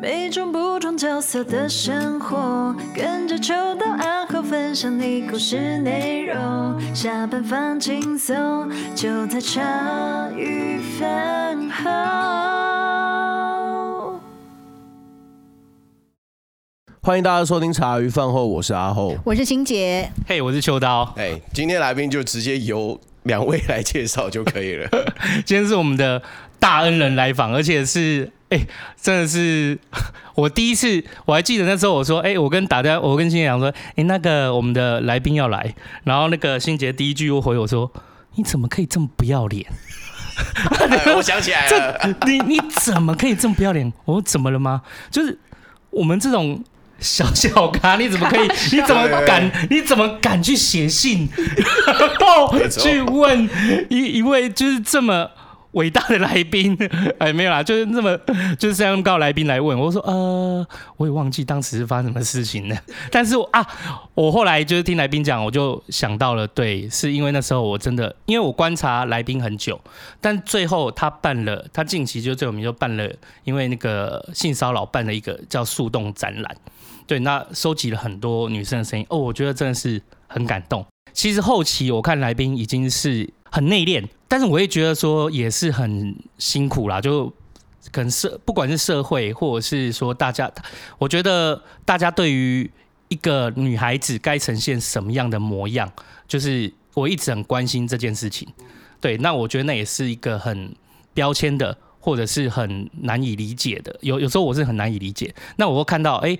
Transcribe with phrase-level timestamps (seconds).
[0.00, 6.80] 每种不同角色的生活，跟着秋到暗号分享你故事内容。
[6.94, 11.90] 下班放轻松，就在茶余饭后。
[17.02, 21.12] 欢迎大家收听茶余饭后，我是阿后，我是欣杰，嘿，我是秋刀。
[21.16, 24.88] 哎，今天来宾就直接由两位来介绍就可以了。
[25.44, 26.22] 今天是我们的
[26.58, 28.30] 大恩人来访，而且是。
[28.50, 28.66] 哎、欸，
[28.98, 29.78] 真的是
[30.34, 37.92] 我第一次，我还记得那时候我说，哎、欸，我跟打家，我跟欣洁讲说，哎、欸，那个我们的来宾要来，然后那个欣杰第一句又回我说，
[38.36, 39.66] 你怎么可以这么不要脸？
[41.14, 43.92] 我想起来了， 你你怎么可以这么不要脸？
[44.06, 44.80] 我说怎么了吗？
[45.10, 45.38] 就是
[45.90, 46.64] 我们这种
[46.98, 48.48] 小小咖，你怎么可以？
[48.72, 49.52] 你怎么敢？
[49.68, 51.28] 你怎么敢去写信，
[51.86, 53.46] 然后去问
[53.90, 55.32] 一一位就是这么。
[55.72, 56.76] 伟大的来宾，
[57.18, 58.18] 哎，没有啦，就是这么，
[58.58, 62.76] 就是这样告来宾来问，我说，呃，我也忘记当时是发生什么事情了。
[63.12, 63.66] 但是啊，
[64.14, 69.78] 我后来就是听来宾讲，我就想到了，对，是因为那时候我真的，因为我观察来宾很久，
[70.20, 73.10] 但最后他办了，他近期就最有名就办了，
[73.44, 76.56] 因为那个性骚扰办了一个叫树洞展览，
[77.06, 80.84] 对，那收集了很多女生的声音，哦，我觉得真的是很感动。
[81.14, 84.04] 其实后期我看来宾已经是很内敛。
[84.26, 87.32] 但是我也觉得说也是很辛苦啦，就
[87.90, 90.52] 可能社不管是社会或者是说大家，
[90.98, 92.70] 我觉得大家对于
[93.08, 95.90] 一个女孩子该呈现什么样的模样，
[96.26, 98.46] 就是我一直很关心这件事情。
[99.00, 100.74] 对，那我觉得那也是一个很
[101.14, 103.96] 标签的，或者是很难以理解的。
[104.02, 105.34] 有有时候我是很难以理解。
[105.56, 106.36] 那我会看到哎、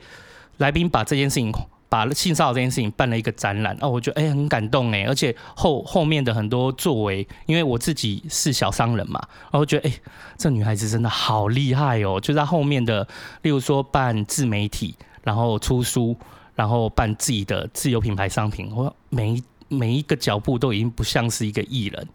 [0.58, 1.50] 来宾把这件事情。
[1.88, 10.00] 把性骚扰这件事情办了一个展览哦，我觉得哎、很感动哎，而且后后面的很多作为，因为我自己是小商人嘛，然后觉得哎、欸、
[10.36, 13.06] 这女孩子真的好厉害哦，就在后面的，
[13.42, 16.16] 例如说办自媒体，然后出书，
[16.54, 22.08] 然后办自己的自有品牌商品，我每一每一个脚步都已经不像是一个艺人，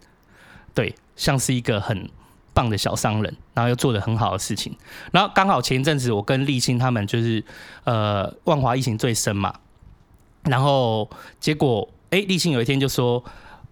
[0.74, 2.10] 对，像是一个很。
[2.56, 4.78] 棒的小商人，然后又做得很好的事情，
[5.12, 7.44] 然后刚好前一阵子我跟立青他们就是
[7.84, 9.52] 呃万华疫情最深嘛，
[10.46, 11.10] 然后
[11.40, 13.24] 结果哎立信有一天就说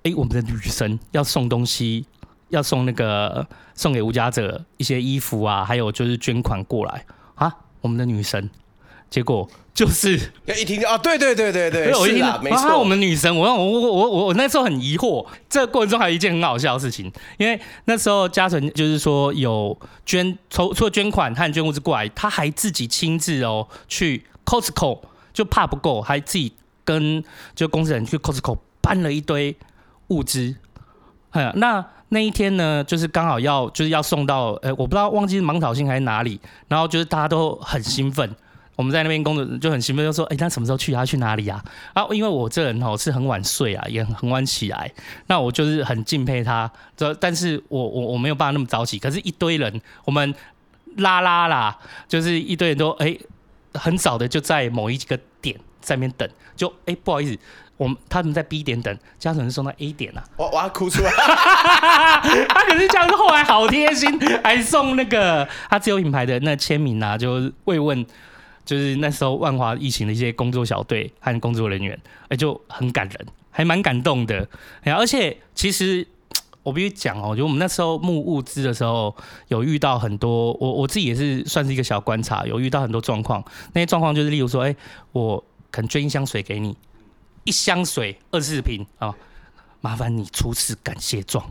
[0.04, 2.06] 哎我们的女神要送东西，
[2.50, 3.46] 要送那个
[3.76, 7.06] 送给无家者一些衣服啊，还有就是捐款过来。
[7.36, 8.50] 啊，我们的女神。
[9.09, 10.18] 结果就是
[10.58, 25.02] 一听啊，对对对对对， 我一听，没错，我们女神，我我我我我我那时候很疑惑，这个过程中还有一件很好笑的事情，因为那时候嘉诚就是说有捐抽除了捐款和捐物资过来，他还自己亲自哦去 Costco
[25.34, 26.53] 就怕不够，还自己
[26.84, 27.24] 跟
[27.56, 29.56] 就公司人去 Costco 搬了一堆
[30.08, 30.56] 物资，
[31.31, 38.36] 嗯，那那一天呢，就是刚好要就是要送到，呃，我不知道忘记是芒草星还是哪里，然后就是大家都很兴奋。
[38.78, 40.91] 我们在那边工作就很兴奋，就说：“哎、欸，那什么时候去？
[40.91, 44.91] 要去哪里啊？”啊，因为我这人哦是很晚睡啊，也很晚起来。
[45.28, 48.97] 那我就是很敬佩他，这但是我我我没有办法那么早起。
[48.97, 50.34] 可是，一堆人，我们
[50.96, 51.78] 拉拉啦，
[52.08, 53.16] 就是一堆人都哎、
[53.75, 56.30] 很早的就在某一个点在那边等。
[56.56, 57.40] 就哎、欸，不好意思，
[57.78, 60.24] 我们他们在 B 点等，嘉诚是送到 A 点啊。
[60.38, 61.12] 我我要哭出来。
[62.47, 68.06] 他可是这样子，后来好贴心，还送那个他自有品牌的那签名啊，就慰问。
[68.64, 72.00] 就是那时候万华疫情的一些工作小队和工作人员，
[72.30, 74.47] 哎，就很感人，还蛮感动的。
[74.86, 76.08] 而且其实
[76.62, 79.14] 我必须讲哦，就我们那时候募物资的时候，
[79.47, 83.44] 有遇到很多，我我自己也是算是一个小观察，有遇到很多状况。
[83.74, 84.75] 那些状况就是，例如说，哎，
[85.12, 86.78] 我可能捐一箱水给你，
[87.46, 89.16] 一箱水二十瓶啊，
[89.80, 91.50] 麻烦你出示感谢状，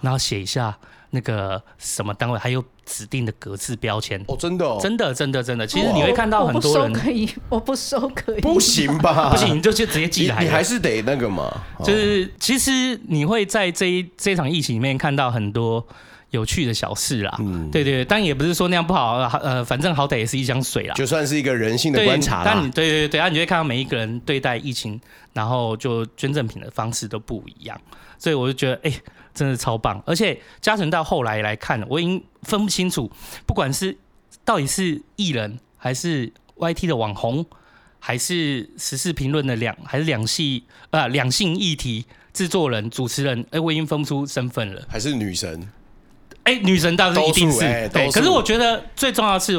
[0.00, 0.76] 然后写一下。
[1.12, 5.66] 那个什么单位还有指定的格式标签哦，真的、哦，真的，真的，真的。
[5.66, 9.28] 其实你会看到很多人可以，我不收可以，不行吧？
[9.30, 10.40] 不行，你就就直接寄来。
[10.40, 11.52] 你还是得那个嘛。
[11.82, 15.84] 就是其实你会在这一这一场疫情里面看到很多
[16.30, 17.36] 有趣的小事啦。
[17.40, 19.18] 嗯，对对，但也不是说那样不好。
[19.18, 22.52] 呃，反正好歹也是一箱水啦，就算是一个人性的观察啦。
[22.54, 25.00] 但你对对对，啊，你就会看到每一个人对待疫情，
[25.32, 27.80] 然后就捐赠品的方式都不一样。
[28.18, 29.02] 所以我就觉得，哎、欸。
[29.32, 33.10] 真的超棒，而且嘉诚到后来来看，我已经分不清楚，
[33.46, 33.96] 不管是
[34.44, 37.46] 到底是艺人，还是 YT 的网红，
[38.00, 42.04] 还是时事评论的两，还是两系啊两性议题
[42.34, 44.82] 制作人、主持人，哎、欸，我已经分不出身份了。
[44.88, 45.66] 还是女神？
[46.44, 48.10] 哎、欸，女神当然一定是、欸、对。
[48.10, 49.52] 可是我觉得最重要的是，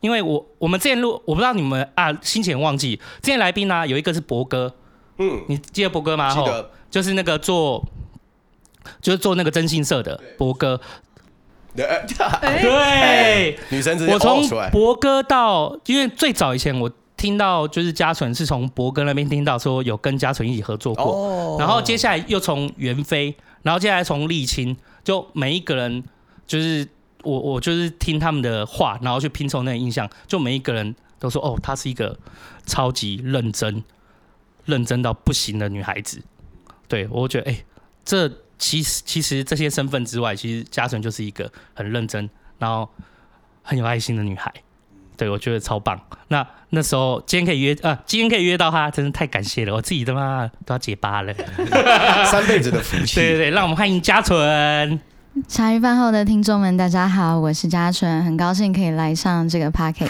[0.00, 4.74] 因为我我们之前录，我不知道你们啊，先前忘记之前来宾呢、啊，有一个是博哥，
[5.18, 6.34] 嗯，你记得博哥吗？
[6.34, 7.84] 记得，就是那个做。
[9.02, 10.80] 就是做那个征信社的博哥，
[11.74, 14.48] 对，女生直接我从。
[14.70, 26.04] 博哥到，因为最早以前我听到就是嘉纯是从博哥那边听到说有跟嘉纯一起合作过，哦然后接下来又从袁飞，然后接下来从沥青，就每一个人
[26.46, 26.86] 就是
[27.22, 32.18] 我我就是听他们的话，然后去拼凑那个印象，就每一个人都说哦，她是一个
[32.66, 33.82] 超级认真、
[34.64, 36.22] 认真到不行的女孩子。
[36.88, 37.64] 对我觉得哎、欸，
[38.04, 38.28] 这
[38.58, 42.88] 其实其实这些身份之外，其实嘉纯就是一个很认真，然后
[43.62, 44.52] 很有爱心的女孩。
[45.16, 45.98] 对，我觉得超棒。
[46.28, 49.74] 那那时候今天可以约啊，今天可以约到她，真是太感谢了。
[49.74, 51.34] 我自己他妈都要结巴了。
[52.30, 53.16] 三辈子的福气。
[53.16, 55.00] 对对对，让我们欢迎嘉纯。
[55.44, 60.08] 茶余饭后的听众们，大家好，我是嘉纯，很高兴可以来上这个 podcast。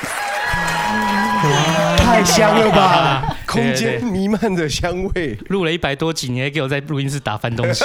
[1.99, 3.37] 太香了吧！
[3.45, 5.37] 空间弥漫着香味。
[5.49, 7.85] 录了一百多集，你还给我在录音室打翻东西，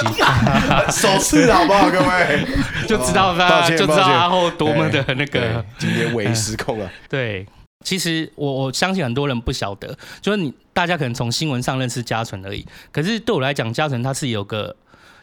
[0.90, 2.46] 首次好不好，各位？
[2.86, 5.64] 就知道他，抱歉就知道阿后多么的那个。
[5.78, 6.88] 今天唯失控了。
[7.10, 7.44] 对，
[7.84, 12.64] 其实我我相信很多人不晓得，就是你大家可能从新闻上认识嘉纯而已。
[12.92, 14.76] 可是对我来讲，嘉纯他是有个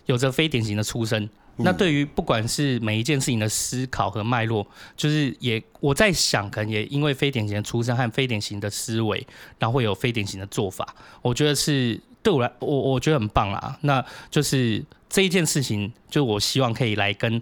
[0.06, 1.30] 有着非典型的出身。
[1.59, 4.65] 那对于不管是每一件事情的思考和脉络，
[4.95, 9.25] 就是也我在想，可能也因为非典型的出身和非典型的思维，
[9.57, 10.95] 然后会有非典型的做法。
[11.21, 13.77] 我觉得是对我来，我我觉得很棒啦。
[13.81, 17.41] 那就是这一件事情，就我希望可以来跟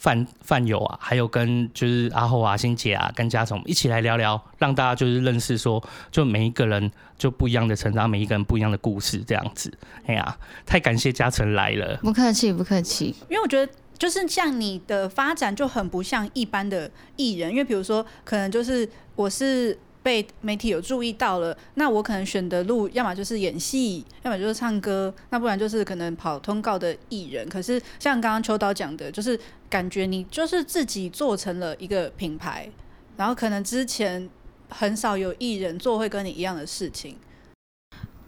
[0.00, 9.70] 范范友啊，还有跟就是阿后啊、欣姐啊、跟嘉纯一起来聊聊，让大家就是认识说，就每一个人就不一样的成长，每一个人不一样的故事这样子。
[10.06, 13.14] 哎呀，太感谢嘉诚来了，不客气，不客气。
[13.28, 19.78] 因为我觉得，就是像你的发展就很不像一般的艺人，因为比如说，可能就是我是。
[20.02, 27.48] 被媒体有注意到了，那我可能选的路，要么就是演戏，要么就是唱歌，那不然就是可能跑通告的艺人。
[27.48, 29.38] 可是像刚刚秋刀讲的，就是
[29.68, 32.70] 感觉你就是自己做成了一个品牌，
[33.16, 34.28] 然后可能之前
[34.70, 37.16] 很少有艺人做会跟你一样的事情。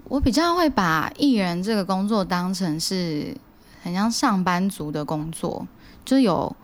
[0.05, 3.35] 我比较会把艺人这个工作当成是
[3.83, 5.67] 很像上班族的工作，
[6.05, 6.55] 就有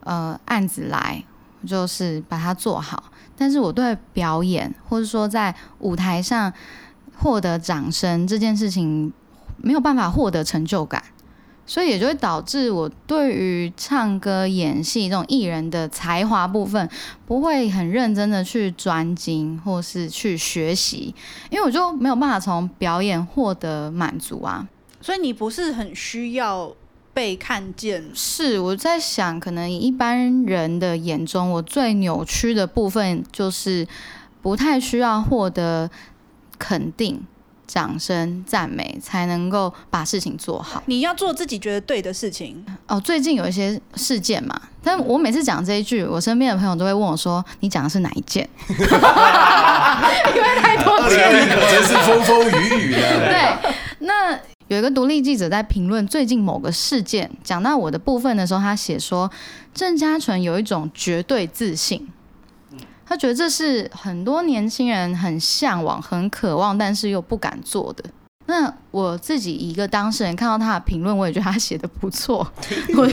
[0.00, 1.22] 呃案子来，
[1.66, 3.12] 就是把它做好。
[3.36, 6.52] 但是我对表演，或者说在舞台上
[7.16, 9.12] 获得掌声这件事情，
[9.56, 11.02] 没有办法获得成就感，
[11.66, 16.88] 所以也就会导致我对于唱歌、演戏这种艺人的才华部分，
[17.26, 21.14] 不会很认真的去专精或是去学习，
[21.50, 24.68] 因为我就没有办法从表演获得满足啊。
[25.00, 26.72] 所以你不是很需要。
[27.14, 33.86] 被看见是我在想，可能一般人的眼中，我最扭曲的部分就是
[34.42, 35.88] 不太需要获得
[36.58, 37.22] 肯定、
[37.68, 40.82] 掌声、赞美，才能够把事情做好。
[40.86, 42.66] 你要做自己觉得对的事情。
[42.88, 52.98] 哦，最近有一些事件嘛，但我每次讲这一句，我身边的朋友都会问我说：“你讲的是哪一件？” 因为太多件了，真是风风雨雨的。
[53.30, 54.36] 对，那。
[54.68, 59.30] 有一个独立记者在评论最近某个事件，讲到我的部分的时候，他写说
[59.74, 62.08] 郑嘉纯有一种绝对自信，
[63.04, 68.04] 他觉得这是很多年轻人很向往、很渴望，但是又不敢做的。
[68.46, 72.46] 那我自己一个当事人看到他的评论，我也觉得他写的不错。
[72.96, 73.10] 我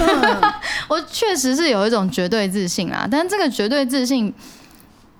[0.89, 4.33] 我确实是有一种绝对自信啊，但这个绝对自信，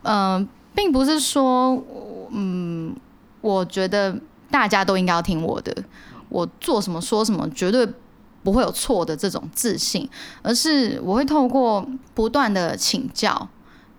[0.03, 1.81] 嗯、呃，并不是说，
[2.31, 2.93] 嗯，
[3.39, 4.13] 我觉得
[4.49, 5.73] 大家都应该要听我的。
[6.31, 7.87] 我做什么说什么绝对
[8.41, 10.09] 不会有错的这种自信，
[10.41, 11.85] 而是我会透过
[12.15, 13.47] 不断的请教，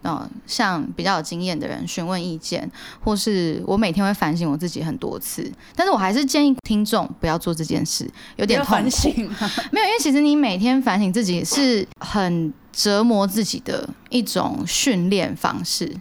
[0.02, 2.68] 嗯、呃，向比较有经验的人询问意见，
[3.04, 9.08] 或是我每天会反省我自己很多次，但是我还是建议听众不要做这件事，有点痛苦。
[9.70, 15.94] 没有，因为其实你每天反省自己是很折磨自己的一种训练方式，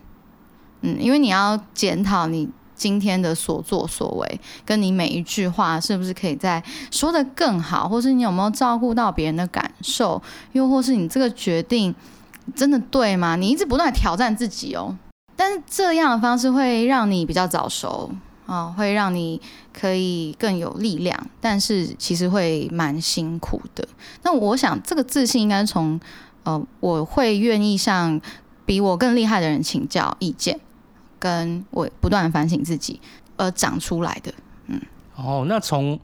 [0.82, 2.50] 嗯，因为你要检讨你。
[2.82, 10.20] 今天的所作所为，跟你每一句话是不是可以再说得更好，或是你有没有照顾到别人的感受，
[10.54, 11.94] 又或是你这个决定
[12.56, 13.36] 真的对吗？
[13.36, 14.98] 你一直不断挑战自己哦，
[15.36, 18.10] 但是这样的方式会让你比较早熟
[18.48, 19.40] 啊，会让你
[19.72, 23.88] 可以更有力量，但是其实会蛮辛苦的。
[24.24, 26.00] 那我想这个自信应该从
[26.42, 28.20] 呃，我会愿意向
[28.66, 30.60] 比我更厉害的人请教意见。
[31.22, 33.00] 跟我不断反省自己
[33.38, 34.34] 而长出来的，
[34.66, 34.82] 嗯，
[35.16, 36.00] 哦，那从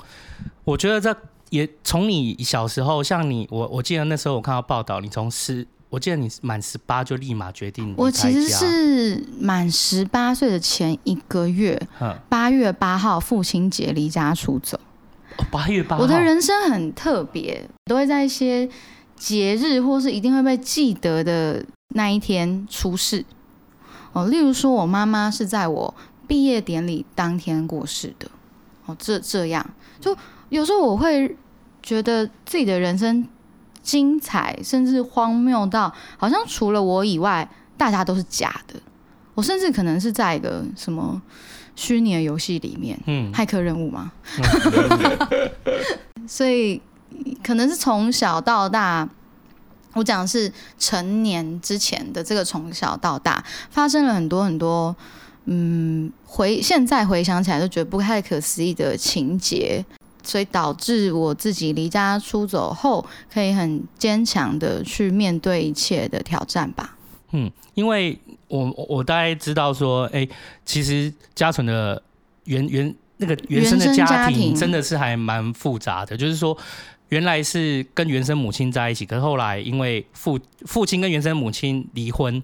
[0.64, 1.16] 我觉得这
[1.50, 11.82] 也从你小时候，像你，我我记得那时候我看到报道，你从十，我记得你满十八就立马决定，我其实是满十八岁的前一个月，
[12.30, 14.80] 八月八号父亲节离家出走，
[15.50, 18.70] 八月八号，我的人生很特别，都会在一些
[19.16, 23.26] 节日或是一定会被记得的那一天出事
[24.18, 24.28] 哦。
[24.28, 25.94] 例如说，我妈妈是在我
[26.28, 28.28] 毕业典礼当天过世的
[28.86, 28.96] 哦。
[29.00, 29.68] 这这样，
[30.00, 30.16] 就
[30.50, 31.36] 有时候我会
[31.82, 33.28] 觉得自己的人生
[33.82, 38.76] 精彩，甚至荒谬到好像除了我以外，大家都是假的。
[39.36, 41.22] 我甚至可能是在一个什么
[41.76, 44.12] 虚拟的游戏里面，嗯，骇客任务吗？
[46.28, 46.82] 所以。
[47.42, 49.08] 可能是从小到大，
[49.98, 54.96] 我讲的是成年之前的这个从小到大发生了很多很多，
[55.46, 59.84] 嗯，回现在回想起来都觉得不太可思议的情节，
[60.24, 66.96] 所以导致我自己离家出走后，可以很坚强的去面对一切的挑战吧。
[67.32, 70.30] 嗯，因为我我大概知道说，哎、欸，
[70.66, 72.02] 其实家纯的
[72.46, 76.58] 原原那个原生的家庭真的是还蛮复杂的，就是说。
[77.10, 82.44] 原来是跟原生母亲在一起，可是后来因为父父亲跟原生母亲离婚，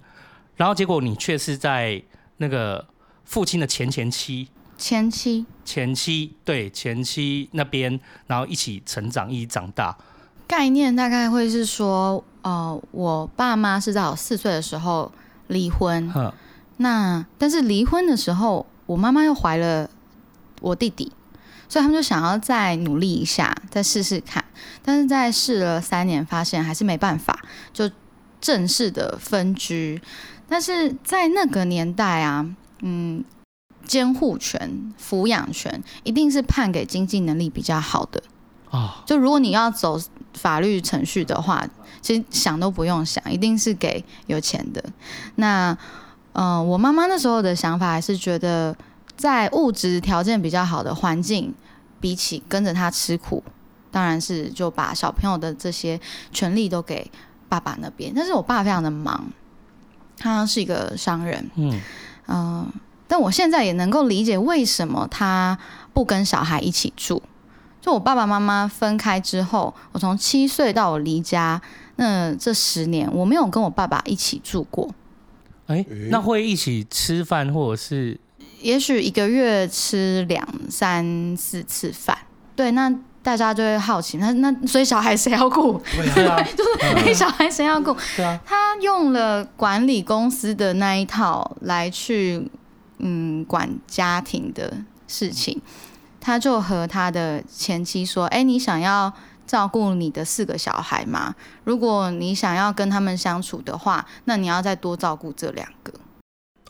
[0.55, 2.01] 然后结果你却是在
[2.37, 2.85] 那个
[3.25, 9.97] 父亲的前前妻、前妻、前妻对前妻那边，然后一起成长，一起长大。
[10.47, 15.11] 概念大概会是说，呃，我爸妈是在我四岁的时候
[15.47, 16.33] 离婚，呵
[16.77, 19.89] 那但是离婚的时候，我妈妈又怀了
[20.61, 21.11] 我弟弟。
[21.73, 24.45] 所以他们就想要再努力一下，再试试看，
[24.83, 27.39] 但是在试了三年，发现还是没办法，
[27.73, 27.89] 就
[28.39, 29.99] 正式的分居。
[30.47, 32.47] 但是在那个年代啊，
[32.83, 33.25] 嗯，
[33.87, 38.21] 监护权、抚养权一定是判给经济能力比较好的
[38.69, 39.01] 啊。
[39.07, 39.99] 就如果你要走
[40.35, 41.67] 法律程序的话，
[42.03, 44.83] 其实想都不用想，一定是给有钱的。
[45.37, 45.75] 那，
[46.33, 48.75] 嗯、呃，我妈妈那时候的想法还是觉得。
[49.15, 51.53] 在物质条件比较好的环境，
[52.03, 53.41] 比起跟着他吃苦，
[53.89, 55.97] 当然是就把小朋友的这些
[56.33, 57.09] 权利都给
[57.47, 58.11] 爸爸那边。
[58.13, 59.25] 但是我爸非常的忙，
[60.17, 61.71] 他是一个商人，嗯
[62.25, 62.73] 嗯、呃，
[63.07, 65.57] 但我现在也能够理解为什么他
[65.93, 67.23] 不跟小孩一起住。
[67.79, 71.61] 就我爸爸妈妈分开之后，我从七岁到我离家，
[71.95, 74.93] 那这十年我没有跟我爸爸一起住过。
[75.67, 78.19] 哎、欸，那会一起吃饭或者是？
[78.63, 82.17] 也许一个月吃两三四次饭，
[82.55, 82.89] 对，那
[83.21, 85.81] 大家就会好奇，那那所以小孩谁要顾？
[86.15, 86.63] 对啊， 就
[87.05, 87.95] 是小孩谁要顾？
[88.15, 92.49] 对啊，他用了管理公司的那一套来去，
[92.99, 94.77] 嗯，管家庭的
[95.07, 95.61] 事情。
[96.21, 99.11] 他就和他的前妻说：“哎，你想要
[99.45, 101.35] 照顾你的四个小孩吗？
[101.65, 105.93] 如果你想要跟他们相处的话，那你要再多照顾这两个。”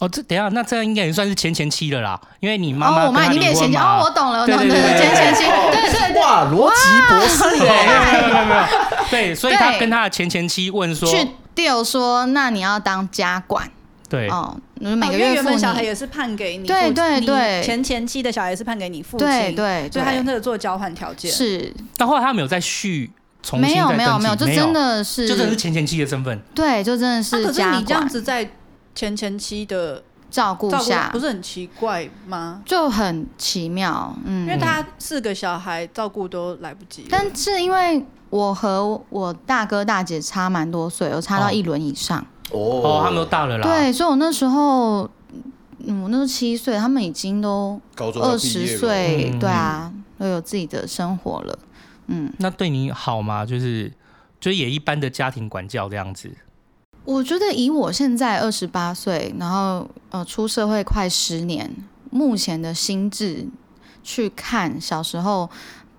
[0.03, 7.71] 哦，这等下，那这样应该也算是前前妻了啦，因为你妈妈、哦、我妈已经变前妻哦，我懂了，我懂了，前前妻，对对对，哇，逻辑博士耶，
[8.11, 8.63] 没有没有没有，
[9.09, 13.65] 对，所以他跟他的前前妻问说，去 deal 说，那你要当家管，
[14.09, 23.09] 对，哦，每个月原本小孩也是判给你，对对对，前前妻的小孩是判给你父亲，对对，所以他用这个做交换条件，是，但后来他没有再续，
[23.41, 28.45] 重新没有没有没有，就真的是，就真的是前前妻的身份，对，就真的是，可是你这样子在
[28.95, 30.03] 前前妻的。
[30.33, 32.63] 照顾下不是很奇怪吗？
[32.65, 37.05] 就很奇妙，嗯，因为他四个小孩照顾都来不及。
[37.07, 42.25] 但是因为我和我大哥大姐差蛮多岁，我差到一轮以上。
[42.49, 43.63] 哦，他们都大了啦。
[43.63, 45.07] 对，所以我那时候，
[45.85, 51.59] 嗯，我那时候七岁，他们已经都二十岁，对啊，都有自己的生活了。
[52.07, 53.45] 嗯，那对你好吗？
[53.45, 53.93] 就是，
[54.39, 56.31] 就也一般的家庭管教这样子。
[57.05, 61.69] 我觉得以我现在二十八岁，然后呃出社会快十年，
[62.09, 63.45] 目前的心智
[64.03, 65.49] 去看小时候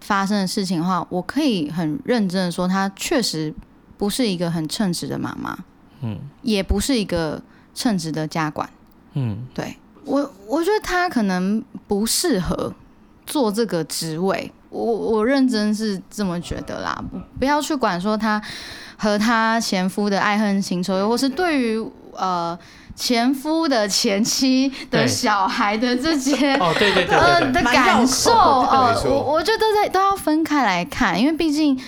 [0.00, 3.54] 发生的事情的话，我可以很认真的说，她确实
[3.99, 5.58] 不是一个很称职的妈妈，
[6.00, 7.42] 嗯，也不是一个
[7.75, 8.68] 称职的家管，
[9.12, 12.75] 嗯，对，我我觉得她可能不适合
[13.26, 18.43] 做这个职位，我我认真是这么觉得啦，不不要去管说他。
[18.97, 22.57] 和他前夫的爱恨情仇，或是对于呃
[22.95, 31.78] 前夫的前妻的小孩的这些哦，对对对， 呃的感受哦，我我觉得在都要分开来看，因为毕竟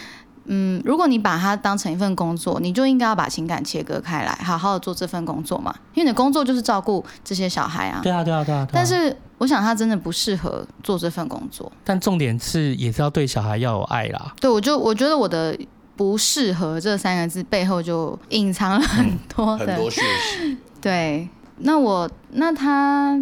[0.46, 8.00] 嗯，如果你把它当成一份工作，你就应该要把情感切割开来，好好的做这份工作嘛，因为你的工作就是照顾这些小孩啊。
[8.02, 8.66] 对啊，对啊，对啊。
[8.72, 11.70] 但是我想他真的不适合做这份工作。
[11.84, 14.34] 但重点是也是要对小孩要有爱啦。
[14.40, 15.58] 对，我就我觉得我的。
[15.98, 20.58] 不适合这三个字背后就隐藏了很多的、嗯、很多讯息。
[20.78, 21.26] 对，
[21.60, 23.18] 那我那他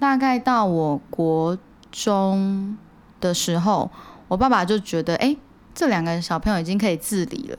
[0.00, 1.56] 大概到我国
[1.92, 2.76] 中
[3.20, 3.88] 的时候，
[4.26, 5.38] 我爸爸就觉得，哎、欸，
[5.78, 7.58] 这两个小朋友已经可以自理了，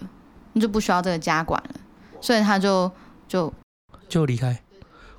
[0.51, 1.75] 你就不需要这个家管了，
[2.19, 2.91] 所以他就
[3.29, 3.53] 就
[4.09, 4.59] 就离开。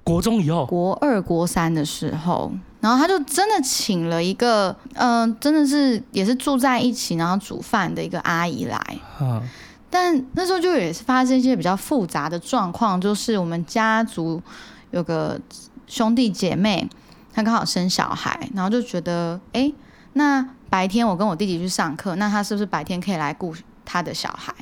[0.04, 8.78] 国中以后，国二、国三的时候，然后他就真的请了一个，嗯、呃，真的是也是住在一起，然后煮饭的一个阿姨来。
[9.18, 9.42] 嗯，
[9.88, 14.42] 但那时候就也是发生一些比较复杂的状况，就是我们家族
[14.90, 15.40] 有个
[15.86, 16.86] 兄弟姐妹，
[17.32, 19.72] 他刚好生小孩，然后就觉得，哎，
[20.12, 24.54] 那白天我跟我弟弟去上课，那他是不是白天可以来顾他的小孩？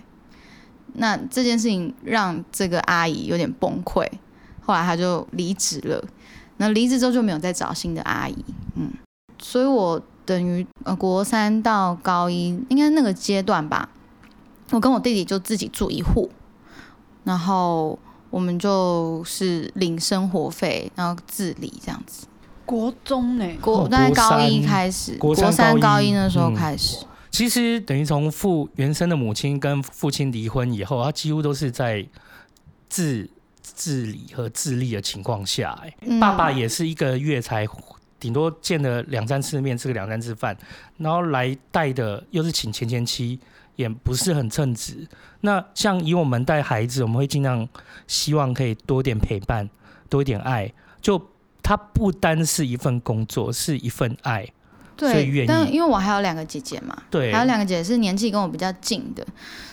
[0.95, 4.09] 那这件事情让这个阿姨有点崩溃。
[4.61, 6.05] 后来他就离职了，
[6.59, 8.91] 那离职之后就没有再找新的阿姨，嗯，
[9.39, 13.89] 所以我等于呃国三到高一应该那个阶段吧，
[14.71, 16.31] 我跟我弟弟就自己住一户，
[17.25, 17.99] 然后
[18.29, 22.27] 我们就是领生活费，然后自理这样子。
[22.69, 23.57] 国中呢？
[23.63, 26.99] 国在高一开始，国三，高一那时候开始。
[27.01, 32.07] 嗯，其实等于从父原生的母亲跟父亲离婚以后，他几乎都是在
[32.91, 33.31] 自。
[33.61, 37.65] 自理和自立的情况下，哎，爸爸也是一个月才
[38.19, 40.57] 顶多见了两三次面，吃个两三次饭，
[40.97, 43.39] 然后来带的又是请前前妻，
[43.77, 45.07] 也不是很称职。
[45.43, 47.69] 那像以我们带孩子，我们会尽量
[48.09, 49.69] 希望可以多点陪伴，
[50.09, 50.73] 多一点爱。
[51.01, 51.21] 就
[51.63, 54.47] 他不单是一份工作，是一份爱。
[54.97, 55.47] 对。
[55.47, 59.27] 但因为我还有两个姐姐嘛，对，还有两个姐姐是年纪跟我比较近的，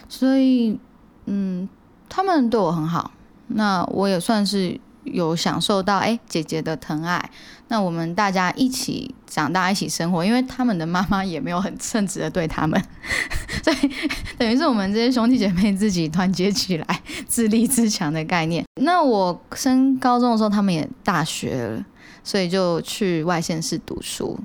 [0.08, 0.80] 所以
[1.26, 1.68] 嗯，
[2.08, 3.12] 他们对我很好。
[3.48, 7.30] 那我也算是有享受到哎、姐姐的疼爱，
[7.70, 12.82] 那我们大家一起长大，一起生活，因为他们的妈妈也没有很称职的对他们，
[13.64, 13.92] 所以
[14.38, 18.66] 等于是我们这些兄弟姐妹自己团结起来，自立自强的概念。
[18.82, 21.86] 那我升高中的时候，他们也大学了，
[22.24, 24.40] 所以就去外县市读书，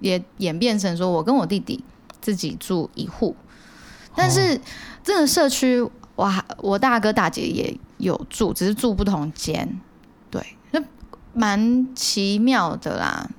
[0.00, 1.82] 也演变成说我跟我弟弟
[2.20, 3.36] 自己住一户，
[4.14, 4.60] 但是
[5.04, 7.78] 这个社区，哇，我大哥大姐也。
[8.02, 9.80] 有住，只是住不同间，
[10.28, 10.82] 对，那
[11.32, 13.30] 蛮奇妙的啦。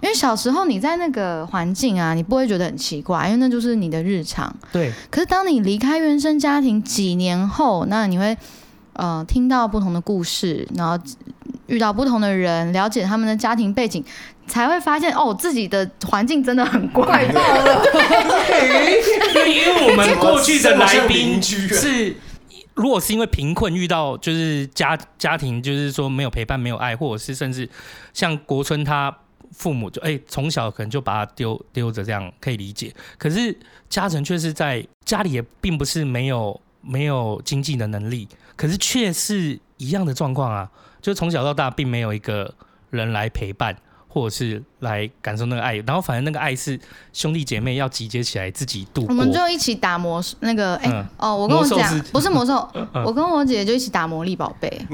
[0.00, 4.52] 因为小时候你在那个环境啊，你不会觉得很奇怪，因为那就是你的日常。
[4.72, 4.90] 对。
[5.08, 8.36] 可是当你离开原生家庭几年后，那你会
[8.94, 10.98] 呃听到不同的故事，然后
[11.68, 14.04] 遇到不同的人，了解他们的家庭背景，
[14.48, 17.84] 才会发现哦，自己的环境真的很怪爆了。
[19.46, 22.16] 因为我们过去的来宾 是。
[22.74, 27.68] 如果是因为贫困遇到就是家家庭就是说没有陪伴没有爱，或者是甚至
[28.12, 29.14] 像国春他
[29.52, 33.54] 父母就哎从小可能就把他丢丢着这样可以理解，可是
[33.88, 42.54] 嘉诚却是在家里也并不是没有没有经济的能力，可是却是一样的状况啊，就从小到大并没有一个
[42.90, 43.76] 人来陪伴。
[44.12, 46.78] 或者是来感受那个爱，然后反正那个爱是
[47.14, 49.08] 兄弟姐妹要集结起来自己度过。
[49.08, 52.68] 我们就一起打魔那个哎、欸嗯、哦，我跟我讲不是魔兽，
[53.06, 54.70] 我跟我姐姐就一起打魔力宝贝，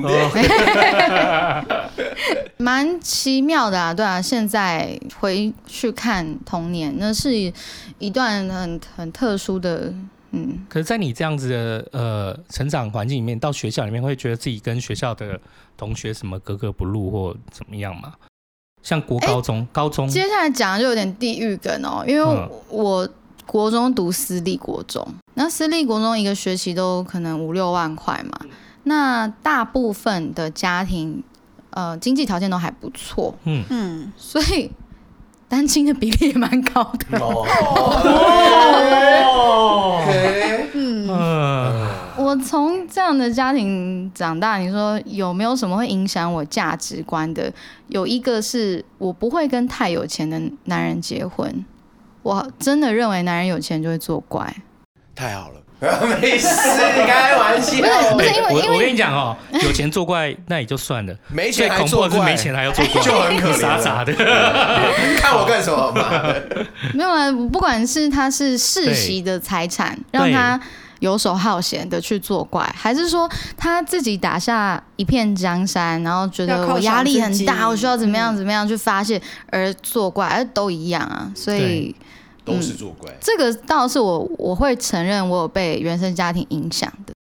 [2.58, 4.22] 蛮奇妙的啊，对啊。
[4.22, 7.52] 现在回去看童年，那是
[7.98, 9.92] 一段很很特殊的，
[10.30, 10.64] 嗯。
[10.68, 15.40] 可是，在你这样子的呃成长环境里面，到学校里面会觉得自己跟学校的
[15.76, 18.14] 同学什么格格不入或怎么样吗？
[18.88, 20.08] 像国高中，欸、高中。
[20.08, 23.06] 接下来讲的就有点地域梗哦，因为我
[23.44, 28.40] 国中读私立国中，那私立国中一个学期都可能五六万块嘛，
[28.84, 31.22] 那大部分的家庭
[31.68, 33.62] 呃经济条件都还不错，嗯。
[33.68, 34.70] 嗯，所以
[35.50, 37.20] 单亲的比例也蛮高的。
[42.28, 47.50] 我从这样的家庭长大，你说有没有什么会影响我价值观的？
[47.86, 51.64] 有一个是我不会跟太有钱的男人结婚，
[52.22, 54.54] 我真的认为男人有钱就会作怪。
[55.14, 55.60] 太好了，
[56.20, 57.78] 没事，你开玩笑。
[57.78, 64.12] 不是，不是因为，我我跟你讲哦，有钱作怪那也就算了，没钱还作怪，没钱还要作怪，就很可怜，傻傻的。
[65.16, 66.34] 看我干什么嘛？
[66.92, 70.60] 没有啊，不管是他是世袭的财产，让他。
[71.00, 81.30] 游手好闲的去作怪，还是说他自己打下一片江山，然后觉得我压力很大，我需要怎么样怎么样去发泄而作怪，而都一样啊。
[81.34, 81.94] 所以
[82.44, 83.12] 都是作怪。
[83.20, 87.12] 这个倒是我我会承认我有被原生家庭影响的。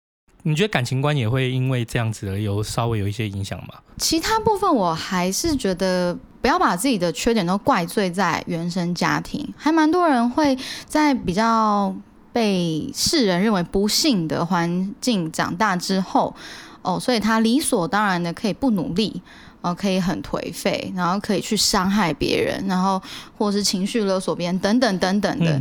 [0.44, 3.76] 你觉得感情观也会因为这样子而有稍微有一些影响吗？
[3.98, 11.94] 其他部分我还是觉得不要把自己的缺点都怪罪在原生家庭，还蛮多人会在比较。
[12.38, 16.36] 被世人认为不幸的环境长大之后，
[16.84, 19.20] 哦，所以他理所当然的可以不努力，
[19.62, 23.02] 哦，可以很颓废，然后可以去伤害别人，然后
[23.36, 25.60] 或是情绪勒索别人等等等等的。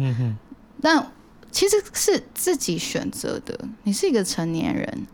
[0.83, 1.11] 但
[1.51, 3.59] 其实是自己选择的。
[3.85, 5.07] 你是一个成年人，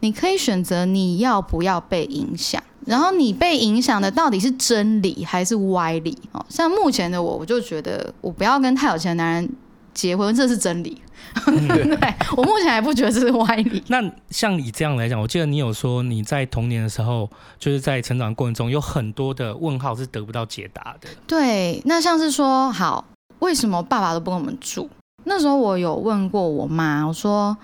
[0.00, 2.62] 你可以选择你要不要被影响。
[2.84, 6.14] 然后你被影响的到底是真理还是歪理？
[6.32, 9.50] 哦，像目前的我，我就觉得我不要跟太有钱的男人
[9.96, 11.02] 结婚，这是真理。
[11.46, 13.82] 嗯、 对，我目前还不觉得这是歪理。
[13.88, 17.28] 那像你这样来讲，我记得你有说你在童年的时候，
[17.58, 21.08] 就是在成长过程中有很多的问号是得不到解答的。
[21.26, 23.04] 对，那像是说，好，
[23.40, 24.88] 为什么爸爸都不跟我们住？
[25.24, 27.56] 那时候我有问过我妈，我说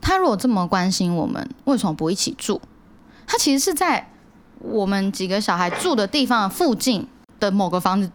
[0.00, 2.60] 他如果这么关心我们，为什么不一起住？
[3.26, 4.08] 他其实是在。
[4.60, 7.06] 我们几个小孩住的地方附近
[7.38, 8.10] 的某个房子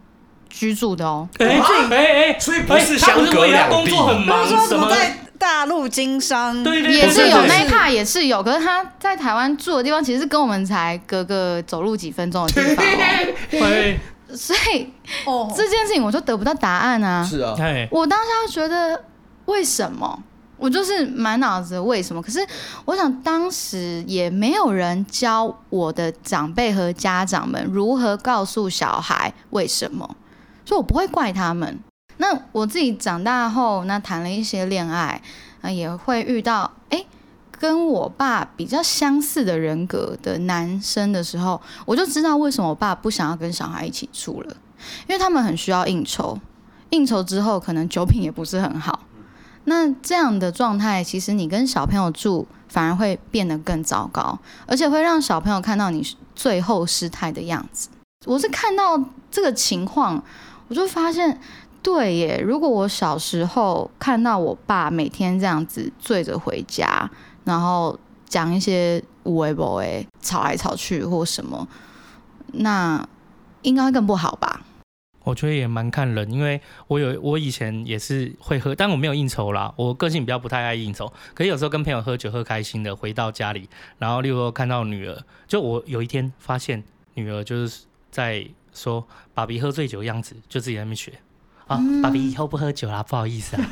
[0.49, 3.91] 居住的哦，哎哎哎，所以不是相隔两地，
[4.27, 12.85] 他说什么在大陆经商，对对，也是有那一派也是有，可是他在台湾住的地方其实是跟我们才隔个走路几分钟的地方，
[13.51, 13.99] 对，
[14.35, 14.88] 所以
[15.25, 15.49] 哦。
[15.55, 17.55] 这件事情我就得不到答案啊，是啊，
[17.89, 19.01] 我当时觉得
[19.45, 20.23] 为什么？
[20.57, 22.21] 我就是满脑子为什么？
[22.21, 22.45] 可是
[22.83, 30.17] 我想当时也没有人教我的长辈和家长们如何告诉小孩为什么，
[30.69, 31.79] 所以我不会怪他们。
[32.17, 35.19] 那我自己长大后，那谈了一些恋爱，
[35.62, 37.03] 啊，也会遇到哎，
[37.49, 44.55] 跟我爸比较相似的人格的男生的时候，我就知道为什么我爸不想要跟小孩一起住了，
[45.08, 46.38] 因为他们很需要应酬，
[46.91, 48.99] 应酬之后可能酒品也不是很好。
[49.63, 56.05] 那这样的状态，其实你跟小朋友住，反而会变得更糟糕，而且会让小朋友看到你
[56.36, 57.89] 最后失态的样子。
[58.25, 59.01] 我是看到
[59.32, 60.21] 这个情况，
[60.69, 61.39] 我就发现，
[61.84, 67.10] 对耶，如果我小时候看到我爸每天这样子醉着回家，
[67.43, 71.67] 然后讲一些无为不为，吵来吵去或什么，
[72.53, 73.05] 那
[73.63, 74.62] 应该会更不好吧。
[75.23, 79.71] 我觉得也蛮看人，因为我有我以前也是会喝，但我没有应酬啦。
[79.75, 86.84] 我个性比较不太爱应酬，可是有时候跟朋友喝酒喝开心的，回到家里，然后例如说看到女儿，就我有一天发现
[87.15, 88.43] 女儿就是在
[88.81, 91.13] 说爸比喝醉酒的样子，就自己在那边学
[91.67, 93.61] 啊，爸比以后不喝酒啦，不好意思啊。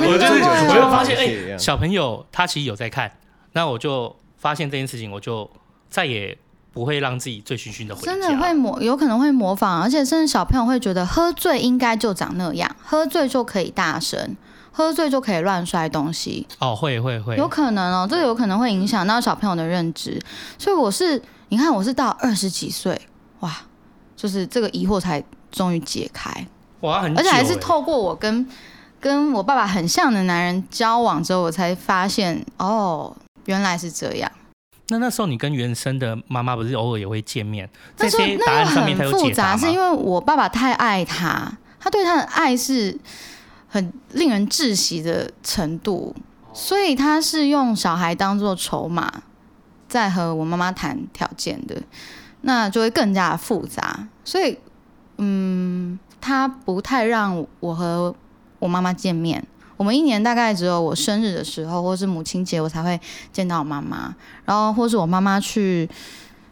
[0.00, 3.12] 我就我就发现哎、欸，小朋友他其实有在看，
[3.52, 5.50] 那我就发现这件事情，我就
[5.90, 6.38] 再也。
[6.74, 14.34] 不会让自己醉醺醺的回家，真的会模，有可能会模仿，而且甚至小朋友会觉得喝醉应该就长那样，喝醉就可以大声，
[14.70, 16.46] 喝醉就可以乱摔东西。
[16.60, 20.18] 哦，会会会，有可能哦，这个有可能会影响到小朋友的认知。
[20.56, 23.11] 所以我是，你看我是到二十几岁，哇，
[24.22, 26.30] 就是这个疑惑才终于解开。
[26.82, 28.46] 哇，很，而且还是透过我跟
[29.00, 33.12] 跟我爸爸很像的男人交往之后，我才发现，哦，
[33.46, 34.30] 原来是这样。
[34.90, 37.68] 那那时候你跟原生的妈妈不是偶尔也会见面？
[37.96, 42.96] 这些答案上面很复杂，是因为我爸爸太爱他，他对他的爱是
[43.66, 46.14] 很令人窒息的程度，
[46.52, 49.22] 所以他是用小孩当做筹码，
[49.88, 51.82] 在和我妈妈谈条件的，
[52.42, 54.06] 那就会更加的复杂。
[54.24, 54.58] 所以，
[55.16, 58.14] 嗯，他不太让我和
[58.58, 59.44] 我妈妈见面。
[59.78, 63.00] 我们一年大概只有我生日的时候，或是母亲节，我才会
[63.32, 64.14] 见到我妈妈。
[64.44, 65.90] 然后，或是我妈妈去，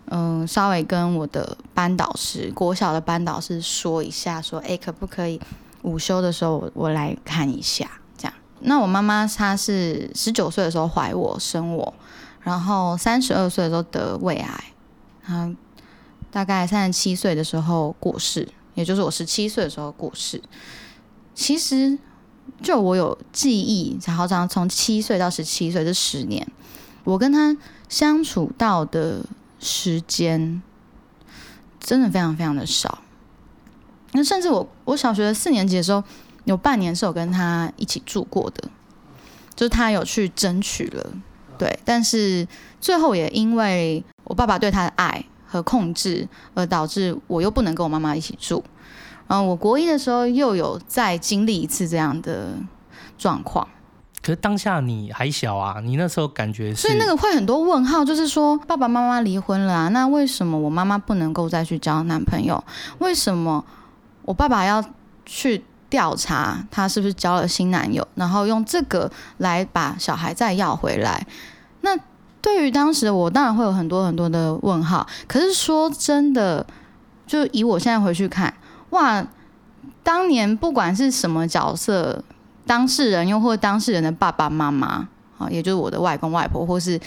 [0.07, 5.41] 嗯，稍微跟我的班导师，国小的班导师说一下，说，哎，可不可以
[5.83, 7.89] 午休的时候我，我来看一下？
[8.19, 8.35] 这样。
[8.63, 11.95] 那我妈妈她是十九岁的时候怀我生我，
[12.41, 14.65] 然后三十二岁的时候得胃癌，
[15.25, 15.49] 她
[16.31, 20.43] 大概三十七岁的时候过世，也就是我十七岁的时候过世。
[21.35, 21.99] 其实。
[22.63, 26.47] 就我有记忆，然后这样从七岁到十七岁这十年，
[27.05, 27.57] 我跟他
[27.89, 29.25] 相处到的
[29.61, 30.61] 时间
[31.79, 32.99] 真的非常非常的少。
[34.13, 36.03] 那甚至我我小学四年级的时候，
[36.45, 38.69] 有半年是有跟他一起住过的，
[39.55, 41.15] 就是他有去争取了，
[41.57, 42.47] 对，但是
[42.81, 48.63] 最后也因为我爸爸对他的爱和控制，而导致我又不能跟我妈妈一起住。
[49.27, 52.51] 嗯，我国一的时候又有再经历一次这样的
[53.19, 53.67] 状况。
[54.23, 56.83] 可是当下你还小啊，你那时候感觉是……
[56.83, 62.63] 所以那个会很多问号，就是说爸爸妈妈离婚了啊，那为什么我妈妈不能够再去交男朋友？
[62.99, 63.65] 为什么
[64.23, 64.85] 我爸爸要
[65.25, 71.27] 去调查他是不是交了新男友，然后用这个来把小孩再要回来？
[71.81, 71.97] 那
[72.43, 75.07] 对于当时的我，当然会有很多很多的问号。
[75.27, 76.67] 可是说真的，
[77.27, 78.53] 就以我现在回去看。
[78.91, 79.25] 哇，
[80.03, 82.25] 当年不管是什么角色，
[82.67, 86.99] 当事人又或当事人的爸爸妈妈啊，也就是我的外公外婆，或是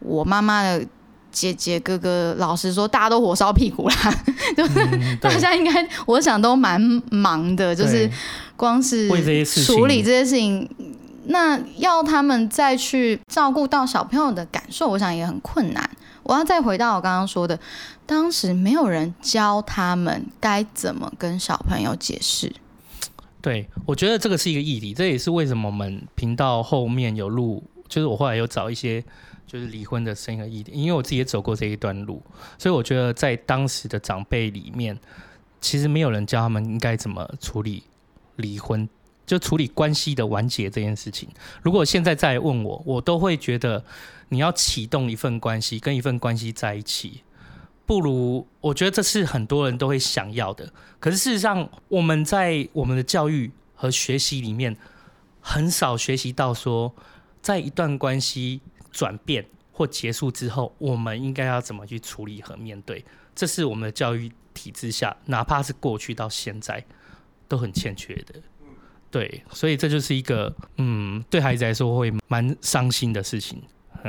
[0.00, 0.84] 我妈妈的
[1.30, 3.94] 姐姐哥哥，老实说，大家都火烧屁股啦，
[4.56, 8.10] 就是、 嗯、大家应该，我想都蛮忙的，就是
[8.56, 9.08] 光是
[9.64, 10.66] 处理这些事情，
[11.28, 15.88] 那要他们再去照顾到小朋友的感受，我想也很困难。
[16.22, 17.58] 我要再回到我刚刚说的，
[18.04, 22.52] 当时没有人教他们该怎么跟小朋友解释。
[23.40, 29.00] 对，我觉得这个是一个议题，这也是为什么我们频道后面有录，就是我后来有找一些
[29.46, 32.20] 就是离婚的声音和议题，因为我自己也走过这一段路，
[32.58, 34.98] 所以我觉得在当时的长辈里面，
[35.60, 37.84] 其实没有人教他们应该怎么处理
[38.34, 38.88] 离婚，
[39.26, 41.28] 就处理关系的完结这件事情。
[41.60, 43.84] 如果现在再问我，我都会觉得
[44.28, 47.22] 你要启动一份关系，跟一份关系在一起。
[47.84, 50.72] 不如，我觉得这是很多人都会想要的。
[50.98, 54.76] 可是事实上，我们在我们的教育和学习里面，
[55.40, 56.92] 很少学习到说，
[57.40, 58.60] 在一段关系
[58.90, 63.04] 转变或结束之后，我们应该要怎么去处理和面对。
[63.36, 66.84] 这是我们的教育体制下，哪怕是过去到现在，
[67.46, 68.34] 都很欠缺的。
[69.10, 73.62] 对，所以这就是一个，嗯，对孩子来说会蛮伤心的事情。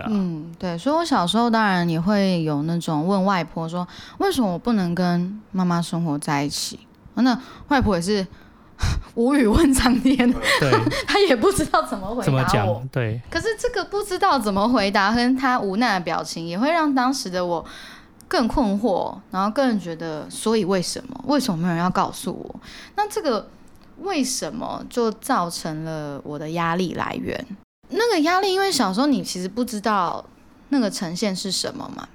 [0.08, 3.88] 嗯，对，所以我小时候当然也会有那种问外婆说，
[4.20, 6.80] 为什么我不能跟妈妈生活在一起？
[7.16, 8.26] 那外婆也是
[9.16, 10.72] 无语问苍天，对，
[11.08, 12.24] 她也不知道怎么回答我。
[12.24, 12.88] 怎么讲？
[12.90, 13.20] 对。
[13.32, 17.66] 可是这个不知道怎么回答，跟她无奈的表情，也会让当时的我
[18.28, 21.20] 更困惑，然后更觉得，所以为什么？
[21.26, 22.60] 为什么没有人要告诉我？
[22.96, 23.50] 那这个
[24.02, 27.46] 为什么就造成了我的压力来源？
[27.90, 30.26] 那个压力，因为小时候你其实不知道
[30.70, 32.08] 那个呈现是什么嘛。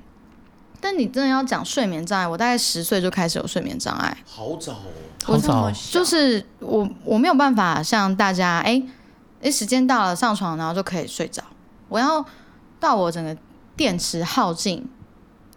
[0.81, 4.79] 但你真的要讲睡眠障碍，我大概十岁就开始有睡眠障碍，好早哦，
[5.25, 5.71] 好早。
[5.91, 8.83] 就是我我没有办法像大家，哎
[9.41, 11.43] 哎，时间到了上床，然后就可以睡着。
[11.89, 12.25] 我要
[12.81, 13.37] 到我整个
[13.77, 14.85] 电池耗尽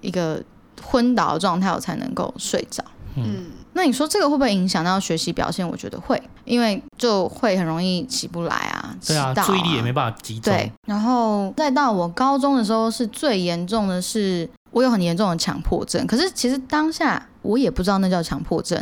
[0.01, 0.43] 一个
[0.81, 2.83] 昏倒的状态，我才能够睡着。
[3.15, 3.47] 嗯。
[3.75, 5.67] 那你说这个会不会影响到学习表现？
[5.67, 10.53] 我觉得会，因为就会很容易起不来啊，对啊，注意力也没办法集中。
[10.53, 16.07] 对，然后再到我高中的时候，是最严重的是我有很严重的强迫症。
[16.07, 18.81] 可是其实当下我也不知道那叫强迫症，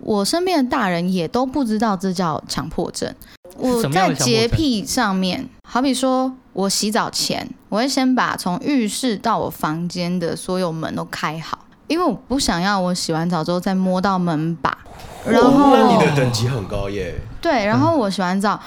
[0.00, 3.14] 我身边的大人也都不知道这叫强迫症。
[3.56, 11.60] 我在洁癖上面，好比说我洗澡前，我会先把从浴室到我房间的所有门都开好。
[11.88, 14.78] 因为我不想要我洗完澡之后再摸到门把，
[15.26, 17.14] 然后那你的等级很高耶。
[17.40, 18.58] 对，然后我洗完澡，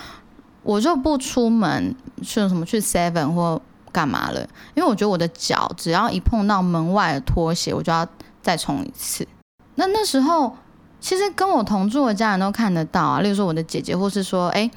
[0.61, 3.59] 我就不出门去什么去 Seven 或
[3.91, 4.41] 干嘛了，
[4.75, 8.05] 因为我觉得我的脚只要一碰到门外的拖鞋，我就要
[8.41, 9.27] 再冲一次。
[9.75, 10.55] 那那时候
[10.99, 14.69] 其实跟我同住的家人都看得到啊，例如说我的姐姐，或是说哎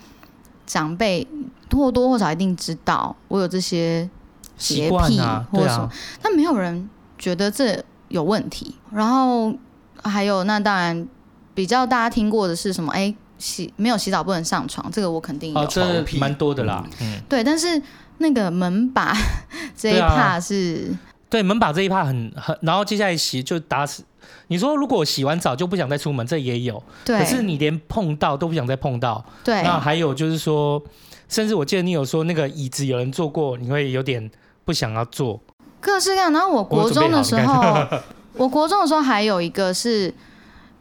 [0.67, 1.27] 长辈
[1.73, 4.09] 或多或少一定知道我有这些
[4.57, 5.21] 洁癖
[5.51, 5.91] 或什么，
[6.23, 7.85] 但没有人觉得这。
[8.09, 9.55] 有问题，然后
[10.03, 11.07] 还有那当然
[11.55, 12.93] 比较大家听过的是什么？
[12.93, 16.85] 哎，洗没有洗澡不能上床，这个我肯定有，哦，这蛮多的啦。
[17.01, 17.81] 嗯，对，但是
[18.19, 19.17] 那个门把
[19.77, 20.99] 这一趴是对，啊，
[21.31, 24.03] 对门把这一趴很很，然后接下来洗就打死。
[24.49, 26.83] 你说如果洗完澡就不想再出门，这也有。
[27.05, 29.25] 对，可是你连碰到都不想再碰到。
[29.45, 30.83] 对，那还有就是说，
[31.29, 34.31] 甚至我记得你有说那个椅子有人坐过，你会有点
[34.65, 35.41] 不想要坐。
[35.81, 38.03] 各式各样，然后我国中的时候，我，
[38.45, 40.13] 我国中的时候还有一个是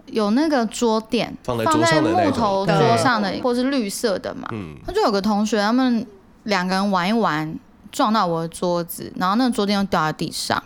[0.08, 4.48] 有那个桌垫放在木头桌上的，或是绿色的嘛。
[4.52, 6.06] 嗯，他就有个同学，他们
[6.44, 7.58] 两个人玩一玩，
[7.92, 10.62] 撞到我的桌子，然后那个桌垫又掉在地上，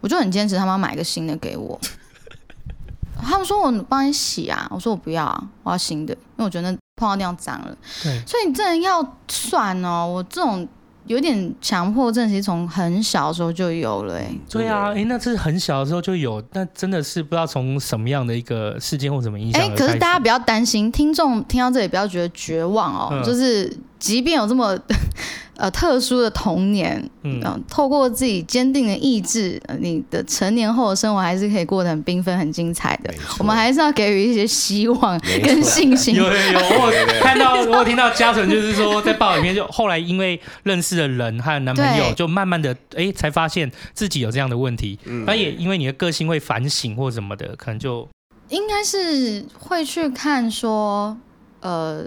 [0.00, 1.78] 我就很坚持他们要买一个新的给我。
[3.22, 7.76] 他们说我帮你洗啊，我说我不要啊，我要新的，因为我觉得那碰到地方脏了。
[8.02, 10.66] 对，所以你真的要算哦，我这种。
[11.06, 14.30] 有点强迫症，其实从很小的时候就有了，哎。
[14.48, 19.60] 对啊，哎，那这是很小的时候就有，那真的是不知道从什么样的一个事件或什么影响。
[19.60, 24.78] 哎，可是大家不要担心，听众听到这里不要觉得绝望哦，嗯、就是即便有这么。
[25.56, 33.14] 呃，特殊的童年，嗯，透过自己坚定的意志，你的成年后的生活还是可以过得很缤纷、很精彩的。
[33.38, 36.16] 我们还是要给予一些希望跟信心。
[36.16, 44.98] 有有有，我 看到，我听到嘉诚就是说，在报里面就后来因为认识的人还有男朋友，就慢慢的哎、欸，才发现自己有这样的问题。
[45.24, 48.08] 那、嗯、也因为你的个性会反省或什么的，可能就
[48.48, 51.16] 应该是会去看说，
[51.60, 52.04] 呃，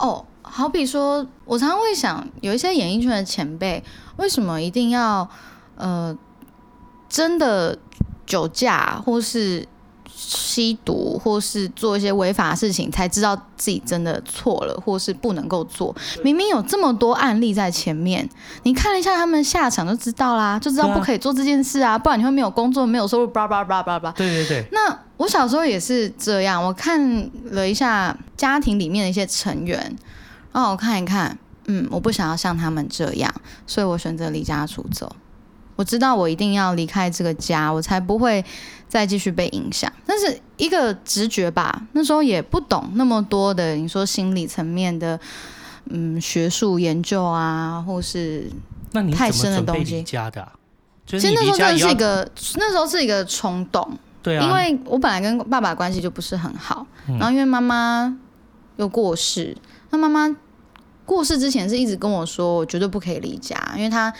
[0.00, 0.26] 哦。
[0.54, 3.82] 好比说，我常常会想，有一些演艺圈的前辈，
[4.18, 5.26] 为什么一定要
[5.76, 6.14] 呃
[7.08, 7.78] 真的
[8.26, 9.66] 酒驾，或是
[10.14, 15.96] 吸毒或是做一些违法的事情，才知道自己真的错了，或是不能够做。
[16.22, 18.28] 明明有这么多案例在前面，
[18.64, 24.10] 你看了一下他们的下场就知道啦，就知道不可以做这件事啊，不然你会没有工作、没有收入，叭叭叭叭叭。
[24.12, 24.66] 对对对。
[24.70, 29.96] 那我小时候也是这样，我看了一下家庭里面的一些成员，
[30.52, 33.32] 然后我看一看，嗯，我不想要像他们这样，
[33.66, 35.14] 所以我选择离家出走。
[35.74, 38.44] 我知道我一定要离开这个家，我才不会
[38.86, 39.90] 再继续被影响。
[40.06, 45.18] 但是一个直觉吧，那时候也不懂那么多的，你说心理层面的，
[45.86, 48.48] 嗯，学术研究啊，或是
[49.16, 50.02] 太深的东西。
[50.02, 50.52] 家的、啊，
[51.06, 53.98] 其实那时候真的是一个，那时候是一个冲动。
[54.22, 58.14] 对啊，因为我本来跟爸爸关系就不是很好，嗯、然后因为妈妈
[58.76, 59.56] 又过世，
[59.92, 60.36] 他妈妈
[61.06, 64.12] 过世之前是一直跟我说，我绝对不可以离家，因为他。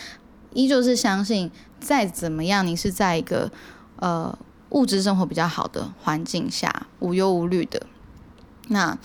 [0.54, 3.50] 依旧是相信，再怎么样，你是在一个
[3.96, 7.86] 呃物质生活比较好的环境下，无忧无虑的。
[8.68, 8.98] 那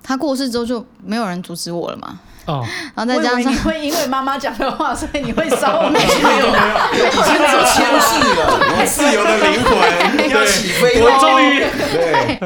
[0.00, 2.20] 他过世之后，就没有人阻止我了嘛？
[2.46, 6.46] 哦，然后再加上你会因为妈妈讲的话，所以你会稍微没有没有，
[6.92, 12.38] 你现在有牵制了，自由的灵魂要起飞了，终于对。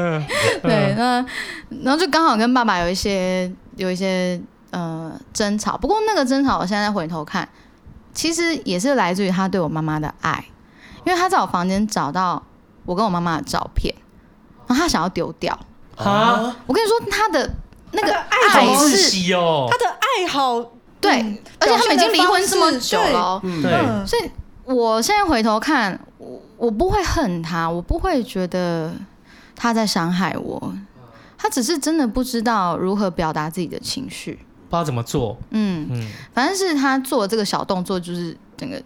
[0.61, 1.25] 对，那
[1.83, 7.47] 然后就刚好跟爸爸有一些有一些呃争吵，不过那个争吵，我现在回头看。
[8.13, 10.43] 其实也是来自于他对我妈妈的爱，
[11.05, 12.43] 因为他在我房间找到
[12.85, 13.95] 我跟我妈妈的照片，
[14.67, 15.57] 然后他想要丢掉。
[15.95, 16.53] 啊！
[16.65, 17.49] 我跟你说，他的
[17.93, 20.59] 那个爱好是哦，他的爱好
[20.99, 21.11] 对，
[21.59, 24.29] 而且他们已经离婚这么久了，对，所以
[24.65, 28.93] 我现在回头看，我我不会恨他，我不会觉得
[29.55, 30.73] 他在伤害我，
[31.37, 34.33] 他只是真的不知道如何表达自己的情绪。
[34.69, 35.87] 不知道怎么做，嗯。
[35.91, 38.81] 嗯，反正是他做这个小动作，就是整个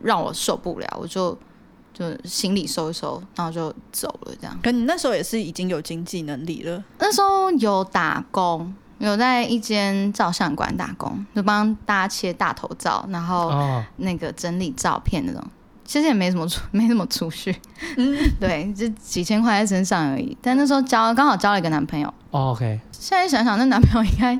[0.00, 1.36] 让我受不了，我就
[1.98, 4.32] 就行李收一收，然后就走了。
[4.40, 6.84] 这样，可你那时候也是已经有经济能力了？
[6.98, 13.52] 那时候有打工，有在一间照相馆打工，就帮大家切大头照，然后
[13.96, 15.42] 那个整理照片那种。
[15.84, 17.50] 其实也没什么出， 没什么储蓄，
[17.96, 20.36] 嗯，对，就几千块在身上而已。
[20.40, 22.06] 但那时候交刚好交了一个男朋友。
[22.30, 22.78] 哦，OK。
[22.92, 24.38] 现在想想，那男朋友应该。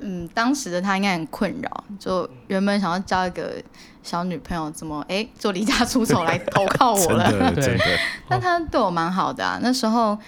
[0.00, 3.60] 嗯，当时的他应该很困扰，就原本想要交一个
[4.08, 7.30] 小女朋友，怎么哎，就离家出走来 投靠我了？
[7.30, 7.84] 真的，真的。
[8.26, 9.58] 但他对我蛮好的啊。
[9.60, 10.18] 那时候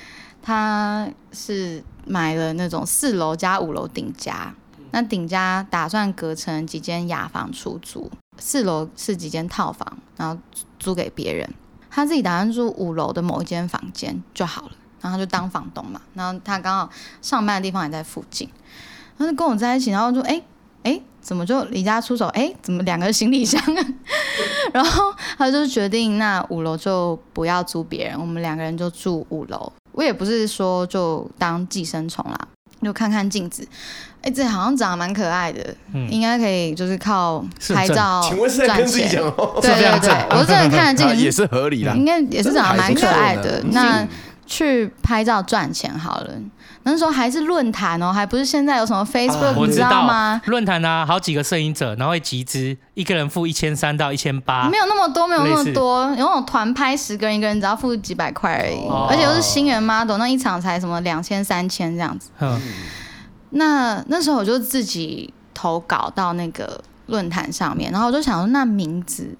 [0.42, 4.54] 他是买了那种四楼加五楼顶家，
[4.90, 10.38] 那顶家打算隔成几间雅房出租，四楼是几间套房，然后
[10.78, 11.48] 租给别人。
[11.88, 16.02] 他自己打算住五楼的某一间房间就好了，然后他就当房东嘛。
[16.12, 16.90] 然后他刚好
[17.22, 18.46] 上班的地方也在附近。
[19.16, 20.42] 他就跟我在一起，然后就哎
[20.82, 22.26] 哎，怎么就离家出走？
[22.28, 23.60] 哎，怎么两个行李箱？
[24.72, 29.72] 然后他就决定，那五楼就不要租别人，我们两个人就住五楼。
[29.92, 32.38] 我也不是说就当寄生虫啦，
[32.82, 33.66] 就看看镜子，
[34.22, 38.30] 哎，这好像长得蛮可爱的，嗯、应该可以，就是靠拍照赚钱。
[38.30, 39.22] 请问是在跟自己讲？
[39.60, 43.62] 对对对，我是真的看着镜子也是合理的，应该也是长得蛮可爱的。
[43.72, 44.06] 那
[44.46, 46.30] 去拍照赚钱好了。
[46.82, 50.40] 那时候还是论坛哦，还不是现在有什么 Facebook，你知道吗？
[50.46, 62.30] 论坛啊，好几个摄影者，然后会集资，一个人付一千三到一千八，没有那么多，没有那么多，有那种团拍十个人，一个人只要付几百块而已，而且又是新人 model，那一场才什么两千三千这样子。
[63.50, 69.36] 那那时候我就自己投稿到那个论坛上面，然后我就想说，那名字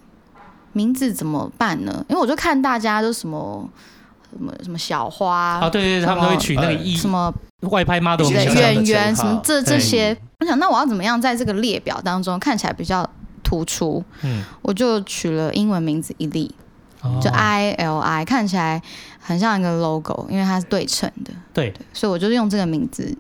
[0.73, 2.05] 名字怎么办呢？
[2.09, 3.67] 因为我就看大家都什么。
[4.37, 5.69] 什么什么小花啊？
[5.69, 10.17] 对对对，他们都会取那个意什么外拍 model 的演员什么这这些。
[10.41, 13.07] 我想，那我要怎么样在这个列表当中看起来比较
[13.43, 14.03] 突出？
[14.23, 16.55] 嗯，我就取了英文名字一粒，
[17.21, 18.81] 就 I L I，看起来
[19.21, 21.31] 很像一个 logo，因为它是对称的。
[21.53, 23.15] 对，所以我就用这个名字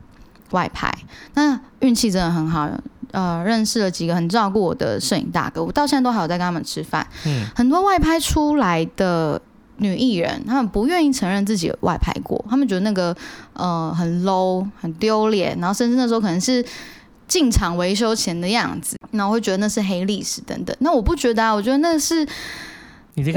[0.52, 0.90] 外拍。
[1.34, 2.66] 那运气真的很好，
[3.10, 7.06] 呃，认识了几个很照顾我的摄影大哥，我到现在都还有在跟他们吃饭。
[7.26, 9.42] 嗯，很多外拍出来的。
[9.80, 13.16] 女艺人，他们不愿意承认自己外拍过，他们觉得那个
[13.54, 16.64] 呃很 low、很丢脸，然后甚至那时候可能是
[17.26, 20.76] 进场维修前的样子，然后会觉得那是黑历史等等。
[20.80, 22.26] 那我不觉得啊，我觉得那是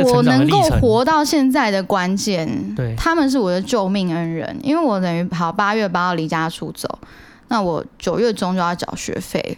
[0.05, 2.75] 我能够活到现在的关键。
[2.75, 6.99] 对，他们是我的救命恩人，因为我等于好八月八号离家出走，
[7.47, 9.57] 那我九月中就要缴学费。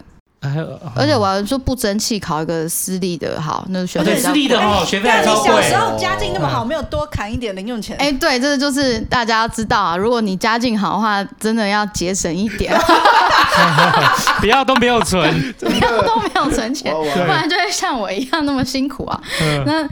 [0.96, 5.44] 而且我要说不争气考一个私立的好，那个学费对私立的哦，学费还超贵。
[5.44, 7.96] 你小时候家境那么好，没有多砍一点零用钱？
[7.98, 12.74] 哎，对，这个就是大家要知道啊，如果你家境好的话，真的要节省一点，
[14.40, 19.22] 不要都没有存，不要都没有存钱，不然就会像我一样那么辛苦啊。
[19.66, 19.88] 那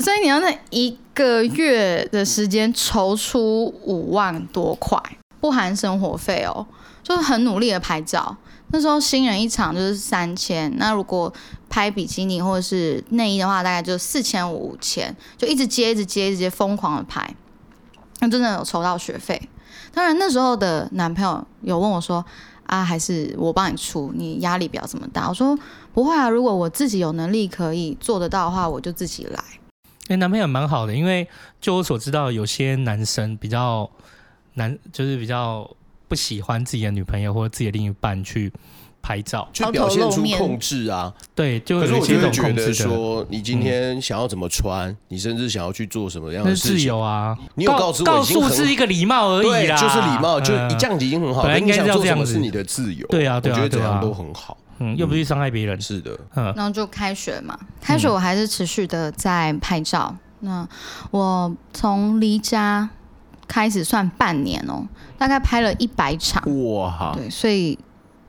[0.00, 4.98] 所以你要那一个月的时间筹出五万多块，
[5.40, 6.66] 不含生活费哦，
[7.02, 8.34] 就是很努力的拍照。
[8.74, 11.32] 那时候新人一场就是三千，那如果
[11.70, 17.32] 拍比基尼或者是内衣的话，大概就四千五千，就一直接一直接一直接疯狂的拍，
[18.18, 19.40] 那真的有筹到学费。
[19.92, 22.24] 当然那时候的男朋友有问我说
[22.66, 25.56] ：“啊，还是我帮你出，你压力不要这么大。”我说
[25.94, 29.38] ：“不会啊，如果我自己有能力可以做得到的话，我就自己来。”
[30.08, 31.28] 哎、欸，男朋友蛮好的，因为
[31.60, 33.88] 就我所知道，有些男生比较
[34.54, 35.70] 男，就是比较
[36.08, 38.52] 不喜欢自己的女朋友或者自己的另一半去
[39.02, 41.12] 拍照，去表现出控制啊。
[41.34, 47.36] 对，就可是我就会觉得说，你今天想要怎么穿，嗯、你甚至想要去做什么样的事情，自由啊。
[47.56, 51.42] 你有告诉我告诉是一个礼貌而已啦，就是礼貌，就一这样子已经很好。
[51.42, 53.06] 本来应该要这样子，是你的自由。
[53.08, 54.56] 对啊，对啊，我觉得这样都很好。
[54.78, 55.80] 嗯，又不去伤害别人。
[55.80, 56.52] 是的，嗯。
[56.56, 60.16] 然后就开学嘛，开学我还是持续的在拍照。
[60.40, 60.66] 那
[61.10, 62.88] 我从离家
[63.46, 64.86] 开始算半年哦，
[65.18, 66.42] 大概拍了一百场。
[66.72, 67.12] 哇！
[67.14, 67.78] 对，所以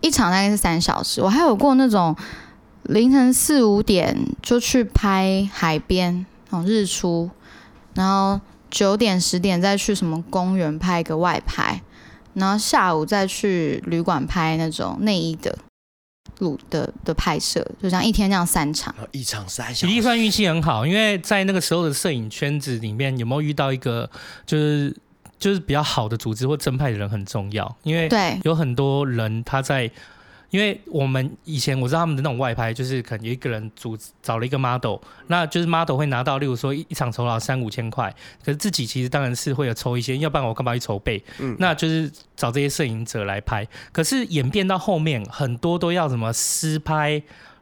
[0.01, 1.21] 一场大概是三小时。
[1.21, 2.15] 我还有过那种
[2.83, 7.29] 凌晨四五点就去拍海边哦，日出，
[7.93, 8.39] 然后
[8.69, 11.81] 九点十点再去什么公园拍一个外拍，
[12.33, 15.57] 然后下午再去旅馆拍那种内衣的。
[16.39, 19.87] 录的的拍摄，就像一天这样三场，一场三小时。
[19.87, 24.09] 体力算运气很好，因为在那个时候的摄影圈子里面，有没有遇到一个
[24.45, 24.93] 就是
[25.37, 29.91] 就是比较好的组织或正派的人很重要，因为对有很多人他在。
[30.51, 34.95] 因为我们以前我知道他们的那种外拍，就是可能有一个人组找了一个 model，
[35.27, 41.21] 那就是 model 会拿到，例如说一一场酬劳三五千块，可是自己其实当然是会有抽一些，要不然我干嘛去筹备？
[41.39, 43.67] 嗯，那就是找这些摄影者来拍。
[43.91, 47.21] 可是演变到后面，很多都要什么私拍、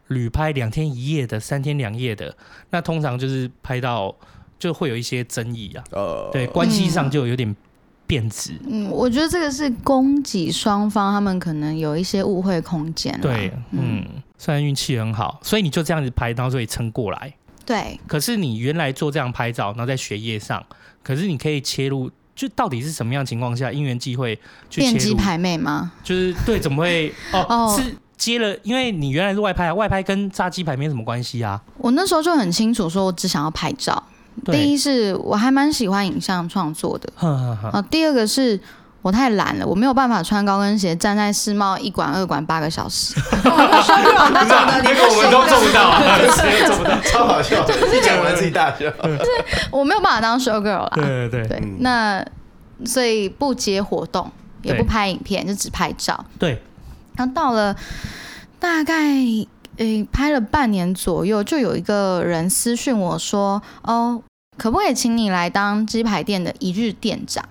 [0.09, 2.36] 旅拍两天一夜的、三天两夜的，
[2.69, 4.13] 那通常就是拍到
[4.64, 5.84] 就会有一些争议啊。
[5.91, 7.55] 呃，对，关系上就有点。
[8.05, 13.18] 变质，嗯，我觉得这个是供给双方他们可能有一些误会空间。
[13.22, 14.05] 对，嗯，
[14.38, 17.34] 虽然运气很好，所以你就这样子拍，然后就可以撑过来。
[17.66, 17.97] 对。
[18.05, 20.64] 可是你原来做这样拍照，然后在学业上，
[21.01, 24.36] 可是你可以切入，就到底是什么样情况下因缘际会
[24.70, 24.91] 去切入？
[24.91, 25.93] 电机排妹吗？
[26.03, 27.11] 就是对，怎么会？
[27.32, 31.59] 哦，是接了，因为你原来是外拍，外拍跟炸鸡排没什么关系啊。
[31.78, 34.03] 我那时候就很清楚，说我只想要拍照。
[34.46, 38.60] 第一是我还蛮喜欢影像创作的，啊，第二个是
[39.02, 43.14] 我太懒了，我没有办法穿高跟鞋站在世贸一馆二馆八个小时。
[43.44, 43.50] 那
[44.46, 46.00] 个我们都做不到，
[46.68, 48.90] 做不到，超好笑，一讲完自己大笑。
[49.02, 49.30] 就是
[49.72, 52.26] 我没有办法当 show girl 啦，对对对，对，那
[52.86, 54.32] 所以不接活动，
[54.62, 56.26] 也不拍影片，就只拍照。
[56.40, 56.62] 对，
[57.16, 57.76] 然后到了
[58.60, 58.94] 大概。
[59.78, 64.21] 诶、欸，拍了半年左右，就有一个人私讯我说：“哦，
[64.57, 67.43] 可不可以请你来当鸡排店的一日店长？”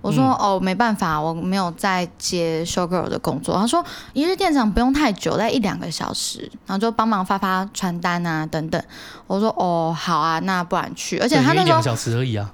[0.00, 8.82] 我说：“嗯、哦，没办法，我没有在接 show girl 的工作。”他说：“一日店长不用太久，在一两个小时，然后就帮忙发发传单啊等等。”
[9.26, 12.50] 我说：“哦，好啊，那不然去。”而且他那时候一两小时而已啊，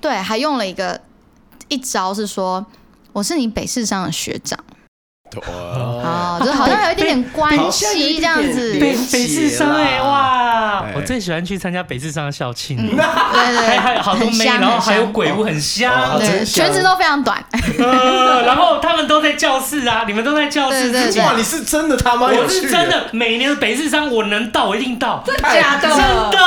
[0.00, 1.00] 对，还用了一个
[1.68, 2.66] 一招是说
[3.12, 4.58] ：“我是你北市上的学长。”
[5.36, 8.78] 哦，就好像有一点点关系这样子。
[8.80, 10.84] 北北市商哎，哇！
[10.94, 17.44] 我最喜欢去参加北市商的校庆，对对，还 还有好多妹，然后还有鬼屋，很香，对，裙子都非常短。
[18.44, 20.90] 然后他们都在教室啊，你们都在教室。
[21.20, 25.22] 哇，你是真的他妈我是真的，每年的北市商我能到，我一定到。
[25.26, 25.88] 真的假的？
[25.88, 26.38] 真的。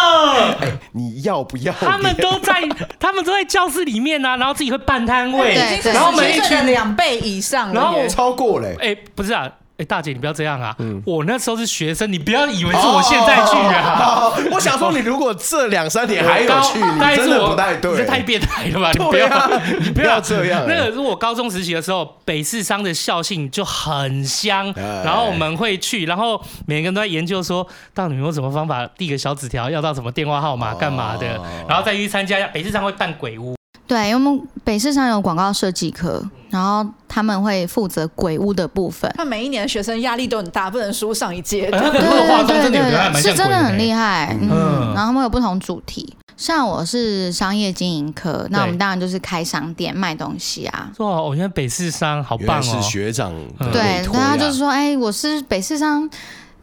[0.62, 1.74] 哎，你要不要？
[1.80, 2.62] 他们都在，
[3.00, 8.71] 他们都在教室里面啊，然后自己会办摊位，然后每一群两倍以上，然后超过嘞。
[8.80, 10.76] 哎，不是啊，哎，大姐你不要这样啊！
[11.06, 14.32] 我那时候是学生，你不要以为是我现在去啊！
[14.52, 18.92] 我想说，你如果这两三年还有去，你真的不太对，这太变态了吧？
[18.98, 20.66] 你不要，你不要这样。
[20.68, 32.46] 那个是我高中实习的时候，北市商的校庆就很香，然后我们会去，然后每个人都在研究说，到底用什么方法递个小纸条，要到什么电话号码干嘛的，然后再去参加。
[32.48, 33.56] 北市商会办鬼屋。
[33.92, 39.14] 对，因为我们北市商有广告设计科，然后他们会负责鬼屋的部分。
[39.18, 41.70] 那每一年的学生压力都很大，不能输上一届。
[41.70, 44.34] 对对对对，是真的很厉害。
[44.42, 50.90] 嗯，然后他们有不同主题，像我是商业经营科，那我们当然就是开商店卖东西啊。
[51.00, 52.62] 哇，我觉得北市商好棒哦。
[52.62, 53.34] 是学长。
[53.74, 56.10] 对，然后就是说，哎，我是北市商。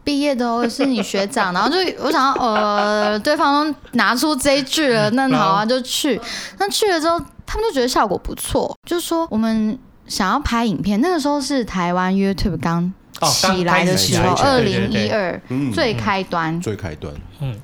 [0.08, 6.18] 毕业的哦，是你学长， 然后就我想要呃，对方都拿出这一句了，那好啊，就去。
[6.56, 10.98] 那去了之后，他们就觉得效果不错，就说我们想要拍影片。
[11.02, 12.90] 那个时候是台湾 YouTube 刚
[13.30, 15.38] 起来的时候，二零一二
[15.74, 17.12] 最开端，最开端。
[17.40, 17.54] 嗯，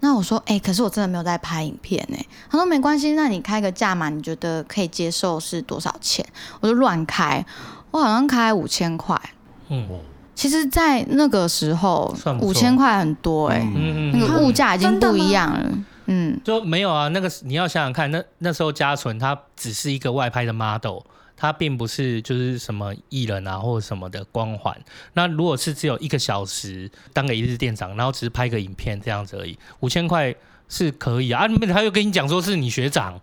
[0.00, 2.16] 那我说，哎、欸，可是我真的没有在拍影片呢。
[2.50, 6.24] 他说没关系，那你开个价嘛，你觉得可以接受是多少钱？
[6.60, 7.44] 我就乱开，
[7.90, 9.20] 我好像开五千块。
[9.68, 9.86] 嗯，
[10.34, 15.70] 其实，在那个时候，五千块很多哎，嗯、那个物价已经不一样了。
[16.06, 17.08] 嗯，就没有啊。
[17.08, 21.00] 那个你要想想看，那那时候嘉纯他只是一个外拍的 model。
[21.34, 24.78] 他并不是就是什么艺人啊，或者什么的光环。
[25.14, 30.32] 那如果是只有一个小时当个一日店长，然后只是拍个影片这样子而已，五千块
[30.68, 31.44] 是可以啊。
[31.44, 33.20] 啊，他又跟你讲说是你学长，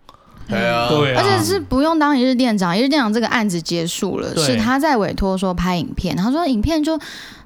[0.50, 6.98] 对啊，对啊，而且是不用当一日店长，一日店长这个案子结束了，是他在委托说拍影片，他说影片就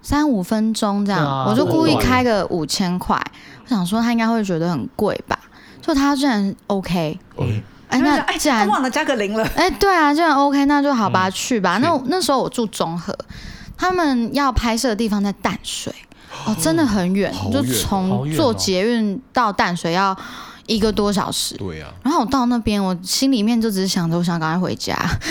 [0.03, 3.17] 三五分钟这样，啊、我就故意开个五千块，
[3.65, 5.39] 我想说他应该会觉得很贵吧，
[5.81, 7.19] 就他居然 OK。
[7.39, 11.79] 嗯哎，那既然忘了加个零了，哎，对啊，既然 OK，那就好吧，去吧。
[11.79, 13.17] 那那时候我住中和，
[13.77, 15.95] 他们要拍摄的地方在淡水，
[16.45, 20.17] 哦，真的很远，就从坐捷运到淡水要
[20.67, 21.57] 一个多小时。
[21.57, 21.93] 对啊。
[22.03, 24.97] 然后我到那边，我心里面就只是想着，我想赶快回家。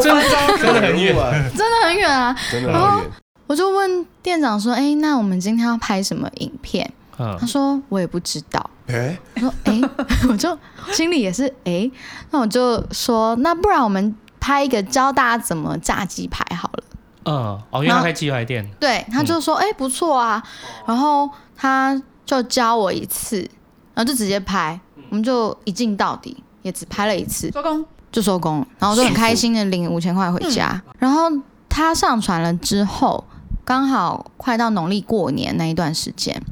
[0.00, 1.14] 真的很远，
[1.56, 2.36] 真的很远啊！
[2.66, 3.00] 然后
[3.46, 6.90] 我就问店长说：“哎，那我们今天要拍什么影片？”
[7.38, 9.80] 他说：“我也不知道。”哎，我说：“哎，
[10.28, 10.58] 我就
[10.92, 11.90] 心里也是哎，
[12.30, 16.84] 那我就说，那不然我们拍一个教大家怎么炸鸡排好了。”
[17.24, 18.68] 嗯，哦，原来开鸡排店。
[18.80, 20.42] 对，他就说：“哎，不错啊。”
[20.84, 23.48] 然后他就教我一次，
[23.94, 24.78] 然后就直接拍，
[25.10, 30.82] 我们就一镜到底，也只拍了一次，收工就收工，然后就很开心的领五千块回家。
[30.98, 31.30] 然后
[31.68, 33.24] 他上传了之后，
[33.64, 36.42] 刚好快到农历过年那一段时间。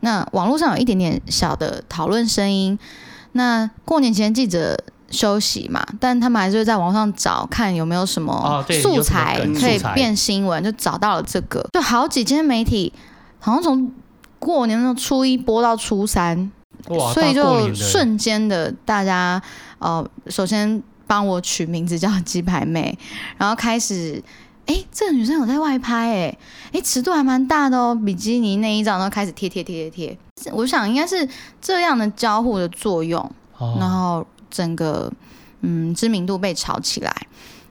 [0.00, 2.78] 那网络上有一点点小的讨论声音。
[3.32, 4.78] 那过年前记者
[5.10, 11.66] 休息嘛，但他们还是会在网上找看有没有什么素材可以变新闻，就找到了这个。
[11.72, 12.92] 就好几间媒体，
[13.38, 13.92] 好像从
[14.38, 16.50] 过年的初一播到初三，
[17.12, 19.40] 所以就瞬间的大家
[19.78, 22.98] 呃，首先帮我取名字叫鸡排妹，
[23.36, 24.22] 然后开始。
[24.68, 26.08] 哎、欸，这个女生有在外拍。
[26.08, 26.38] 欸，
[26.72, 30.52] 哎，哎，尺度还蛮大的哦，比基尼内衣照都开始贴贴贴贴贴。
[30.52, 31.28] 我想应该是
[31.60, 33.20] 这样的交互的作用，
[33.58, 35.08] 哦、然后整个
[35.60, 37.14] 嗯知名度被炒起来。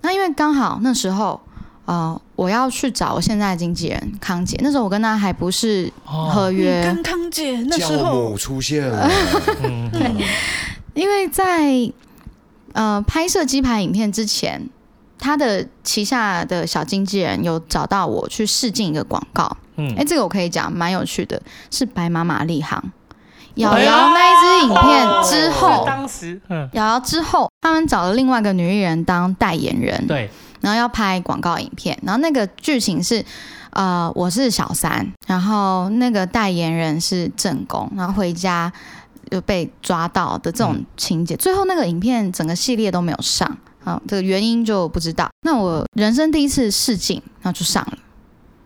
[0.03, 1.41] 那因为刚好那时候，
[1.85, 6.81] 呃，我要去找我现在的经纪人康姐，那时候我跟她还不是合约。
[6.81, 9.09] 哦、跟康姐那时候出现了，
[9.91, 10.25] 对，
[10.93, 11.91] 因为在
[12.73, 14.69] 呃拍摄鸡排影片之前。
[15.17, 22.83] 他的旗下的小经纪人有找到我去试镜一个广告，嗯，哎、欸，这个我可以讲，蛮有趣的，是白马玛丽行，
[23.55, 30.29] 瑶瑶那一支影片之后，哦、当时，嗯，瑶瑶之后，他们找了另外一个女艺人当代言人，对，
[30.65, 33.23] 然后要拍广告影片，然后那个剧情是，
[33.69, 38.73] 呃，我是小三，然后那个代言人是正宫，然后回家
[39.29, 43.55] 就被抓到的这种情节，嗯、最后那个影片整个系列都没有上。
[43.83, 45.29] 啊，这个原因就不知道。
[45.43, 47.97] 那我人生第一次试镜，然后就上了，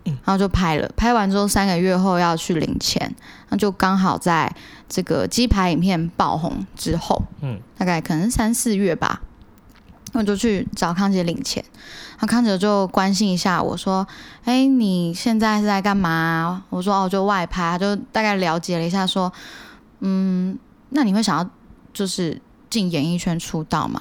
[0.04, 0.90] 然后就拍了。
[0.96, 3.14] 拍完之后三个月后要去领钱，
[3.50, 4.50] 那就刚好在
[4.88, 9.20] 这个鸡排影片爆红之后，嗯，大概可能三四月吧，
[10.12, 11.64] 我就去找康姐领钱。
[12.18, 14.06] 然后康姐就关心一下我说
[14.44, 19.32] ：“哎，你现在是在干嘛？”我说：“哦，就外拍。”就大概了解了一下，说
[20.00, 20.58] ：“嗯，
[20.90, 21.48] 那你会想要
[21.94, 24.00] 就是进演艺圈出道吗？”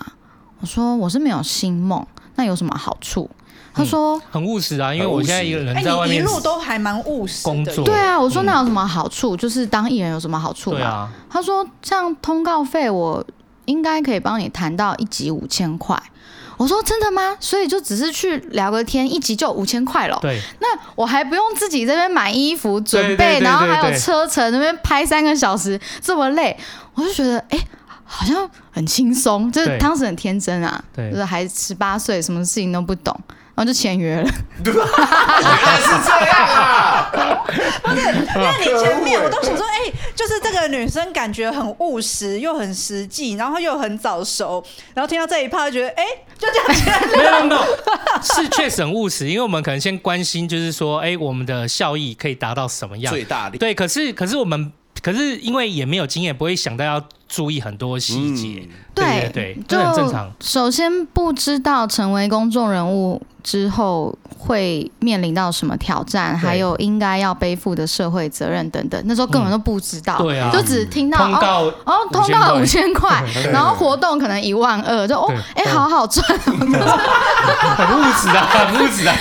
[0.62, 2.06] 我说我是没有星梦，
[2.36, 3.30] 那有什么好处？
[3.72, 7.86] 他说、嗯、很务实啊，因为我现在一个人在外面、欸、一路都还蛮务实工作。
[7.86, 9.36] 对啊，我说那有什么好处？
[9.36, 10.86] 嗯、就是当艺人有什么好处吗？
[10.86, 13.24] 啊、他说像通告费，我
[13.70, 16.02] 应该可以帮你谈到一集五千块。
[16.58, 17.38] 我说真的吗？
[17.40, 20.20] 所以就只是去聊个天，一集就五千块了。
[20.22, 26.58] 对，那我还不用自己这边买衣服准备，然后还有车程那边拍三个小时这么累，
[26.96, 27.58] 我就觉得哎。
[27.58, 27.68] 欸
[28.12, 34.24] 好像很轻松，就是当时很天真啊，对就是还十八岁，什么事情都不懂，然后就签约了。
[34.64, 37.12] 原来是这样啊！
[37.84, 47.18] 不是，因为你前面我都想说，哎、欸，就是这个女生感觉很务实，又很实际，然后又很早熟，然后听到这一趴就觉得，哎、欸，就这样签了。
[47.18, 47.62] 没有没有，
[48.22, 53.14] 是确实很务实，因为我们可能先关心，就是说，哎、欸，我们的效益可以达到什么样？
[53.14, 53.58] 最大力。
[53.58, 54.72] 对，可是可是我们。
[55.02, 58.64] 可是因为也没有经验，不会想到要注意很多细节。
[58.64, 60.30] 嗯、对对对，这很正常。
[60.42, 70.18] 首先不知道成为公众人物之后会面临到什么挑战，还有应该要背负的社会责任等等，那时候根本都不知道。
[70.20, 73.24] 嗯、对啊，就只听到通告哦，哦，通告五千块，
[73.54, 79.16] 然后活动可能一万二，就哦，哎对，好好赚，很物质啊，很物质啊，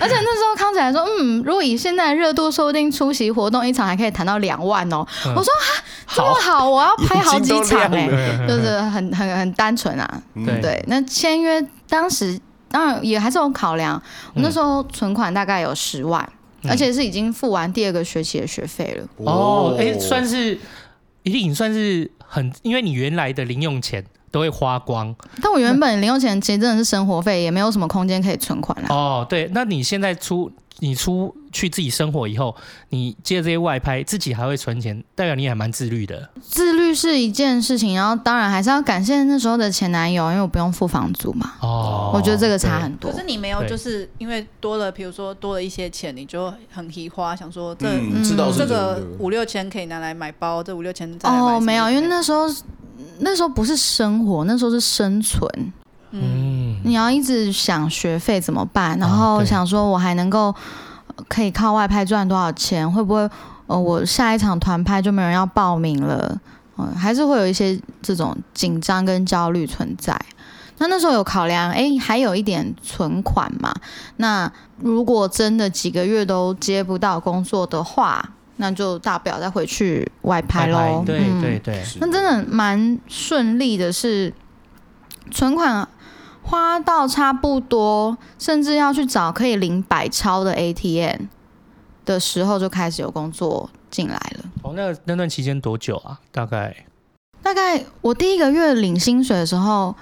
[0.00, 0.72] 而且那时候康。
[0.72, 5.04] 康姐还说，嗯，如果以现在的热度，说不定出席活动一场还可以谈到两万哦。
[5.26, 5.68] 嗯、我说啊，
[6.08, 10.22] 这么好，我要拍好几场哎、欸， 就是很很很单纯啊。
[10.34, 12.38] 对对，那签约当时
[12.70, 14.00] 当然也还是有考量，
[14.34, 16.26] 我那时候存款大概有十万，
[16.62, 19.06] 嗯、而且是已经付完第二个学期的学费了。
[19.18, 20.58] 哦，哎、欸，算是
[21.22, 24.04] 一定算是很，因为你原来的零用钱。
[24.32, 28.88] 都会花光，但我原本零用钱其实真的是生活费，也没有什么空间可以存款了。
[28.88, 30.50] 哦，对，那你现在出
[30.82, 32.54] 你出去自己生活以后，
[32.88, 36.28] 你接这些外拍，自己还会存钱，代表你还蛮自律的。
[36.42, 41.52] 自律是一件事情，然后当然还是要感谢那时候的前男友，因为我不用付房租嘛。
[41.60, 43.12] 哦，我觉得这个差很多。
[43.12, 52.46] 可是你没有，就是因为多了，比如说多了一些钱，你就很提花，想说这、嗯、知道这个五六千可以拿来买包，这五六千再买哦，没有，因为那时候。
[53.18, 55.72] 那时候不是生活，那时候是生存。
[56.10, 56.51] 嗯，
[56.84, 60.54] 你要一直想学费怎么办，然后想说我还能够
[61.28, 62.90] 可以靠外拍赚多少钱？
[62.90, 63.28] 会不会
[63.66, 66.40] 呃，我下一场团拍就没有人要报名了？
[66.78, 70.18] 嗯，还是会有一些这种紧张跟焦虑存在。
[70.78, 73.72] 那那时候有考量，哎，还有一点存款嘛。
[74.16, 81.04] 那如果真的几个月都接不到工作的话，那就大不了再回去外拍喽。
[81.06, 84.32] 对对对，那真的蛮顺利的，是
[85.30, 85.86] 存款
[86.42, 91.26] 花到差不多，甚至要去找可以领百超的 ATM
[92.04, 94.44] 的时候，就开始有工作进来了。
[94.62, 96.20] 哦，那那段期间多久啊？
[96.30, 96.84] 大概
[97.42, 99.94] 大概我第一个月领薪水的时候，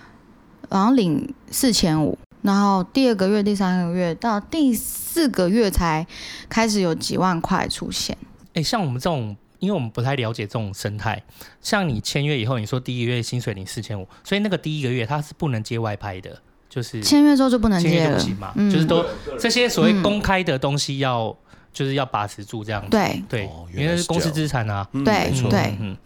[0.69, 6.07] 然后领四千五，然后第二个月、第三个月到第四个月才
[6.49, 8.17] 开始有几万块出现。
[8.53, 11.23] 哎、欸，像我们这种，因为我们不太了解这种生态。
[11.61, 16.37] 像你签约以后，你说第一个月薪水领四千五，所以那个第一个月他是不能接外拍的，
[16.69, 19.05] 就是签约之后就不能接了嘛，嗯、就是都
[19.39, 21.37] 这些所谓公开的东西要，嗯、
[21.73, 22.89] 就是要把持住这样子。
[22.91, 24.89] 对对，因为是公司资产啊。
[25.05, 25.97] 对对，嗯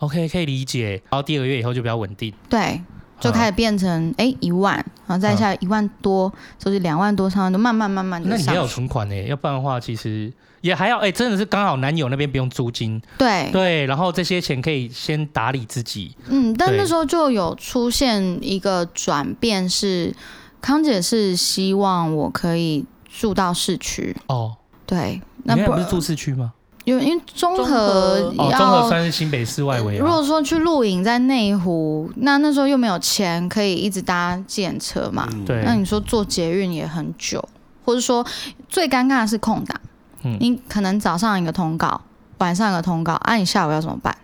[0.00, 1.00] ，OK 可以理解。
[1.08, 2.80] 然后第二个月以后就比较稳定，对，
[3.20, 4.74] 就开始变成哎一、欸、万，
[5.06, 8.28] 然后再下一万多，就是两万多、三万多，慢慢慢慢的。
[8.28, 9.22] 那你要有存款呢？
[9.24, 10.32] 要不然的话，其实。
[10.60, 16.16] 也还要哎、欸，真的是刚好男友那边不用租金，对对，然后这些钱可以先打理自己。
[16.28, 20.14] 嗯，但那时候就有出现一个转变是，是
[20.60, 24.56] 康姐是希望我可以住到市区哦。
[24.84, 26.52] 对，那不，不是住市区吗？
[26.84, 29.98] 因为因为综合要，中和算是新北市外围。
[29.98, 35.28] 如果说去露营在内湖，那那时候又没有钱可以一直搭计程车嘛。
[35.44, 37.44] 对、嗯，那你说坐捷运也很久，
[37.84, 38.24] 或者说
[38.68, 39.80] 最尴尬的是空档。
[40.40, 42.00] 你可能早上一个通告，
[42.38, 44.16] 晚上一个通告，啊，你下午要怎么办？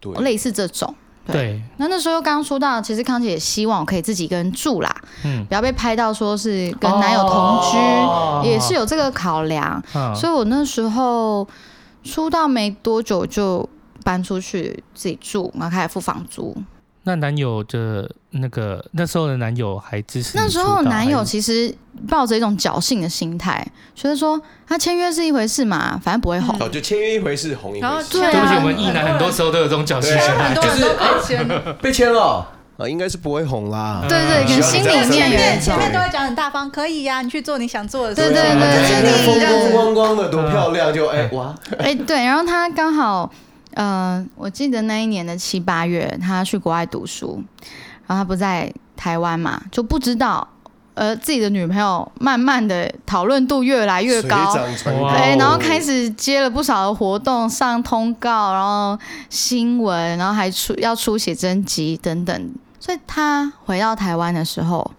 [0.00, 0.94] 对，类似这种。
[1.26, 1.34] 对。
[1.34, 4.94] 对，那那时候刚出道，其实康姐也希望我可以自己一个人住啦，
[5.24, 9.82] 嗯，不要被拍到说是跟男友同居，哦、也是有这个考量。
[9.94, 11.48] 哦、所以我那时候
[12.02, 13.66] 出道没多久就
[14.04, 16.54] 搬出去自己住，然后开始付房租。
[17.06, 20.32] 那男友的那个那时候的男友还支持？
[20.36, 21.72] 那时候男友其实
[22.08, 26.56] 抱着一种侥幸的心态，觉得说他签约是一回事嘛，反正不会红。
[26.58, 27.82] 哦，就签约一回事，红一回事。
[27.82, 32.46] 然后对，对不起，我们异男很多时候都有这种侥幸心态，就是被签了
[32.78, 34.02] 啊，应该是不会红啦。
[34.08, 34.86] 对对，可能心里
[35.36, 38.14] 面前面都会讲很大方，可以呀，你去做你想做的。
[38.14, 43.30] 对对对，风风光光的多漂亮，就哎哇，哎对，然后他刚好。
[43.74, 47.42] 呃，我记得那一年的七八月，他去国外读书，
[48.06, 50.46] 然后他不在台湾嘛，就不知道，
[50.94, 58.96] 呃，自己的女朋友慢慢的讨论度越来越高，对，然后开始接了不少的活动，上通告，然后
[59.28, 64.92] 新闻，然后还出要出写真集等等，所以他回到台湾的时候，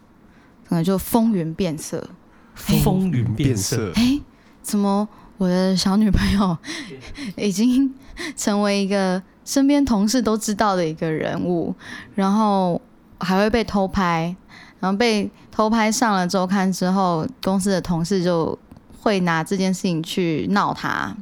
[0.67, 2.09] 可能就风云变色，
[2.55, 4.19] 风云变色，哎，
[4.61, 5.07] 怎么
[5.37, 6.57] 我的小女朋友
[7.37, 7.93] 已经。
[8.37, 11.75] 成为一个身边同事都知道的一个人物，
[12.13, 12.81] 然后
[13.19, 14.33] 还会被偷拍，
[14.79, 18.57] 然后被偷拍上了周刊之后，公司的同事就
[19.01, 21.13] 会拿这件事情去闹他，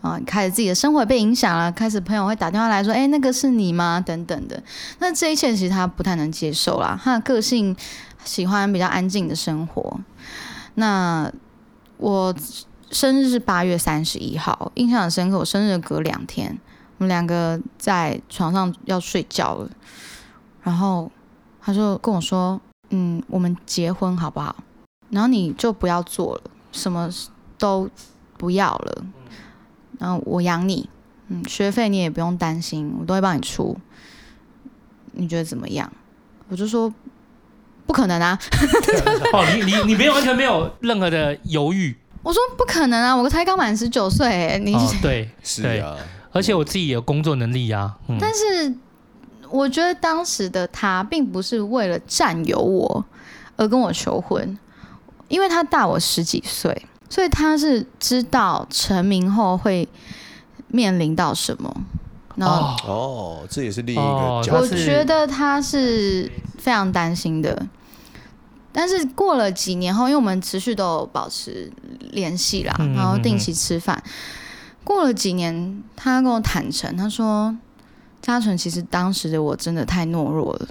[0.00, 4.00] 啊，开始自己的生活被影响了，开始朋友会打电话来说，哎，那个是你吗？
[4.00, 4.62] 等等的，
[5.00, 7.76] 那这一切其实他不太能接受啦，他的个性
[8.24, 10.00] 喜欢比较安静的生活。
[10.76, 11.30] 那
[11.98, 12.34] 我。
[12.94, 15.36] 生日是八月三十一号，印象很深刻。
[15.36, 16.56] 我生日隔两天，
[16.98, 19.68] 我们两个在床上要睡觉了，
[20.62, 21.10] 然后
[21.60, 24.54] 他就跟我说：“嗯，我们结婚好不好？
[25.10, 27.10] 然后你就不要做了，什么
[27.58, 27.90] 都
[28.38, 29.04] 不要了，
[29.98, 30.88] 然后我养你，
[31.26, 33.76] 嗯，学费你也不用担心，我都会帮你出。
[35.14, 35.92] 你觉得怎么样？”
[36.48, 36.94] 我就说
[37.86, 38.38] ：“不可能啊！”
[39.34, 41.96] 哦，你你你没有完全没有任何的犹豫。
[42.24, 45.94] 我说不可能啊，我才刚满十九岁，你、哦、对 是啊，
[46.32, 47.94] 而且我自己有工作能力啊。
[48.08, 48.74] 嗯、但是
[49.50, 53.04] 我觉得当时的他并不是为了占有我
[53.56, 54.58] 而跟我求婚，
[55.28, 59.86] 因为他大我十几岁，所以他是知道成名后会
[60.68, 61.72] 面临到什么。
[62.36, 64.56] 哦哦，这也是另一个角度。
[64.56, 67.66] 我觉得他是非常担心的。
[68.74, 71.72] 但是过了几年后，因为我们持续都有保持
[72.10, 74.02] 联系啦，然后定期吃饭。
[74.82, 77.56] 过了几年，他跟我坦诚，他说
[78.20, 80.68] ：“嘉纯，其实当时的我真的太懦弱了，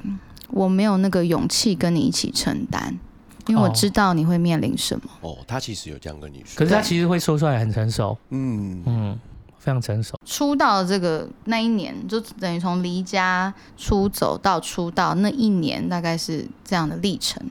[0.49, 2.99] 我没有那个勇气跟你一起承担，
[3.47, 8.17] 因为我知道你会面临什么。”哦，他其实有这样跟你说，可是他其实会说出来很成熟。
[8.29, 9.19] 嗯嗯。
[9.57, 10.19] 非常成熟。
[10.25, 17.41] 出道这个那一年，就等于从离家出走到出道那一年，大概是这样的历程。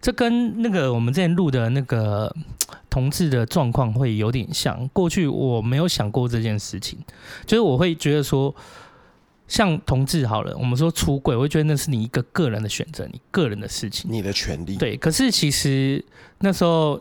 [0.00, 2.34] 这跟那个我们之前录的那个
[2.88, 4.88] 同志的状况会有点像。
[4.88, 6.98] 过去我没有想过这件事情，
[7.46, 8.54] 就是我会觉得说，
[9.46, 14.76] 像同志好了，我们说出轨，我会觉得那是你一个个人的选择，你个人的事情，你的权利。
[14.76, 16.04] 对，可是其实
[16.40, 17.00] 那时候。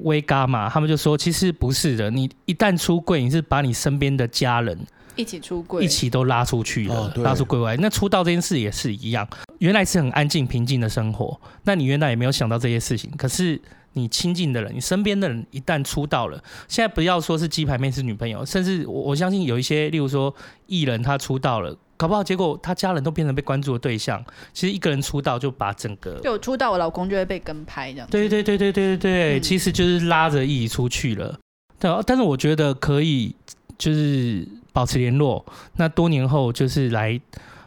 [0.00, 2.10] 威嘎嘛，他们就说，其实不是的。
[2.10, 4.78] 你一旦出柜，你是把你身边的家人
[5.16, 7.76] 一起出柜，一起都拉出去了，哦、拉出柜外。
[7.78, 9.26] 那出道这件事也是一样，
[9.58, 13.10] 原来是很安静平静的生活，那你原来也没有想到这些事情。
[13.16, 13.60] 可是
[13.94, 20.34] 你亲近的人，你身边的人一旦出道了，现在不要说是鸡排妹是女朋友，甚至我我相信有一些，例如说
[20.66, 21.76] 艺人他出道了。
[21.98, 24.22] 搞不好结果他家人都变成被关注的对象。
[24.52, 28.06] 其实一个人出道就把整个就出道，我老公就会被跟拍这样。
[28.10, 31.34] 对对对对对对对，嗯、其实就是拉着一起出去了。
[31.80, 33.34] 对，但是我觉得可以
[33.78, 34.46] 就是
[34.76, 35.42] 保持联络。
[35.76, 37.18] 那多年后就是来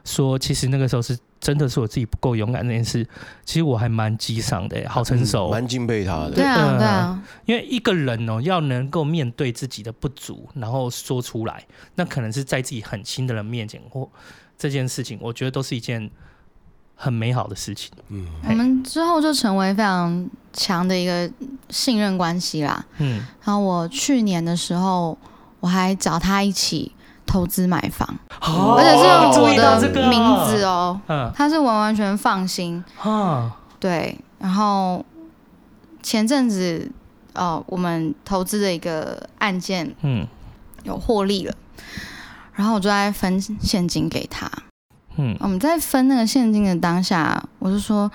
[0.05, 1.17] 说，其实那个时候是。
[1.41, 3.01] 真的是我自己不够勇敢这件事，
[3.45, 6.31] 其实我还蛮激赏的，好成熟，蛮、嗯、敬佩他的。
[6.31, 14.05] 对啊，对啊，因为一个人哦，要能够面对自己的不足，然后说出来，那可能是在自己很亲的人面前或
[14.57, 16.11] 这件事情，我觉得都是一件
[16.93, 17.89] 很美好的事情。
[18.09, 21.31] 嗯，我们之后就成为非常强的一个
[21.69, 22.85] 信任关系啦。
[22.97, 25.17] 嗯，然后我去年的时候，
[25.61, 26.91] 我还找他一起。
[27.29, 28.09] 投资买房，
[28.41, 34.17] 哦、而且是用我的名字哦，嗯，他是完完全放心，嗯，对。
[34.39, 35.05] 然后
[36.01, 36.91] 前阵子
[37.35, 40.25] 哦，我们投资的一个案件，嗯，
[40.81, 41.53] 有获利了，
[42.53, 44.49] 然后我就在分现金给他，
[45.17, 48.11] 嗯，我们在分那个现金的当下，我就说，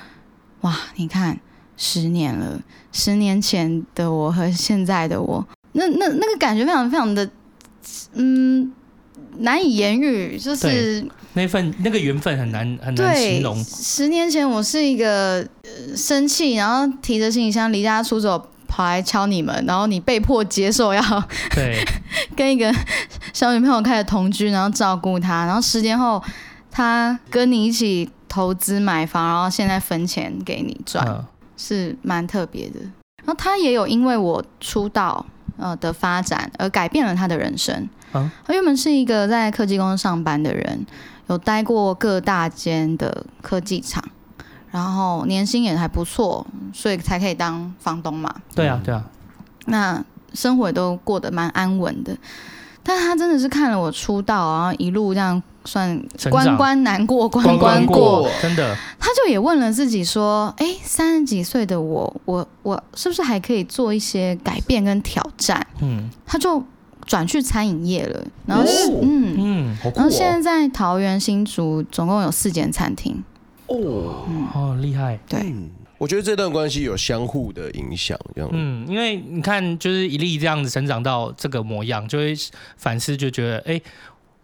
[0.62, 1.38] 哇，你看，
[1.76, 2.58] 十年了，
[2.90, 7.30] 十年前的我和现在的我，那那那个感觉非常非常的，
[8.14, 8.72] 嗯。
[9.38, 13.62] 难以言喻，就是那份那个缘分很难很难形容。
[13.64, 21.02] 十年前我是一个、呃、生气，然后提着行李箱离家出走，跑来敲你们，然后你被迫接受要
[21.54, 21.84] 对
[22.36, 22.72] 跟一个
[23.32, 26.22] 小女朋友开始同居，然后照顾她，然后十年后
[26.70, 31.24] 她跟你一起投资买房，然后现在分钱给你赚，嗯、
[31.56, 32.80] 是蛮特别的。
[33.24, 35.24] 然后他也有因为我出道
[35.56, 37.88] 呃的发展而改变了他的人生。
[38.46, 40.86] 他原本是一个在科技公司上班的人，
[41.28, 44.02] 有待过各大间的科技厂，
[44.70, 48.34] 然后年薪也还不错，所以才可以当房东嘛。
[48.54, 49.04] 对啊，对啊。
[49.66, 52.16] 那生活也都过得蛮安稳的，
[52.82, 55.98] 但他真的是看了我出道，然后一路这样算
[56.30, 58.76] 关关难过关关过，关关过，真的。
[59.00, 66.62] 他就也问了自己说：“哎，三十几岁的我，我我是不是还可以做一些改变跟挑战？”嗯，他就。
[67.06, 73.22] 转去餐饮业了，然后是、哦、嗯嗯，哦、然后现在在桃园新竹总共有四间餐厅。
[73.66, 78.50] 哦，嗯、哦厉害，对、嗯，我觉得这段关系有相互的影响，这样。
[78.52, 82.34] 嗯，因为你看，就是一粒这样子成长到这个模样，就会
[82.76, 83.80] 反思，就觉得哎，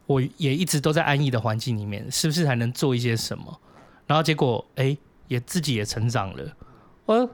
[0.06, 3.60] 我也一直都在安逸的环境里面，是不是还能做一些什么？
[4.06, 4.96] 然后结果哎，
[5.28, 6.56] 也自己也成长了，
[7.06, 7.28] 哦。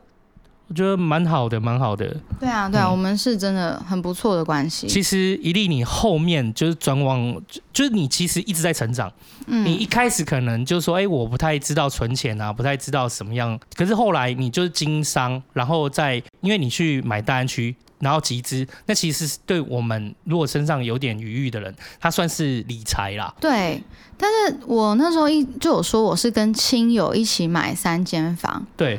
[0.69, 2.05] 我觉得蛮好的，蛮好的。
[2.41, 4.89] 对啊，对啊，嗯、我们是真的很不错的关系。
[4.89, 7.41] 其实一粒，你后面就是转往，
[7.73, 9.12] 就是你其实一直在成长。
[9.47, 13.57] 嗯，你一开始可能就说，哎、欸，我不太知道存钱啊，不太知道什么样。
[13.77, 23.33] 可是后来你就是经商，然后再因为你去买大安区，然后集资，那其实是对我们如果身上有点余裕的人，他算是理财啦。
[23.41, 23.81] 对，
[24.19, 28.67] 但是我那时候一就有说，我是跟亲友一起买三间房。
[28.77, 28.99] 对。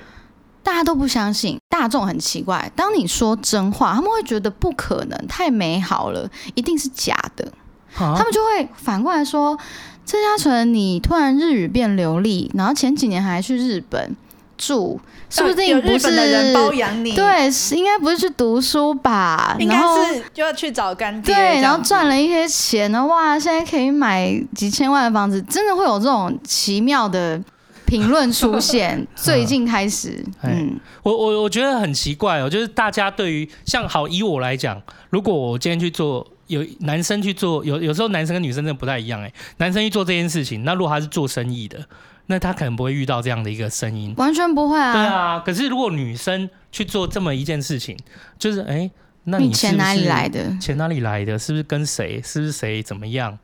[0.68, 2.70] 大家都不相信，大众很奇怪。
[2.76, 7.50] 当你说真话，他们会觉得不可能，太美好了，一定是假的。
[7.96, 9.58] 啊、他们就会反过来说
[10.06, 14.14] ：“郑嘉纯，你突然日语变流利，然后前几年还去日本，
[14.58, 15.00] 住，
[15.30, 19.56] 说不定不是日本的人包养你，对，是应该不是去读书吧？
[19.58, 27.42] 应该是就要去找干爹，对，然后赚了一些钱呢，哇，现在可以买几千万的房子，真的会有这种奇妙的
[27.88, 29.08] 评论出现。
[29.16, 34.80] 最近开始，嗯，我我我觉得很奇怪哦，就是大家对于像好以我来讲，
[35.10, 36.28] 如果我今天去做。
[36.48, 39.30] 有男生去做，有有时候男生跟女生真的不太一样哎。
[39.58, 41.86] 男生去做这件事情，那如果他是做生意的，
[42.28, 44.94] 那他可能不会遇到这样的一个声音，完全不会啊。
[44.94, 47.98] 对啊，可是如果女生去做这么一件事情，
[48.40, 48.92] 就是哎、欸，
[49.26, 50.58] 那你钱哪里来的？
[50.58, 51.38] 钱哪里来的？
[51.38, 52.22] 是不是跟谁？
[52.24, 53.38] 是不是谁怎么样？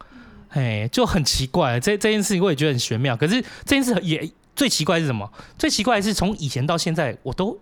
[0.54, 1.80] 哎，就很奇怪。
[1.80, 3.16] 这这件事情我也觉得很玄妙。
[3.16, 5.30] 可是这件事也最奇怪是什么？
[5.58, 7.58] 最奇怪的是从以前到现在，我都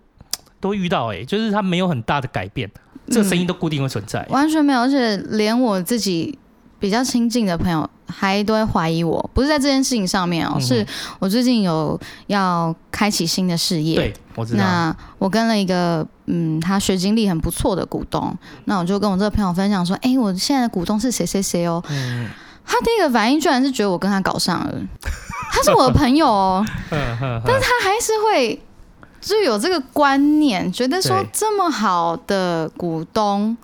[0.60, 2.70] 都遇到哎，就是他没有很大的改变。
[3.08, 6.38] 这个声音都固定会存在，完全没有，而且连我自己
[6.78, 10.86] 比较亲近的朋友还都会怀疑我，不是在这件事情上面哦，是
[11.18, 14.62] 我最近有要开启新的事业，对，我知道。
[14.62, 18.32] 那我跟了一个嗯，他学经历很不错的股东，
[18.66, 21.82] 那我就跟我这个朋友分享说，哎，我现在的股东是谁谁谁哦，
[22.64, 24.74] 他第一个反应居然是觉得我跟他搞上了，
[25.52, 28.60] 他是我的朋友哦， 但是他还是会。
[29.24, 33.56] 就有这个观念，觉得说这么好的股东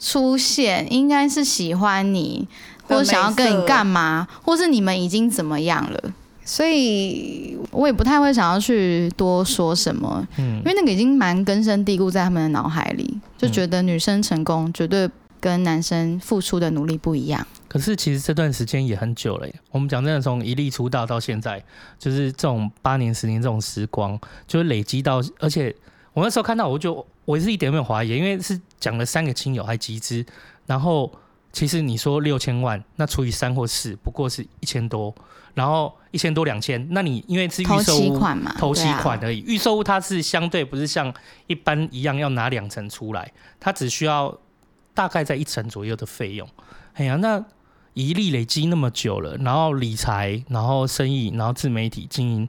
[0.00, 2.48] 出现，应该是喜欢你，
[2.88, 6.12] 或者想要跟你干嘛，或是你们已经怎么样了，
[6.44, 17.46] 所以我也不太会想要去多说什么，嗯，因为那个已经蛮根深蒂固在他们的脑海里，就觉得女生成功绝对跟男生付出的努力不一样。
[17.74, 19.54] 可是其实这段时间也很久了耶。
[19.72, 21.60] 我们讲真的，从一粒出道到现在，
[21.98, 24.16] 就是这种八年、十年这种时光，
[24.46, 25.20] 就累积到。
[25.40, 25.74] 而且
[26.12, 30.24] 我那时候看到，我就我是一点都没有怀疑，因为是讲了三个亲友还集资，
[30.66, 31.12] 然后
[31.52, 35.12] 其实你说六千万，那除以三或四，不过是一千多，
[35.54, 39.40] 然后一千多两千，那你因为是预售屋款嘛，投期款而已。
[39.40, 41.12] 预售屋它是相对不是像
[41.48, 44.38] 一般一样要拿两成出来，它只需要
[44.94, 46.48] 大概在一成左右的费用。
[46.92, 47.44] 哎呀，那。
[47.94, 52.48] 一粒累积那么久了，然后理财，然后生意，然后自媒体经营，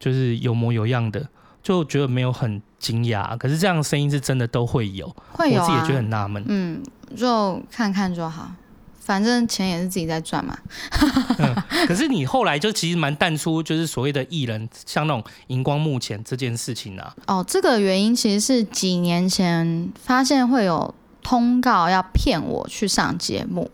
[0.00, 1.28] 就是有模有样的，
[1.62, 3.36] 就觉得没有很惊讶。
[3.36, 6.44] 可是这样的声音是真的都会有，会有、啊、我自己也觉得很纳闷。
[6.48, 6.82] 嗯，
[7.14, 8.50] 就看看就好，
[8.98, 10.58] 反正钱也是自己在赚嘛、
[11.38, 11.54] 嗯。
[11.86, 17.14] 可是你后来就其实蛮淡出，就是所谓的艺人，像那种荧光幕前这件事情啊。
[17.26, 23.70] 哦，这个原因其实是几年前发现会有通告要骗我去上节目。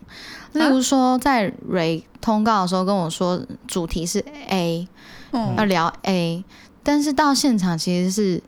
[0.53, 4.87] 例如说，在蕊通告的时候跟我说主题是 A，
[5.31, 6.43] 嗯，要聊 A，
[6.81, 8.41] 但是到现场其实是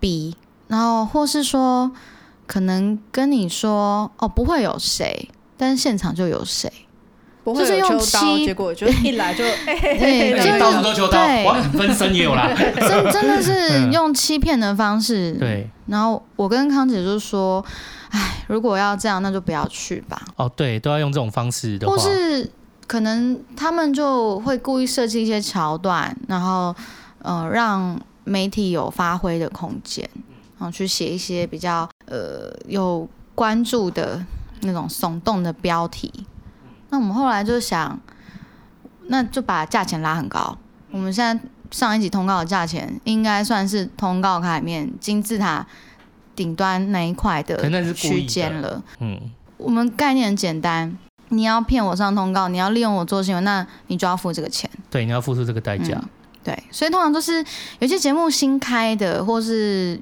[0.00, 0.36] B，
[0.68, 1.92] 然后或是说
[2.46, 6.72] 可能跟你说哦不会有谁，但是现场就有谁，
[7.44, 17.64] 就是用七，结果就一来就 对，就到处都秋刀，哇，分身也有啦， 真真的是用欺骗的方式，对，然后我跟康姐就说。
[18.14, 20.20] 哎，如果要这样，那就不要去吧。
[20.36, 22.46] 哦，对，都要用这种方式的话，或是
[22.86, 26.76] 可能他们就会故意设计一些桥段，然后
[27.22, 30.06] 呃，让媒体有发挥的空间，
[30.58, 34.22] 然后去写一些比较呃有关注的
[34.60, 36.12] 那种耸动的标题。
[36.92, 37.98] 那我们后来就想，
[39.08, 40.56] 那就把价钱拉很高。
[40.92, 45.66] 我们现在上一集通告的价钱，应该算是通告卡里面金字塔。
[46.34, 48.82] 顶端那一块的区间了。
[49.00, 49.20] 嗯，
[49.58, 50.96] 我们概念很简单，
[51.28, 54.68] 你要骗我上通告，你要利用我做新闻，那你就要付这个钱。
[54.88, 55.94] 对，你要付出这个代价。
[55.94, 56.08] 嗯，
[56.44, 57.44] 对，所以通常都是
[57.78, 60.00] 有些节目新开的，或是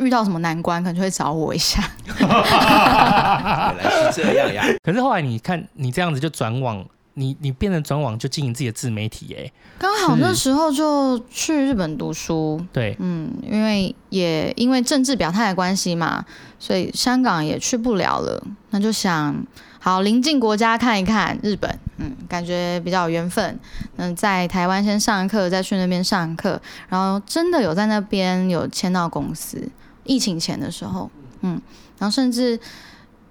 [0.00, 1.82] 遇到什么难关，可能就会找我一下。
[2.18, 4.64] 原来是这样呀。
[4.82, 6.84] 可是后来你看，你这样子就转网。
[7.14, 16.24] 你你变成转网就经营自己的自媒体哎，刚好那时候就去日本读书，对，嗯，因为也因为政治表态的关系嘛，
[16.60, 19.34] 所以香港也去不了了，那就想
[19.78, 23.58] 好邻近国家看一看日本，嗯，感觉比较有缘分，
[23.96, 29.68] 嗯，在台湾先上课，再去那边上课，然后真的有在那边有签到公司，
[30.04, 31.10] 疫情前的时候，
[31.42, 31.60] 嗯，
[31.98, 32.58] 然后甚至。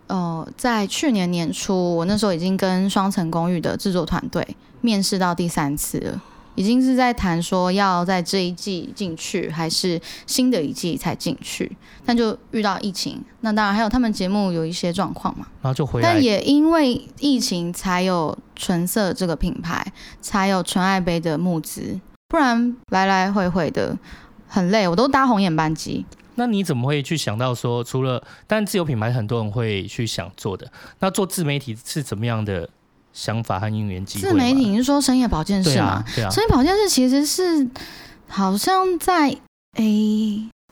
[0.09, 6.21] 呃，在去年年初，我那时候已经跟双层公寓的制作团队面试到第三次了，
[6.57, 11.71] 已经是在谈说要在这一季进去，还是新的一季才进去，
[12.03, 19.85] 但就遇到疫情，那当然还有他们节目有一些状况嘛，然后就回来，但也因为疫情才有纯色这个品牌，
[20.19, 23.95] 才有纯爱杯的募资，不然来来回回的
[24.47, 26.03] 很累，我都搭红眼班机。
[26.39, 32.69] 那你怎么会去想到说，除了但自有品牌，很多人会去想做的，那做自媒体是怎么样的
[33.18, 34.30] 想法和因缘机会？
[34.30, 36.03] 自媒体你是说深夜保健室吗？
[36.13, 36.30] 对啊，对啊。
[36.30, 37.68] 深夜保健室其实是
[38.28, 39.36] 好像在
[39.74, 39.84] 哎，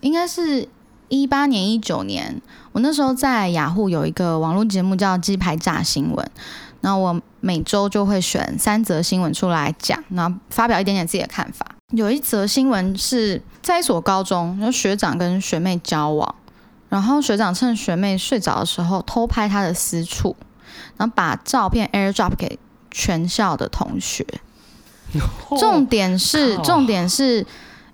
[0.01, 0.69] 应该是
[1.07, 2.39] 一八年、一九年，
[2.71, 6.23] 我那时候在雅虎有一个网络节目叫《鸡排炸新闻》，
[6.81, 11.65] 然后我每周就会选三则新闻出来讲，然后发表一点点自己的看法。
[11.93, 16.35] 有一则新闻是在一所高中，然后学长跟学妹交往，
[16.89, 20.35] 然后学长趁学妹睡着的时候偷拍她的私处，
[20.97, 22.59] 然后把照片 AirDrop 给
[22.91, 24.25] 全校的同学。
[25.57, 27.45] 重点是，重点是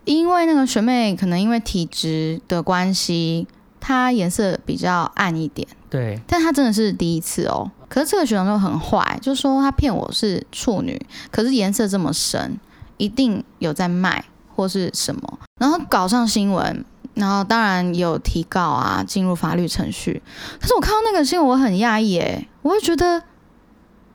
[0.05, 3.47] 因为那个学妹可能因为体质的关系，
[3.79, 5.67] 她颜色比较暗一点。
[5.89, 7.71] 对，但她真的是第一次哦。
[7.87, 12.59] 可是这个学长就很坏，就说他骗我是处女，可是颜色这么深。
[12.97, 14.23] 一定有在卖
[14.55, 20.21] 或是什么，然后搞上新闻，然后当然有提告啊，进入法律程序。
[20.59, 23.21] 可是我看到那个新闻，我很讶异诶，我会觉得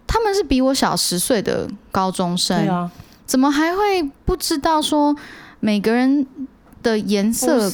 [0.06, 2.90] 他们是比我小十岁的高中生，啊，
[3.24, 5.14] 怎么还会不知道说
[5.60, 6.26] 每个人
[6.82, 7.70] 的颜色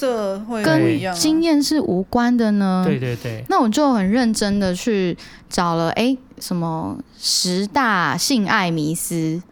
[0.65, 2.83] 跟经验是无关的呢？
[2.87, 3.45] 对对对。
[3.49, 5.17] 那我就很认真的去
[5.49, 9.43] 找了，哎，什么十大性爱迷思。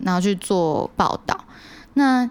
[0.00, 1.46] 然后去做报道，
[1.94, 2.28] 那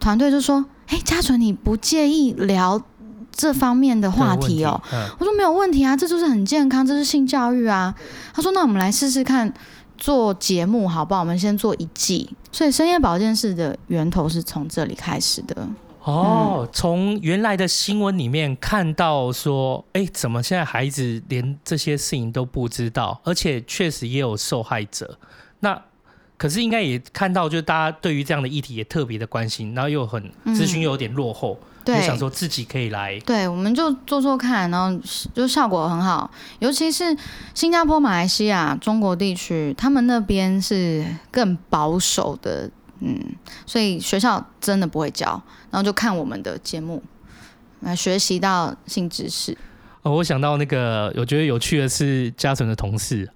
[0.00, 2.82] 团队就说：“哎，嘉纯，你不介意聊
[3.30, 7.94] 这方面的话题哦？”嗯、我说：“没有问题啊，这就是很健康，这是性教育啊。”
[8.34, 9.52] 他说：“那我们来试试看
[9.96, 11.20] 做节目好不好？
[11.20, 15.68] 我们先做一季。”所以深夜保健室的源头是从这里开始的。
[16.02, 23.20] 哦，嗯、从原来的新闻里面看到说：“哎，怎么现在孩子连这些事情都不知道？
[23.24, 25.18] 而且确实也有受害者。”
[25.60, 25.82] 那
[26.38, 33.18] 可是应该也看到，就是大家对于这样的议题也特别的关心，然后又很资讯又有点落后，就、嗯、想说自己可以来。
[33.26, 34.98] 对，我们就做做看，然后
[35.34, 36.30] 就效果很好。
[36.60, 37.04] 尤其是
[37.54, 42.70] 新加坡、马来西亚、中国地区，他们那边是更保守的，
[43.00, 43.18] 嗯，
[43.66, 47.02] 所以学校真的不会教，然后就看我们的节目
[47.80, 49.58] 来学习到新知识。
[50.02, 53.28] 哦，我想到那个，我觉得有趣的是嘉诚的同事，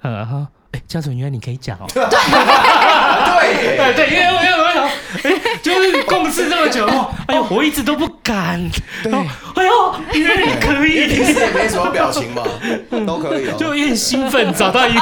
[0.00, 0.78] 嗯哈。
[0.78, 1.86] 哎，嘉纯，原来你可以讲哦。
[1.92, 4.84] 对对对，因为因为我想，
[5.22, 6.86] 哎，就是共事这么久，
[7.26, 8.58] 哎呦，我一直都不敢。
[9.02, 11.06] 对，哎呦，原来你可以。
[11.08, 12.42] 平时也没什么表情嘛，
[13.06, 13.56] 都可以哦。
[13.58, 15.00] 就有点兴奋，找到一个。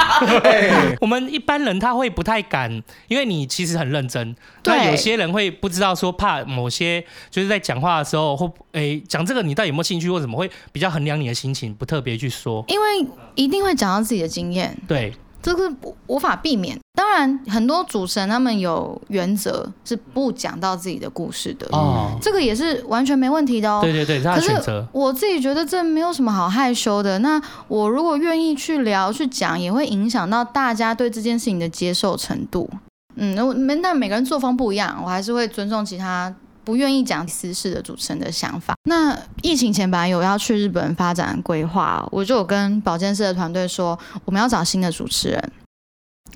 [1.01, 4.35] 我们一般人他会不太敢，因为你其实很认真。
[4.63, 4.91] 对。
[4.91, 12.65] 有些人会不知道说，怕某些就是在讲话的时候，或哎讲这个你到底有没有兴趣，或怎么会比较衡量你的心情，不特别去说。
[12.67, 13.07] 因为
[13.37, 14.77] 一定会讲到自己的经验。
[14.89, 15.13] 对。
[15.43, 15.73] 这个
[16.07, 16.79] 无法避免。
[16.95, 21.67] 当然，很多主持人他们有原则，是不讲到自己的故事的。
[21.73, 23.81] 哦，这个也是完全没问题的哦。
[23.83, 24.81] 对对对，他的选择。
[24.81, 27.19] 可是我自己觉得这没有什么好害羞的。
[27.21, 32.69] 那我如果愿意去聊去讲，也会影响到大家对这件事情的接受程度。
[33.15, 36.35] 嗯，那没，但每个人作风不一样，我还是会尊重其他。
[36.71, 38.77] 不愿意讲私事的主持人的想法。
[38.85, 45.53] 那疫情前本来有要去日本发展规划，我就有跟保健室的团队说，我们要找新的主持人，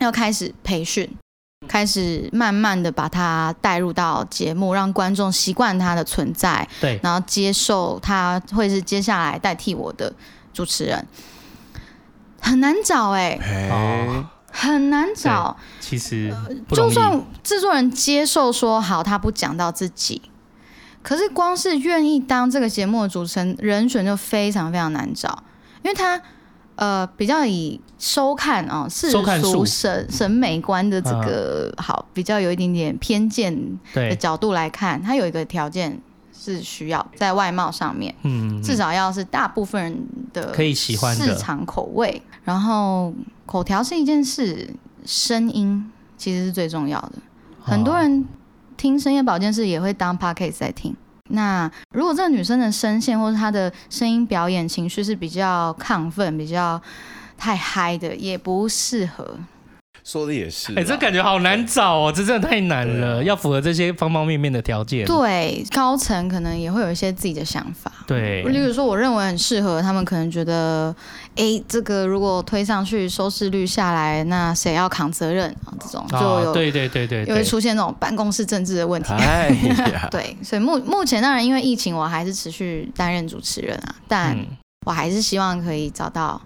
[0.00, 1.08] 要开始培训，
[1.68, 10.12] 开始慢慢的把他带入到节目，让观众习惯他的存在，对，然后接受他会是接下来代替我的
[10.52, 11.06] 主持人，
[12.40, 14.26] 很难找哎、欸，哦，
[14.56, 15.56] 很难找。
[15.80, 16.32] 其实，
[16.70, 20.22] 就算制作人接受说好，他不讲到自己，
[21.02, 25.42] 可是光是愿意当这个节目的主持人，人选就非常非常难找，
[25.82, 26.22] 因为他
[26.76, 36.00] 呃比较以收看啊、哦、世俗审审美观的这个好，比较有一点点偏见的角度来看，他有一个条件
[36.36, 43.14] 是需要在外貌上面，嗯，至少要是大部分人的可以喜欢市场口味，然后
[43.46, 44.68] 口条是一件事。
[45.06, 47.12] 声音其实是最重要的，
[47.60, 48.24] 很多人
[48.74, 50.96] 听深夜保健室也会当 podcast 在听。
[51.28, 56.80] 那如果这个女生的声线或者她的声音表演情绪是比较亢奋、比较
[57.36, 59.38] 太嗨的，也不适合。
[60.04, 65.06] 说的也是，哎、欸，这感觉好难找哦，这真的太难了，啊、要符合这些方方面面的条件。
[65.06, 67.90] 对，高层可能也会有一些自己的想法。
[68.06, 70.94] 对，例如说，我认为很适合，他们可能觉得，
[71.36, 75.72] 哎、欸，这个如果推上去，收视率下来，那谁要扛责任啊？
[75.80, 79.10] 这种就有，对对对对，又会出现那种办公室政治的问题。
[79.14, 79.48] 哎
[79.90, 84.36] 呀， 对，所以目目前当然因为疫情，我还是持续担任主持人啊，但
[84.84, 86.38] 我还是希望可以找到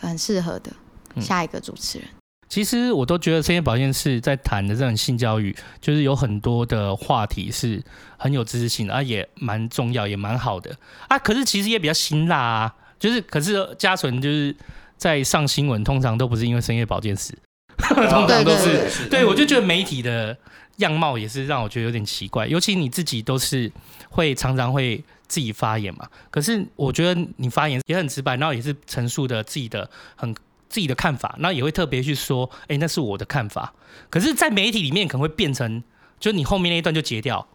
[0.00, 0.72] 很适合的
[1.20, 2.08] 下一个主持人。
[2.48, 7.82] 其实我都觉得深夜保健室在谈的这种性教育，就是有很多的话题是
[8.16, 10.74] 很有知识性的，啊，也蛮重要，也蛮好的
[11.08, 11.18] 啊。
[11.18, 14.54] 可是其实也比较辛辣啊，就是可是嘉纯就是
[14.96, 17.36] 在上新闻，通常都不是因为深夜保健室，
[17.76, 19.08] 通常都是。
[19.10, 20.36] 对，我就觉得媒体的
[20.76, 23.70] 样貌也是让我觉得有点奇怪，尤其你自己都是
[24.08, 26.08] 会常常会自己发言嘛。
[26.30, 30.34] 可是我觉得你发言也很直白，然后也是陈述的自己的很
[30.68, 33.72] 自己的看法，那也会特别去说，哎，那是我的看法。
[34.10, 35.82] 可是，在媒体里面可能会变成，
[36.20, 37.46] 就你后面那一段就截掉。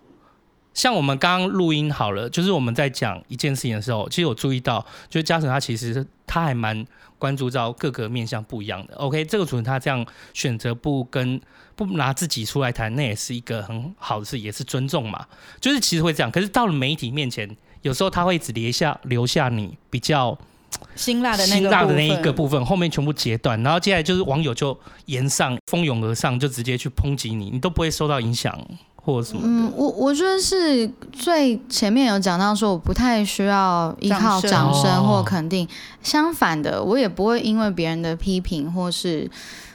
[0.73, 6.83] 像我们刚刚录音好了，就是我们在讲一件事情的时候，其实我注意到，就是嘉诚他其实他还蛮
[7.19, 8.95] 关注到各个面向不一样的。
[8.95, 10.03] OK，这个主持人他这样
[10.33, 11.39] 选择不跟
[11.75, 15.27] 不拿自己出来谈，那也是一个很好的事，也是尊重嘛。
[15.61, 20.35] 就是其实会这样，可是到了媒体面前，有时候他会只留下留下你比较
[20.95, 28.57] 辛辣的辛辣的那一个部分，后面全部截断，然后接下来就是网友就沿上蜂拥而上，就直接去抨击你，你都不会受到影响。
[29.05, 29.41] 或什么？
[29.43, 35.67] 嗯，我我觉得是最前面有讲到说，我不太需要依靠掌声或肯定。
[36.01, 39.29] 相反的，我也不会因为别人的批评或是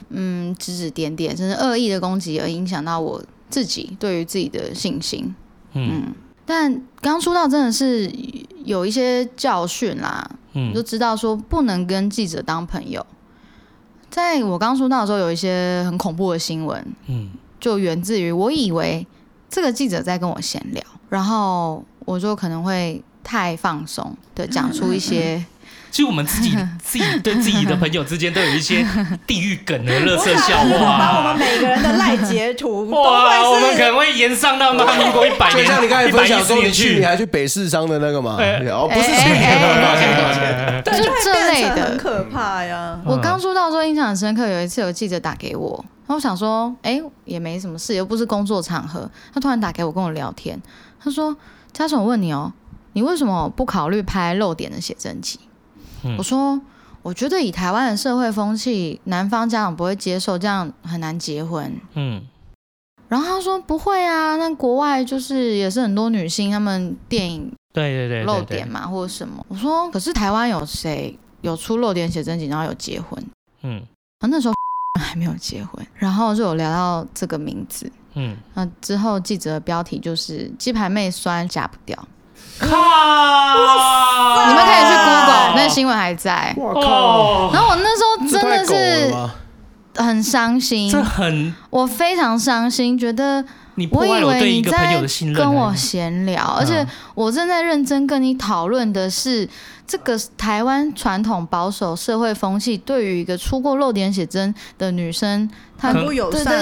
[0.09, 5.35] 嗯指指点点，甚至恶意的攻击而影响到我自己对于自己的信心。
[5.73, 8.11] 嗯，嗯但刚出道真的是
[8.69, 13.03] 有一些教训啦，嗯，就知道说不能跟记者当朋友。
[14.11, 19.05] 在我刚出道的时候，有一些很恐怖的新闻，嗯，就源自于我以为。
[19.49, 25.43] 这个记者在跟我闲聊，然后我就可能会太放松的讲出一些。
[25.91, 28.85] 其实我们自己 自己对自己的朋友之间都有一些
[29.25, 30.97] 地狱梗的垃圾笑话。
[30.97, 34.85] 把我们每个人的赖截图，哇，我们可能会延上到吗？
[34.97, 38.37] 民国一百年，就像你刚才分享说你去，你还去北市商的那个吗？
[38.71, 40.81] 哦，不是去年，抱歉抱歉。
[40.83, 42.99] 对，就这类的，很可怕呀。
[43.05, 45.83] 我刚出道的时候印象很深刻，有一次有记者打给我。
[46.07, 49.09] 然后我想说，哎，也没什么事，又不是工作场合。
[49.33, 50.59] 他突然打给我跟我聊天，
[51.03, 51.35] 他说
[51.71, 52.51] ：“嘉诚，我问你哦，
[52.93, 55.39] 你为什么不考虑拍露点的写真集？”
[56.03, 56.59] 嗯、我说
[57.01, 62.21] ：“我觉得以台湾的社会风气，男方家长不会接受，这样很难结婚。”嗯。
[63.07, 73.23] 然后他说：“不会啊，那国外就是也是很多女性，她们电影对对对露点嘛，或者什么。”我说：“可是台湾有谁有出露点写真集，然后有结婚？”
[73.63, 73.81] 嗯。
[74.19, 74.53] 啊，那时候。
[74.99, 82.07] 还没有结婚，然后就有聊到这个名字，嗯，那之后记者的标题就是“鸡排妹酸夹不掉”，
[82.59, 84.47] 靠！
[84.47, 86.53] 你们可以去 Google，那新闻还在。
[86.57, 87.51] 我靠！
[87.53, 93.43] 然后我那时候真的是很伤心，这很，我非常伤心，觉得。
[93.91, 95.01] 我以为你在
[95.33, 96.85] 跟我闲聊，而且
[97.15, 99.47] 我正在认真跟你讨论的是
[99.87, 106.13] 这个台湾传统保守社会风气对于一个出过露点写真的女生，她的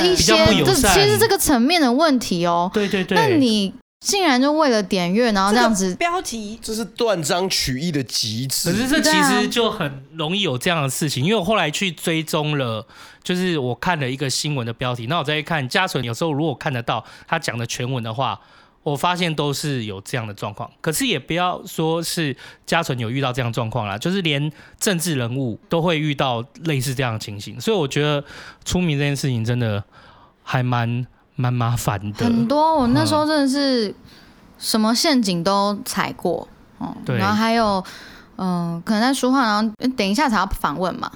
[0.06, 2.70] 一些，这其实这个层面的问题哦。
[2.72, 3.18] 对对对。
[3.18, 8.72] 那你竟然就为了点阅，然后这样子标题，这是断章取义的极致。
[8.72, 12.86] 可是这其实就很容易有这样的事情，因为我后来去追踪了。
[13.24, 18.40] 就是我看了一个新闻的标题，那我再看嘉纯，有时候如果看得到他讲的全文的话，
[18.84, 20.72] 我发现都是有这样的状况。
[20.80, 22.34] 可是也不要说是
[22.66, 27.60] 嘉纯有遇到这样状况啦，就是连政治人物都会遇到类似这样的情形。
[27.60, 28.24] 所以我觉得
[28.64, 29.84] 出名这件事情真的
[30.42, 31.06] 还蛮
[31.38, 32.26] 蛮麻烦的。
[32.26, 33.96] 很多，我那时候真的是
[34.60, 36.46] 什么陷阱都踩过，
[36.82, 37.18] 嗯，对。
[37.18, 37.82] 然后还有，
[38.36, 41.10] 嗯、呃，可能在书画，然后等一下才要访问嘛。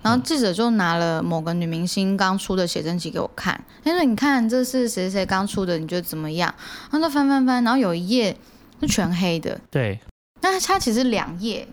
[0.00, 6.54] 然后记者就拿了某个女明星刚出的写真集给我看，他说：“你看，这是谁谁刚出的，你觉得怎么样？”
[6.92, 8.36] 然后就翻翻翻，然后有一页
[8.80, 9.58] 是全黑的。
[9.70, 9.98] 对。
[10.42, 11.66] 那它其实两页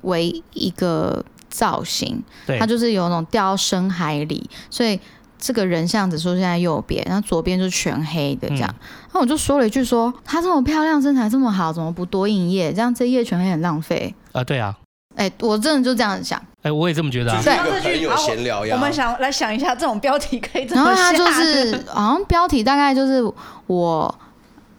[0.00, 4.98] 为一个造型，对，它就是有那种掉到深海里，所以
[5.38, 8.74] 这个人像只出现在右边，然后左边就全黑的这样。
[9.12, 12.72] 那、嗯、我就说了一句说：“她这么漂亮，身材这么好，怎么不多印一页？
[12.72, 14.74] 这样这页全黑很浪费。”啊，对啊。
[15.14, 16.38] 哎，我真的就这样想。
[16.62, 17.40] 哎，我也这么觉得啊。
[17.42, 18.76] 对，朋友闲聊呀。
[18.76, 21.12] 我们想来想一下，这种标题可以怎么下？
[21.12, 23.22] 然后他就是，好像标题大概就是
[23.66, 24.14] 我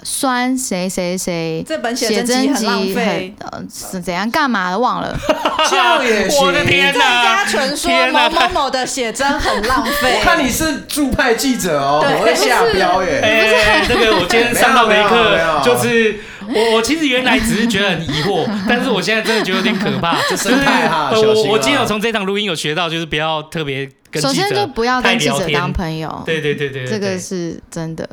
[0.09, 5.13] 酸谁谁谁，这本写真集很浪费，呃，是怎样干嘛的忘了。
[5.69, 6.45] 这样也行。
[6.45, 7.43] 我的天哪！
[7.43, 10.15] 嘉纯说某某某的写真很浪费。
[10.15, 13.19] 我看你是驻派记者哦，我会下标耶。
[13.21, 16.17] 哎，这个我今天上到的一课就是。
[16.49, 20.17] 我我其实原来只是觉得很疑惑， 但是我现在真的觉得有点可怕。
[20.29, 24.23] 这生态哈，我我今天有从这场录音有学到，就是不要特别跟。
[24.23, 26.23] 首先就不要跟记者当朋友。
[26.25, 28.09] 对对对对，这个是真的。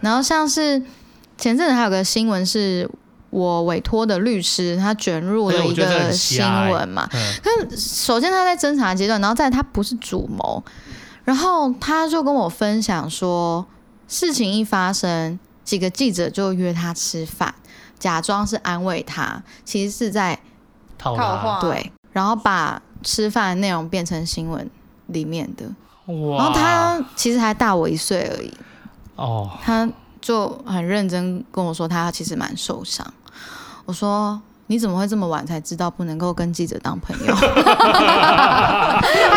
[0.00, 0.82] 然后像是
[1.42, 2.88] 前阵子还有个新闻，是
[3.30, 6.40] 我委托的律师他卷入了一个新
[6.70, 7.08] 闻嘛。
[7.42, 10.62] 可是首先他在侦查阶段，然后再他不是主谋，
[11.24, 13.66] 然后他就跟我分享说，
[14.06, 15.36] 事情一发生。
[15.64, 17.54] 几个记者就约他吃饭，
[17.96, 20.38] 假装是安慰他，其实是在
[20.98, 21.60] 套话。
[21.60, 24.68] 对，然后把吃饭的内容变成新闻
[25.06, 25.66] 里面的。
[26.12, 26.36] 哇！
[26.36, 28.52] 然后他其实还大我一岁而已。
[29.14, 29.48] 哦。
[29.62, 29.88] 他
[30.22, 33.06] 就很认真跟我说，他其实蛮受伤。
[33.84, 34.40] 我说。
[34.68, 37.34] 你怎么会这么晚才知道不能够跟记者当朋友？
[37.34, 37.44] 还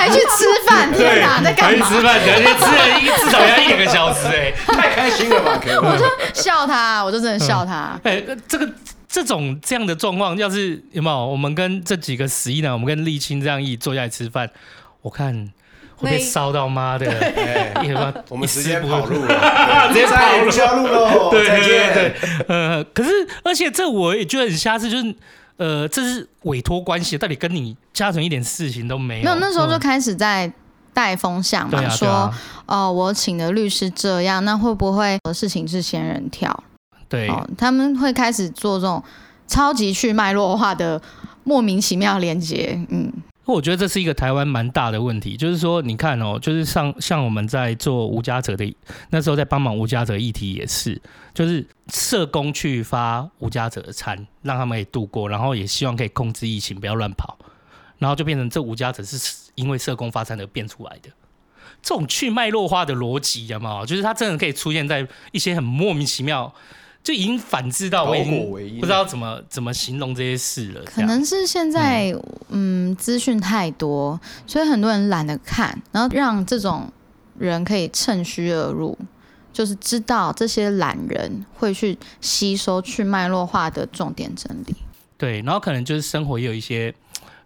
[0.08, 0.90] 去吃饭？
[0.94, 1.86] 天哪，在干嘛？
[1.86, 2.16] 还去吃饭？
[2.16, 5.60] 而且吃了一至少要一两个小时，哎，太开心了吧？
[5.84, 8.00] 我就笑他，我就真的笑他。
[8.04, 8.74] 哎、嗯，这个
[9.10, 11.26] 这种这样的状况，要是有没有？
[11.26, 14.50] 我们跟这几个十一男，我们跟立青这样一坐下来吃饭，
[15.02, 15.52] 我看。
[15.98, 17.10] 会被烧到妈的！
[17.12, 17.74] 哎，
[18.30, 21.30] 我们直接跑路了， 直接跑路下路喽！
[21.32, 22.16] 对对对对，
[22.48, 23.10] 呃，可是
[23.44, 25.16] 而且这我也觉得很瞎，是就是
[25.58, 29.24] 呃，这是委托关系，到底跟你家人一点事情都没有。
[29.24, 30.52] 没有，那时候就开始在
[30.94, 32.34] 带风向嘛，说
[32.66, 36.64] 哦，我请的律师这样，那会不会有事情是仙人跳？
[37.08, 39.02] 对，他们会开始做这种
[39.48, 41.02] 超级去脉络化的
[41.44, 43.12] 莫名其妙连接，嗯。
[43.54, 48.76] 我觉得这是一个台湾蛮大的问题，就是说，你看哦，就是像像我们在做无家者的
[49.12, 51.00] 那时候，在帮忙无家者议题也是，
[51.34, 57.38] 就是社工去发无家者的餐，让他们可以度过，然后也希望可以控制疫情，不要乱跑，
[58.00, 61.10] 然后就变成这无家者是因为社工发餐而变出来的，
[61.84, 63.86] 这种去脉络化的逻辑，有没有？
[63.86, 66.54] 就是它真的可以出现在一些很莫名其妙。
[67.06, 70.82] 就已经反制到我已经不知道怎么怎么形容这些事了。
[70.84, 72.12] 可能是现在
[72.50, 76.92] 嗯资讯太多，所以很多人懒得看，然后让这种
[77.38, 78.98] 人可以趁虚而入，
[79.54, 84.76] 就是知道这些懒人会去吸收去脉络化的重点整理。
[85.16, 86.92] 对，然后可能就是生活也有一些。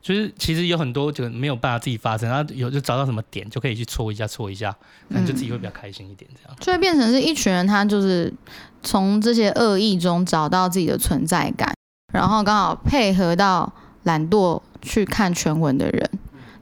[0.01, 4.71] 就是其实有很多就没有办法自己发生，然后有就找到什么点就可以去戳一下戳一下，
[5.09, 6.57] 可能就自己会比较开心一点这样。
[6.59, 8.33] 就会变成是一群人，他就是
[8.81, 11.73] 从这些恶意中找到自己的存在感，
[12.13, 13.71] 然后刚好配合到
[14.03, 16.09] 懒惰去看全文的人，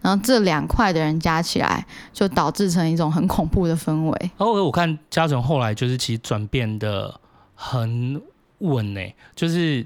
[0.01, 4.31] 然后这两块的人加起来，就导致成一种很恐怖的氛围。
[4.37, 7.19] 然后我看嘉诚后来就是其实转变的
[7.53, 8.19] 很
[8.57, 9.01] 稳呢，
[9.35, 9.85] 就是。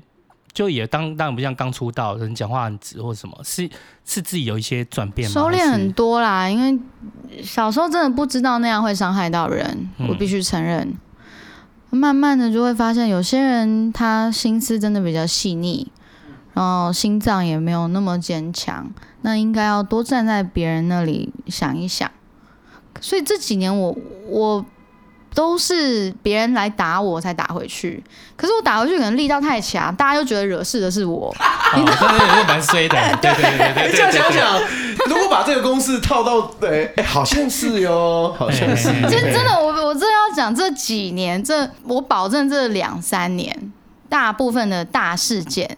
[0.53, 3.69] 就也当当然不像刚出道人讲话很直或什么，是
[4.05, 5.33] 是自己有一些转变吗？
[5.33, 6.79] 收敛很多啦，因为
[7.41, 10.93] 小时候真的不知道那样会伤害到人，嗯、我必须承认。
[11.89, 15.91] 慢慢的就会发现，有些人他心思真的比较细腻，
[16.53, 18.91] 然后心脏也没有那么坚强，
[19.21, 22.09] 那应该要多站在别人那里想一想。
[22.99, 23.97] 所以这几年我
[24.27, 24.65] 我。
[25.33, 28.03] 都是别人来打我才打回去，
[28.35, 31.33] 可是我打回去可能力道太强，大家就觉得惹事的是我。
[31.75, 32.43] 你知道吗？
[32.47, 32.97] 蛮衰的。
[33.21, 34.61] 对对对对，这样想想，
[35.07, 38.89] 如果把这个公式套到，对，哎，好像是哟，好像是。
[39.09, 43.71] 真真的，我我真的要讲这几年，这我保证这两三年，
[44.09, 45.77] 大部分的大事件，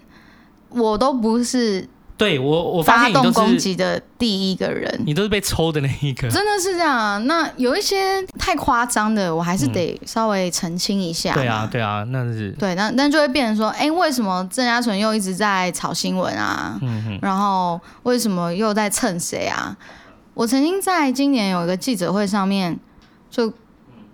[0.70, 1.88] 我都不是。
[2.16, 7.18] 对我，我发动攻击的第一个人，你都是被抽的那一个，真的是这样啊。
[7.20, 11.34] 那有一些太夸张的，我还是得稍微澄清一下。
[11.34, 16.78] 对啊，对啊，那是对，那那就会变成说，哎，为什么郑嘉纯又一直在炒新闻啊？
[16.82, 19.76] 嗯哼，然后为什么又在蹭谁啊？
[20.36, 22.80] 我曾经在今年有一个记者会上面
[23.30, 23.52] 就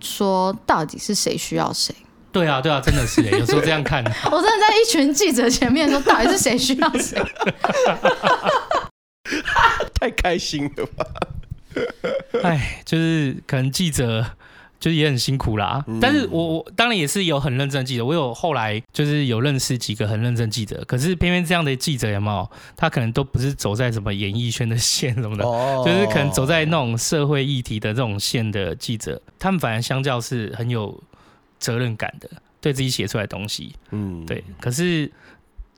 [0.00, 1.94] 说，到底是谁需要谁？
[2.32, 7.20] 对啊，对啊，真的是哎，有时候这样看， 我真的在一群记者前面说，到底是谁需要谁？
[9.94, 11.04] 太开心了吧！
[12.42, 14.24] 哎，就是可能记者
[14.80, 15.84] 就是也很辛苦啦。
[15.86, 22.50] 嗯、但是我我当然也是有很认真的记者，我有后来就是有认识几个很认真记者，可是偏偏这样的记者有没有？
[22.76, 31.00] 他可能都不是走在什么演艺圈的线什么的，哦、就是可能走在那种社会议题的这种线的记者，他们反而相较是很有。
[31.60, 32.28] 责任感的，
[32.60, 34.42] 对自己写出来的东西，嗯，对。
[34.58, 35.08] 可是，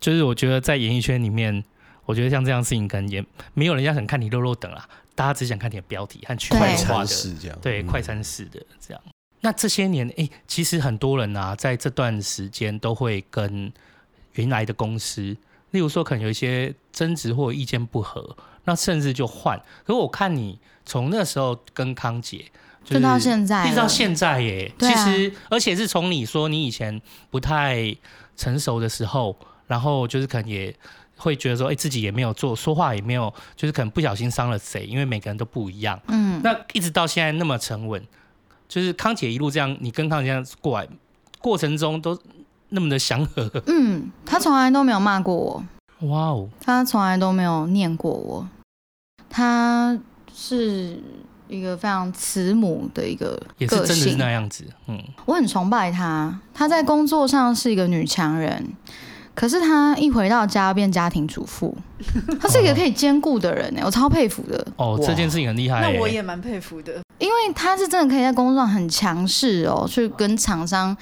[0.01, 1.63] 就是我觉得在演艺圈里面，
[2.07, 3.23] 我觉得像这样事情，可能也
[3.53, 9.03] 没有人家想看你肉肉等啊，大家只想看你的标题和去快餐式这样，对，快餐式的这样。
[9.05, 13.71] 嗯、那这些年，哎、欸，其实很多人啊，在这段时间都会跟
[14.35, 15.37] 原来的公司，
[15.73, 19.59] 例如说可能有一些争执或意见不合，那甚至就换。
[19.85, 22.47] 可是我看你从那时候跟康姐。
[22.85, 24.71] 就到现在，一直到现在耶。
[24.79, 27.01] 其实，而且是从你说你以前
[27.31, 27.97] 不太
[28.37, 29.37] 成熟的时候，
[29.67, 30.75] 然后就是可能也
[31.17, 36.01] 会觉得说，哎，自己也没有做，说话也没有，就是可能不小心伤了谁，因为每个人都不一样。
[36.09, 36.41] 嗯。
[36.43, 38.03] 那一直到现在那么沉稳，
[38.69, 40.89] 就是康姐一路这样，你跟康姐这样过来，
[41.41, 42.19] 过程中都
[42.71, 43.49] 那么的祥和。
[43.67, 45.65] 嗯，他从来都没有骂过我。
[46.09, 46.49] 哇哦。
[46.61, 48.49] 他从来都没有念过我。
[49.31, 49.97] 他
[50.35, 51.01] 是。
[51.53, 54.65] 一个非常慈母的一个个性，也是真的是那样子。
[54.89, 56.41] 嗯，我很崇拜她。
[56.55, 58.67] 她在工作上是一个女强人，
[59.35, 61.77] 可是她一回到家变家庭主妇，
[62.41, 64.67] 她是一个可以兼顾的人呢，我超佩服的。
[64.77, 65.83] 哦，这件事情很厉害。
[65.83, 70.97] 那我也蛮佩服的，因为她是真的可以在工作上很强势哦，去跟厂商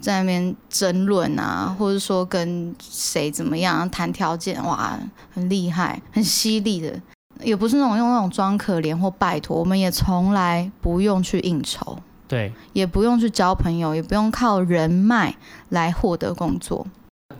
[0.00, 4.96] 在那边争论啊，或者说跟谁怎么样谈条件，哇，
[5.34, 6.94] 很厉害，很犀利的。
[7.42, 15.34] 也不是那种用那种装可怜或拜托，我们也从来不用去应酬，对，也不用去交朋友，也不用靠人脉
[15.68, 16.86] 来获得工作。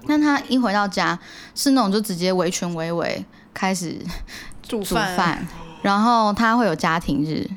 [0.07, 1.19] 那他一回到家，
[1.55, 3.99] 是那种就直接围裙围围开始
[4.63, 5.49] 煮饭，煮饭，
[5.83, 7.49] 然后他会有家庭日，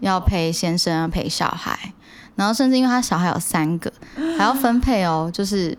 [0.00, 1.92] 要陪先生，要陪小孩，
[2.34, 3.92] 然后甚至因为他小孩有三个，
[4.38, 5.76] 还要分配哦，就是。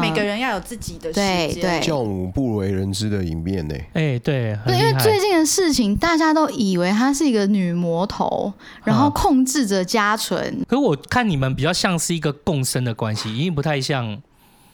[0.00, 3.74] 每个人要有自己的时间，对对，教母不为人知的一面呢。
[3.94, 8.52] 哎，对，对，因为最近的事情，大家都以为她是一个女魔头，
[8.84, 10.64] 然后控制着家纯。
[10.68, 14.20] 可我看你们比较像是一个共生的关系，因为不太像。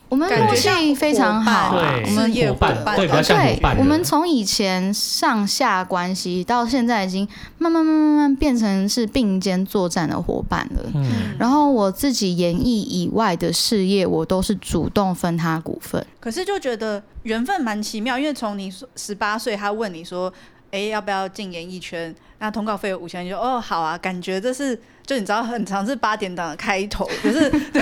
[0.08, 3.76] 我们默契非常好，对，我们伙伴，对，比较像伙伴。
[3.78, 7.26] 我们从以前上下关系到现在，已经
[7.58, 10.82] 慢慢慢慢慢变成是并肩作战的伙伴了。
[10.94, 16.06] 嗯，然后我自己演艺以外的事业，我都是主动分他股份。
[16.20, 20.32] 可是就觉得缘分蛮奇妙，因为从你十八岁，他问你说。
[20.74, 22.12] 哎，要不要进演艺圈？
[22.40, 24.74] 那通告费有五千，你就哦好啊，感觉这是
[25.06, 27.80] 就你知道很长是八点档的开头， 可是对，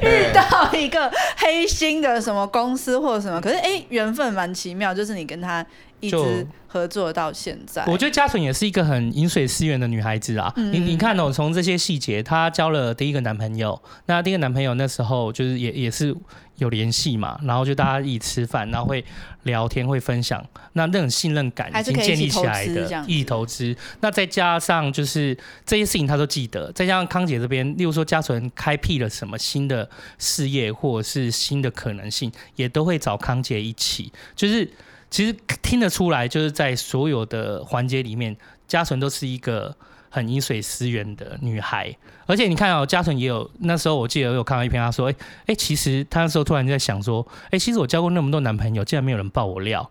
[0.00, 5.66] 遇到一个黑心的什么公司或者什么，可是哎缘分蛮奇妙，就是你跟他
[5.98, 7.84] 一直合作到现在。
[7.86, 16.16] 我觉得嘉纯也是一个很饮水思源的女孩子啊，嗯、你你看哦，从这些细节，她交了第一个男朋友，那第一个男朋友那时候就是也也是。
[16.62, 19.04] 有联系嘛，然后就大家一起吃饭，然后会
[19.42, 23.76] 聊天，会分享，那那种信任感已经建立起来的，一起投资。
[24.00, 25.36] 那再加上就是
[25.66, 34.12] 这些事情他都记得，再加上康姐这边，例如说嘉纯开辟了什么新的事业或者是新的可能性，也都会找康姐一起。
[34.34, 34.70] 就是
[35.10, 38.36] 其实听得出来，就是在所有的环节里面，
[38.66, 39.76] 嘉纯都是一个。
[40.14, 41.90] 很饮水思源的女孩，
[42.26, 49.90] 而且你看哦，嘉纯也有那时候，我记得我有看到一篇，他说：“哎、欸、哎、欸，其实他那时候突然就在想说，哎、欸，其实我交过那么多男朋友，竟然没有人爆我料。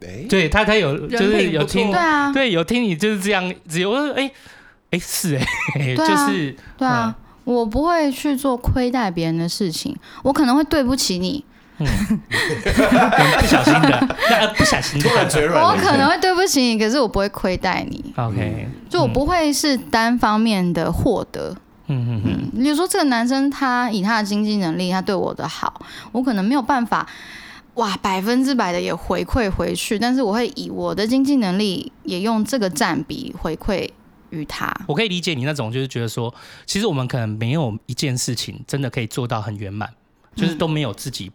[0.00, 4.26] 欸”对他，他有就是有听，对啊，对，有听你就是这样，只有我说：“哎、欸、
[4.90, 11.44] 哎、欸，是哎、欸，就是对啊，嗯、我不会去做亏待别人的事情，我可能会对不起你。”
[11.84, 12.20] 嗯，
[13.40, 14.08] 不小心的，
[14.56, 15.08] 不小心的，
[15.62, 18.12] 我可能会对不起你，可是我不会亏待你。
[18.16, 21.56] OK，就我不会是单方面的获得。
[21.88, 25.82] 嗯嗯嗯，比如说这个男生他以他的经济能力，他对我的好，
[26.12, 27.06] 我可能没有办法，
[27.74, 33.90] 哇，百分之百的也回馈回去，但是我会以我的经济能力，也用这个占比回馈
[34.30, 34.72] 于他。
[34.86, 36.32] 我可以理解你那种，就是觉得说，
[36.64, 39.90] 其实我们可能没有一件事情真的可以做到很圆满，
[40.34, 41.30] 就是都没有自己。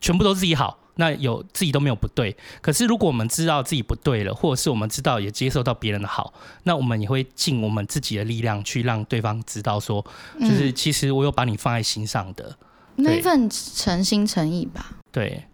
[0.00, 2.36] 全部都自己好，那有自己都没有不对。
[2.60, 6.32] 可是如果我们知道自己不对了，或者是我们知道也接受到别人的好，
[6.64, 10.04] 那我们也会尽我们自己的力量去让对方知道说，
[10.40, 12.56] 就是其实我有把你放在心上的、
[12.96, 14.96] 嗯、那份诚心诚意吧。
[15.10, 15.44] 对，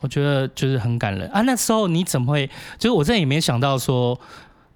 [0.00, 1.40] 我觉得就是很感人啊。
[1.42, 2.46] 那时候你怎么会？
[2.78, 4.18] 就是我真的也没想到说，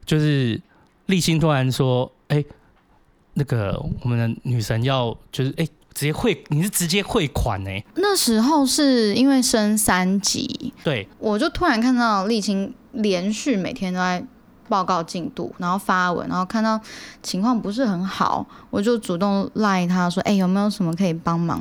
[0.05, 0.61] 就是
[1.07, 2.47] 立心突然说，哎、欸，
[3.35, 5.65] 那个我们的女神要就是哎。
[5.65, 7.71] 欸直接汇，你是直接汇款呢？
[7.97, 14.25] 那时候是因为升三级，对，我就突然看到立青连续每天都在
[14.69, 16.81] 报告进度，然后发文，然后看到
[17.21, 21.61] 情况不是很好，我就主动赖他说：“哎、欸，有没有什么可以帮忙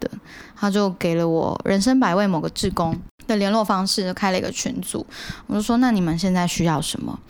[0.00, 0.10] 的？”
[0.56, 5.06] 他就给了我人生百味某个志工的联络方式，就开了一个群组。
[5.46, 7.20] 我就说：“那你们现在需要什么？”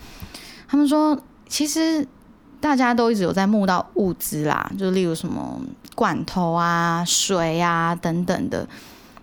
[0.69, 2.07] 他们说：“其实。”
[2.61, 5.61] 大家都一直有在募到物资啦，就例如什么
[5.95, 8.67] 罐头啊、水啊等等的。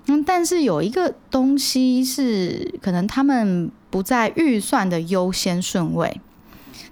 [0.07, 6.21] 嗯，但是有一个东西是可能他们不在预算的优先顺位，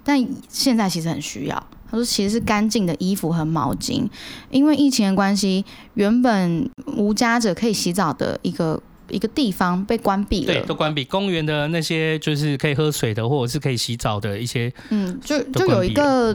[0.03, 1.67] 但现在其实很需要。
[1.89, 4.07] 他说其实是干净的衣服和毛巾，
[4.49, 8.81] 因为疫情的关系，原本无家者可以洗澡的一个。
[9.09, 11.03] 一个地方被关闭了，对，都关闭。
[11.03, 16.33] 公园的那些就是可以喝水的，或者是可以洗澡的一些，嗯，就就有一个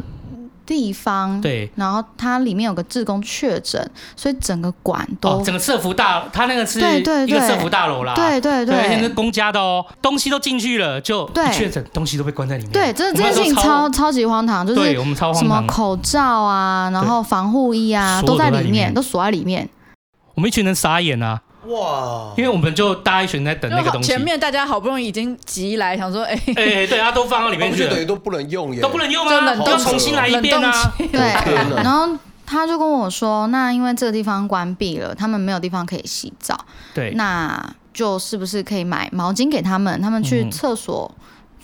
[0.66, 19.68] 地方，对，然后它里面有个志工确诊，所以整个馆都，哦、整个社福大，它那个是一个社福大楼啦，对对对，而且是公家的哦，东西都进去了，就确诊，东西都被关在里面，对，这这件事情超超级荒唐，就是对我们超荒唐，什么口罩啊，然后防护衣啊，都在里面，都锁在里面，
[20.34, 21.40] 我们一群人傻眼啊。
[21.68, 22.32] 哇！
[22.36, 31.82] 因为我们就大家一群在等那个东西，前面大家好不容易已经急来，想说，哎、欸，哎、欸，对，他放到里面去了，等于都不能用耶，都不能用啊，都重新来一遍啊，对。
[31.82, 36.58] 然后他就跟我说，那因为这个地方关闭了，他们没有地方可以洗澡，
[36.94, 41.12] 对，那就是不是可以买毛巾给他们，他们去厕所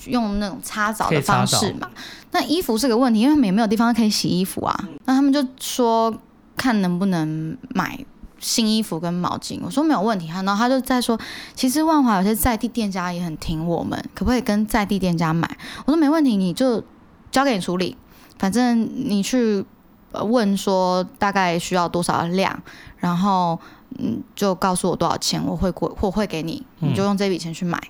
[0.06, 1.88] 用那种擦澡的方式嘛？
[2.32, 4.88] 那衣服是个问题，因为他们也没有地方可以洗衣服啊。
[5.04, 6.12] 那他们就说
[6.56, 7.98] 看能不能买。
[8.42, 10.28] 新衣服跟毛巾，我说没有问题。
[10.28, 11.18] 哈，然后他就在说，
[11.54, 15.48] 其实万华有些在地店家也很挺我们，可不可以跟在地店家买？
[15.86, 16.82] 我说没问题，你就
[17.30, 17.96] 交给你处理，
[18.38, 19.64] 反正你去
[20.12, 22.62] 问说大概需要多少量，
[22.98, 23.58] 然后
[23.98, 27.80] 嗯就告诉我多少钱，我会过或会给你，你就用这笔钱去买，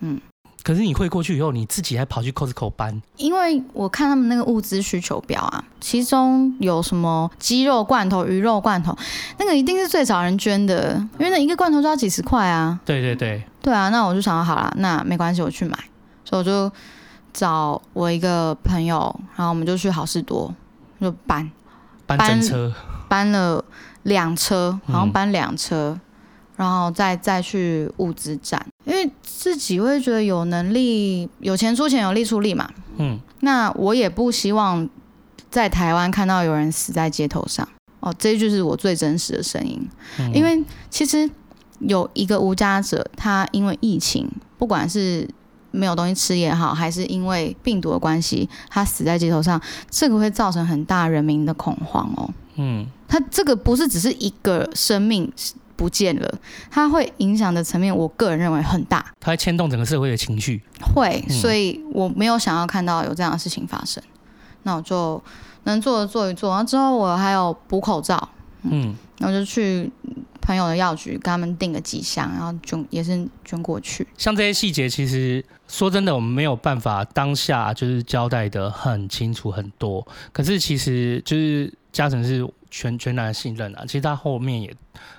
[0.00, 0.20] 嗯。
[0.66, 3.00] 可是你会过去以后，你自己还跑去 Costco 搬？
[3.18, 8.92] 因为我看他们那个物资需求表啊，其中有什么鸡肉罐头、鱼肉罐头，
[9.38, 12.80] 那个一定是最少人捐的，因为那一个罐头就要几十块啊。
[12.84, 15.78] 对对对，对啊，那我就想好了，那没关系，我去买，
[16.24, 16.68] 所以我就
[17.32, 20.52] 找我一个朋友，然后我们就去好事多
[21.00, 21.48] 就搬
[22.06, 22.74] 搬整车，
[23.08, 23.64] 搬了
[24.02, 25.92] 两车，好像搬两车。
[25.92, 26.00] 嗯
[26.56, 32.68] 然后再再去物资站，因为自己会觉得有能力，有钱出钱，有力出力嘛。
[32.96, 34.88] 嗯，那我也不希望
[35.50, 37.68] 在台湾看到有人死在街头上。
[38.00, 39.86] 哦，这就是我最真实的声音。
[40.18, 41.28] 嗯，因为其实
[41.80, 44.26] 有一个无家者，他因为疫情，
[44.56, 45.28] 不管是
[45.72, 49.60] 没有东西吃也好，还是因为病毒的关系，他死在街头上，
[49.90, 52.30] 这个会造成很大人民的恐慌哦。
[52.54, 55.30] 嗯，他这个不是只是一个生命。
[55.76, 56.38] 不见了，
[56.70, 60.62] 它会影响的层面，我个人认为很大，它会牵动整个社会的情绪。
[60.94, 64.02] 会，所以我没有想要看到有这样的事情发生。
[64.02, 64.18] 嗯、
[64.64, 65.22] 那我就
[65.64, 68.28] 能做的做一做，然后之后我还有补口罩，
[68.62, 69.90] 嗯，然后就去
[70.40, 74.06] 朋友的药局跟他们订个几箱，然后捐也是捐过去。
[74.16, 80.06] 像这些细节，其实说真的，我们没有办法当下就是交代得很清楚很多。
[80.32, 84.74] 可是其实就是嘉诚是全全然的信任啊，其实他后面也。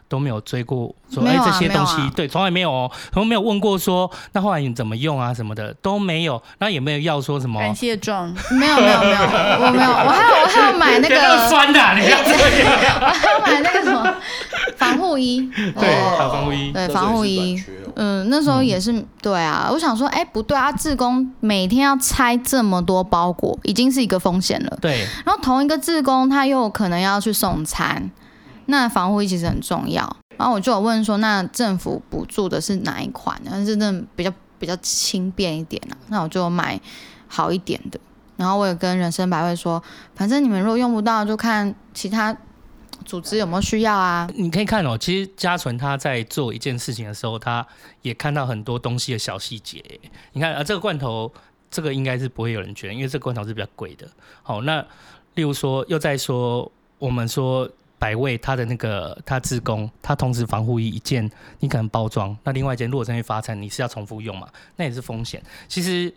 [0.10, 11.16] 都没有追过说，哎、啊欸，这些东西，啊、对，从来没有哦，从来没有问过说，那后来你怎么用啊，什么的都没有，那也没有要说什么感谢状，没有没有没有，我没有，我还有我还要买那个
[11.50, 12.32] 酸的，你要这
[12.86, 14.16] 样，我还要买那个什么
[14.78, 17.62] 防护衣，对，防护衣，对，防护衣，
[18.00, 28.12] 嗯，那时候也是，嗯、对啊，我想说，哎、欸，不对啊，志工每天要拆这么多包裹，已经是一个风险了，对，然后同一个志工他又可能要去送餐。
[28.68, 33.42] 那防护衣其实很重要，然后我就有问说，那政府补助的是哪一款？
[33.50, 36.80] 但是那比较比较轻便一点啊，那我就买
[37.28, 38.00] 好一点的。
[38.36, 39.82] 然后我也跟人生百味说，
[40.16, 42.36] 反正你们如果用不到，就看其他
[43.08, 44.30] 组织有没有需要啊。
[44.36, 47.66] 你可以看哦，其实嘉纯他在做一件事情的时候，他
[48.04, 49.84] 也看到很多东西的小细节。
[50.34, 51.34] 你看啊，这个罐头，
[51.72, 54.08] 这个应该是不会有人捐，因为这个罐头是比较贵的。
[54.44, 54.86] 好，那
[55.34, 57.68] 例如说，又在说我们说。
[58.00, 61.28] 百味，他的那个他自工，他同时防护衣一件，
[61.62, 64.48] 你可能包装，那另外一件如果真的发生，你是要重复用嘛？
[64.76, 65.42] 那也是风险。
[65.68, 66.14] 其实，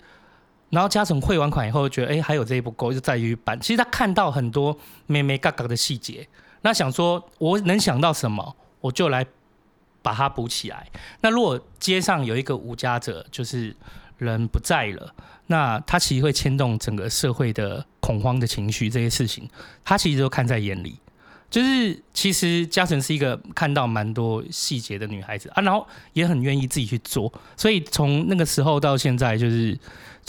[0.68, 3.58] 然后嘉诚汇完款以后，觉得哎、欸，还有这一不够，就在于办。
[3.58, 4.76] 其实他看到很多
[5.06, 6.28] 眉眉角角的细节，
[6.62, 9.26] 那想说我能想到什么，我就来
[10.02, 10.86] 把它补起来。
[11.20, 13.74] 那如果街上有一个无家者，就是
[14.18, 15.14] 人不在了，
[15.46, 19.48] 那他其实会牵动整个社会的恐慌的情绪，这些事情
[19.84, 20.98] 他其实都看在眼里。
[21.50, 29.76] 就是其实嘉诚是一个看到蛮多细节的女孩子啊，然后也很愿意自己去做，所以从那个时候到现在，就是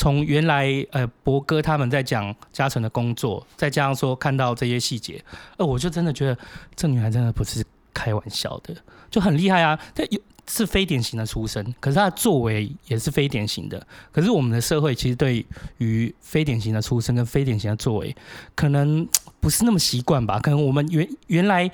[0.02, 5.24] 从原来呃博哥他们在讲嘉诚的工作，再加上说看到这些细节，
[5.58, 6.36] 呃，我就真的觉得
[6.76, 7.64] 这女孩真的不是
[7.94, 8.76] 开玩笑的，
[9.12, 10.20] 就很厉害啊，这有。
[10.48, 13.88] 是非典型的出身，可是她的作为也是非典型的。
[14.12, 15.46] 可是我们的社会其实对
[15.78, 18.14] 于非典型的出身跟非典型的作为，
[18.54, 19.08] 可能
[19.40, 20.40] 不是那么习惯吧？
[20.40, 21.72] 可能我们原原来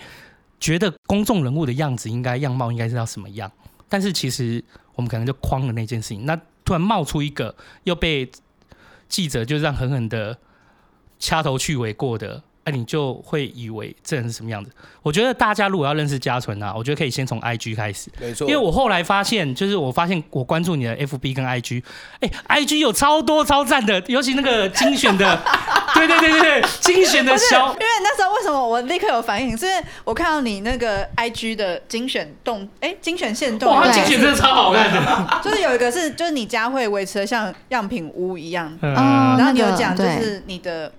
[0.60, 3.52] 觉得公众人物的样子应该样貌应该是要什么样，
[3.90, 4.64] 但是其实
[4.94, 6.26] 我们可能就框了那件事情。
[6.26, 8.30] 那突然冒出一个又被
[9.08, 10.38] 记者就这样狠狠的
[11.18, 12.44] 掐头去尾过的。
[12.68, 14.70] 那你就会以为这人是什么样子？
[15.02, 18.46] 我觉得大家如果要认识嘉纯啊，我觉得可以先从 IG 开始，没错。
[18.46, 21.82] 因为我后来发现，就是我发现我关注你的 FB 跟 IG，
[22.20, 25.42] 哎、欸，IG 有超多超赞的，尤其那个精选的，
[25.96, 27.68] 对对对对对，精选的小。
[27.68, 29.58] 因为那时候为什么我立刻有反应？
[29.58, 35.40] 是因为我看到你那个 IG 的精选动，哎、欸，精选线动，哇，精选真的超好看的。
[35.42, 38.94] 就是有一个是，就是你家会维持的像样品屋一样，嗯，
[39.38, 40.92] 然后你有讲就是你的。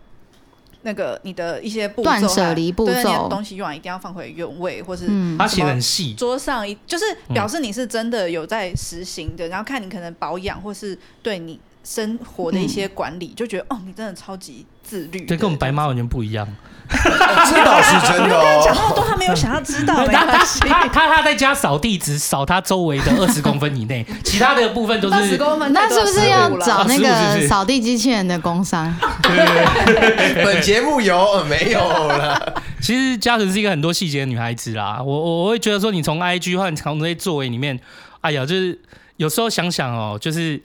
[0.83, 5.07] 那个你的一些步骤，断舍离步骤，东西用完一定要放回原位，或是
[5.37, 15.21] 他写很细，桌上一就是表示你是真的有在实行的，然后看你可能保养或是对你生活的一些管理，就觉得哦，你真的超级自律。
[15.25, 16.47] 对，跟我们白妈完全不一样。
[16.91, 18.61] 这倒是真的哦。
[18.65, 20.07] 讲那么多，他没有想要知道。
[20.07, 25.15] 他他他他在家扫地只扫他周围的二十公分以内， 其他的部分都是。
[25.15, 28.95] 二十公分，那是不是要找那个扫地机器人的工商？
[30.45, 32.63] 本节目有没有了？
[32.83, 35.01] 其实嘉纯是一个很多细节的女孩子啦。
[35.03, 37.81] 我我我会觉得说，你从 IG 或者从这些作为里面，
[38.21, 38.79] 哎呀，就是
[39.17, 40.63] 有时候想想哦，就是。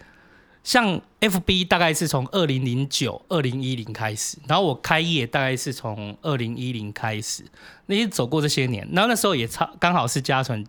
[0.64, 7.44] 像 FB 大概是从二零零九、二零一零开始，然后我开业大概是从二零一零开始，
[7.88, 10.65] 那些走过这些年，然后那时候也差刚好是嘉纯，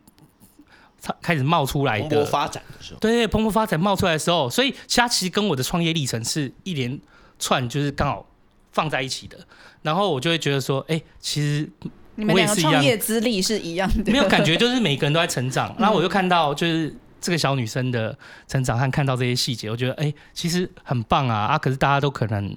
[1.23, 6.99] 开始冒出来的，蓬勃发展的时候，对，蓬勃发展冒出来的时候，所以其他其实跟我的创业历程是一连
[7.39, 8.27] 串，就是刚好
[8.73, 9.39] 放在一起的，
[9.83, 11.71] 然后我就会觉得说，哎、欸，其实
[12.17, 16.93] 我也是一样，你们两个创业资历是一样的，没有感觉，就是每个人都在成长， 然后我就看到就是。
[17.25, 21.59] 这个小女生的成长和看到这些细节，我觉得哎，其实很棒啊啊！
[21.59, 22.55] 可是大家都可能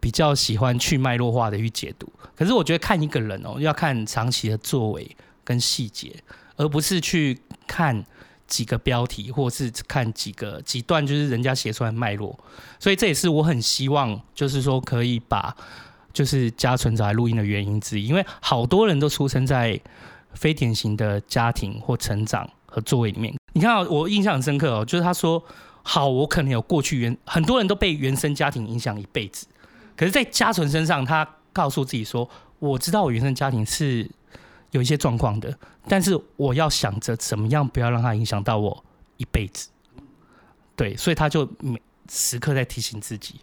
[0.00, 5.14] 比较喜欢去脉络化的去解读，可是我觉得看一个人哦，要看长期的作为
[5.44, 6.16] 跟细节，
[6.56, 8.02] 而不是去看
[8.46, 12.38] 几个标题或是看几个几段，就是人家写出来的脉络。
[12.78, 15.54] 所以这也是我很希望，就是说可以把
[16.14, 19.78] 就是嘉纯找来录音的原因之一，因为好多人都出生在
[20.32, 23.34] 非典型的家庭或成长和作为里面。
[23.52, 25.42] 你看，我印象很深刻哦，就是他说
[25.82, 29.46] ：“好，我可能有过去原很多人都被原生家庭影响一辈子，
[29.96, 32.28] 可是，在嘉纯身上，他告诉自己说，
[32.58, 34.08] 我知道我原生家庭是
[34.70, 35.58] 有一些状况的，
[35.88, 38.84] 但是我要想着怎么样不要让它影响到我
[39.16, 39.68] 一辈子。
[40.76, 43.40] 对，所以他就每时刻在提醒自己。”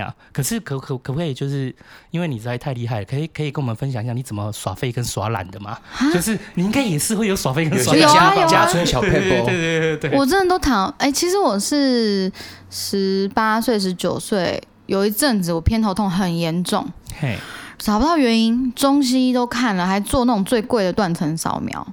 [0.00, 1.74] 呀，可是可可可不可以就是
[2.10, 5.78] 因为你实在太厉害了，可以可以跟我们分享一下你怎么耍废跟耍懒的吗？
[6.12, 12.30] 就是你应该也是会有耍废跟耍懒，有啊有啊，嘉春小撇步，对对对对，我真的都躺哎、欸，其实我是
[12.70, 16.86] 十八岁十九岁，有一阵子我偏头痛很严重，
[17.18, 17.38] 嘿，
[17.78, 21.86] 找不到原因，中西医都看了，还做那种最贵的断层扫描，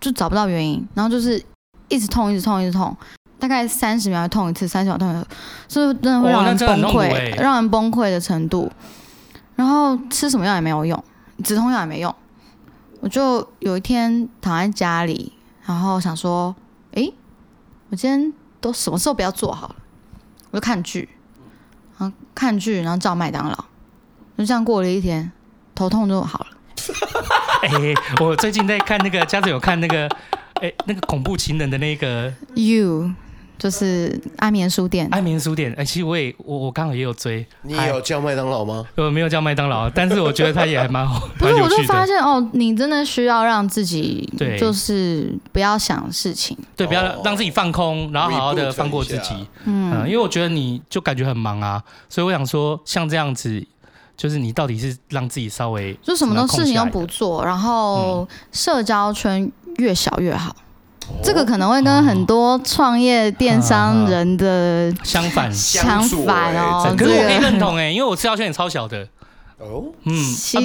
[0.00, 1.42] 就找不到原因，然后就是
[1.88, 2.96] 一直痛一直痛一直痛。
[3.44, 5.28] 大概三十秒痛一次，三十秒痛一次，
[5.68, 7.00] 是不是真的会让人崩溃？
[7.10, 8.72] 欸、让人崩溃的程度。
[9.54, 11.04] 然后吃什么药也没有用，
[11.44, 12.14] 止痛药也没用。
[13.00, 15.34] 我就有一天躺在家里，
[15.66, 16.56] 然后想说
[16.96, 17.14] ：“哎、欸，
[17.90, 19.76] 我今天都什么时候不要做好了？”
[20.50, 21.06] 我就看剧，
[21.98, 23.64] 然后看剧，然后照麦当劳，
[24.38, 25.30] 就这样过了一天，
[25.74, 26.46] 头痛就好了。
[27.60, 27.94] 哎、欸，
[28.24, 30.08] 我最近在看那个，家子有看那个，
[30.62, 33.10] 哎、欸，那个恐怖情人的那个 You。
[33.58, 35.70] 就是安眠书店，安眠书店。
[35.72, 37.46] 哎、欸，其实我也我我刚好也有追。
[37.62, 38.84] 你也有叫麦当劳吗？
[38.96, 41.28] 我 没有叫麦当劳，但是我觉得他也还蛮好。
[41.38, 49.34] 不是，我就发现哦，你真的需要让自己，对，就是不要想事情，对，不要让自己放空，然后好好的放过自己。
[49.64, 53.64] 嗯，嗯，因为我觉得你就感觉很忙啊，所以我想说，像这样子，
[54.16, 60.54] 就是你到底是让自己稍微就什么都事情都不做，然后社交圈越小越好。
[61.22, 65.52] 这个可能会跟很多创业电商人的相反。
[65.52, 69.06] 相反哦，可是我可以认同哎，因为我社交圈也超小的
[69.58, 70.14] 哦，嗯，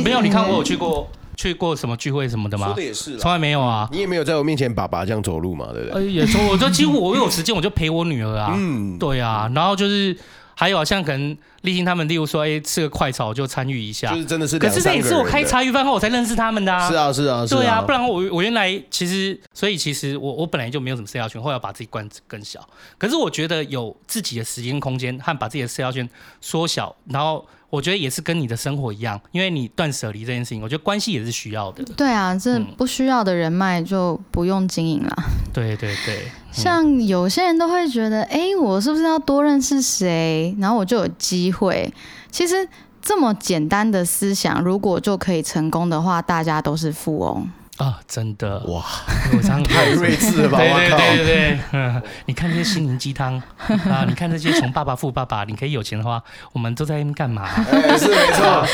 [0.04, 2.68] 没有，你看我有去过去过什么聚会什么的吗？
[2.68, 6.12] 说的也是，从来没有啊，你也没有在我面前爸爸这样走路嘛，对不对？
[6.12, 10.16] 也说，我就几乎我有时间我就陪我女儿啊，嗯，对啊，然后就是。
[10.60, 14.60] 还有啊，像可能立新他们，例如说，哎、欸，吃个快炒就参与一下，就是真的是。
[14.60, 16.90] 可是这也是我开茶余饭后我才认识他们的啊。
[16.90, 17.58] 是啊，是啊，是啊。
[17.58, 22.60] 对啊，不然我我原来其实，所以其实我我本来就没有什么社交圈，后来把自己关更小。
[22.98, 26.10] 可是我觉得有自己的时间空间和把自己的社交圈
[26.42, 27.48] 缩小，然后。
[27.70, 31.84] 我觉得也是跟你的生活一样，因为你断舍离这件事情，我觉得关系也是需要的。
[31.96, 35.16] 对啊，这不需要的人脉就不用经营了。
[35.54, 41.94] 对对对，嗯、像有些人都会觉得，哎，我是不是要多认识谁，然后我就有机会？
[42.32, 42.68] 其实
[43.02, 47.48] 这么简单的思想，如果就可以成功的话，大家都是富翁。
[47.80, 48.84] 啊，真的哇！
[49.32, 50.58] 我常太睿智了吧？
[50.60, 53.42] 对对对对对，嗯， 你看这些心灵鸡汤
[53.90, 57.48] 啊，你看这些穷爸爸富爸爸，你可以有钱的话，我们都在那边干嘛？
[57.72, 58.66] 哎，是没错，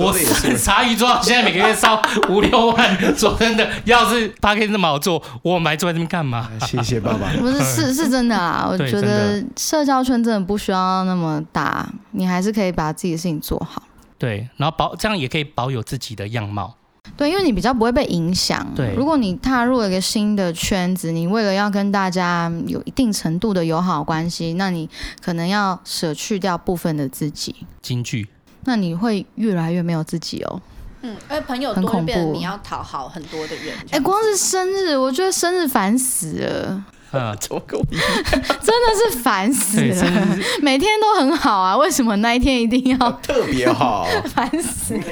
[0.02, 2.00] 我是茶余桌现在每个月烧
[2.30, 6.50] 五六万，说真的，要是他可以那么好做，我们还坐在这边干嘛？
[6.62, 7.30] 谢谢爸爸。
[7.38, 13.82] 不是，是是真的啊，我觉得社交圈真的不需要那么大，你还是可以把自己的事情做好。
[14.16, 16.74] 对，然后保这样也可以保有自己的样貌。
[17.20, 18.66] 对，因为你比较不会被影响。
[18.74, 24.88] 对，如果你踏入了一个新的圈子，你为了要跟大家有一定程度的友好关系，那你
[25.22, 27.54] 可能要舍去掉部分的自己。
[27.82, 28.26] 京剧。
[28.64, 30.62] 那你会越来越没有自己哦。
[31.02, 33.74] 嗯，而朋友多变，你要讨好很多的人。
[33.90, 36.84] 哎，光是生日，我觉得生日烦死了。
[37.12, 37.96] 嗯，怎么跟我比？
[38.30, 44.06] 真的是烦死了， 每天都很好啊，为什么那一天一定要 特别好？
[44.32, 45.02] 烦死了，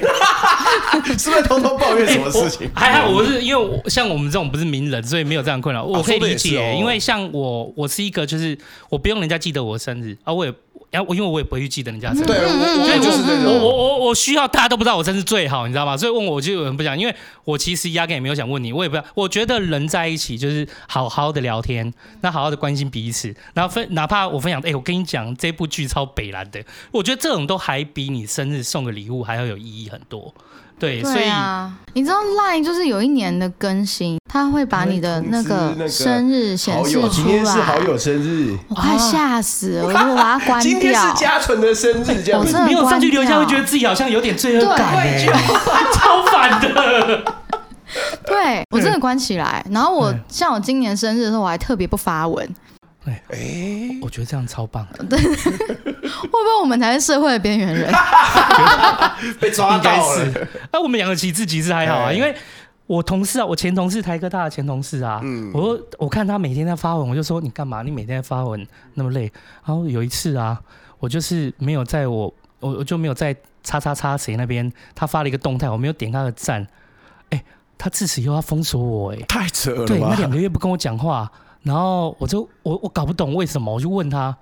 [1.17, 2.69] 是不是偷偷抱怨什么事情？
[2.73, 6.75] 还好我是因为我像我们这种不是名人，所以没有这样困扰，我可以理解。
[6.77, 8.57] 因为像我，我是一个就是
[8.89, 10.53] 我不用人家记得我的生日啊，我也。
[10.91, 13.45] 然后我因为我也不会去记得人家生日，对，就是这种。
[13.45, 15.95] 我我我我需要大家都不知道我生日最好，你知道吗？
[15.95, 19.05] 所以问我，我就有人不讲，因为我其实压根也没有想问你，我也不要。
[19.13, 30.33] 我觉得人在一起就是好好的聊天，那好好的关心彼此，然后分哪怕我分享，哎，我跟你讲这部剧超北蓝的，我觉得这种都还比你生日送个礼物还要有意义很多。
[30.79, 37.09] 对，所以啊，你知道 Line 就是有一年的更新，它会把你的那个生日显示出来。
[37.09, 40.71] 今天是好友生日，我快吓死了， 我说我把它关掉。
[40.71, 44.95] 今天是嘉纯的生日，这样子没有上去留下，会觉得自己好像有点罪恶感，
[45.93, 47.23] 超反的。
[48.25, 52.47] 对，我真的关起来，然后我像我今年生日的时候，我还特别不发文。
[53.29, 54.87] 哎，我觉得这样超棒。
[55.09, 57.93] 对，会不会我们才是社会的边缘人？
[59.39, 60.47] 被抓到了。
[60.71, 62.35] 那我们养得起自己是还好啊，因为
[62.87, 67.81] 我同事啊，我前同事台科大的前同事啊，嗯，我说我看他每天在发文，我就说你干嘛？
[67.83, 68.65] 你每天在发文
[68.95, 69.31] 那么累？
[69.65, 70.59] 然后有一次啊，
[70.99, 76.65] 我就是没有在我我我就没有在叉叉叉谁那边，他发了一个动态，我没有点他的赞，
[77.29, 77.43] 哎，
[77.77, 79.85] 他自此又要封锁我，哎，太扯了。
[79.85, 81.31] 对，那两个月不跟我讲话。
[81.63, 84.35] 然后我就我我搞不懂为什么，我就问他，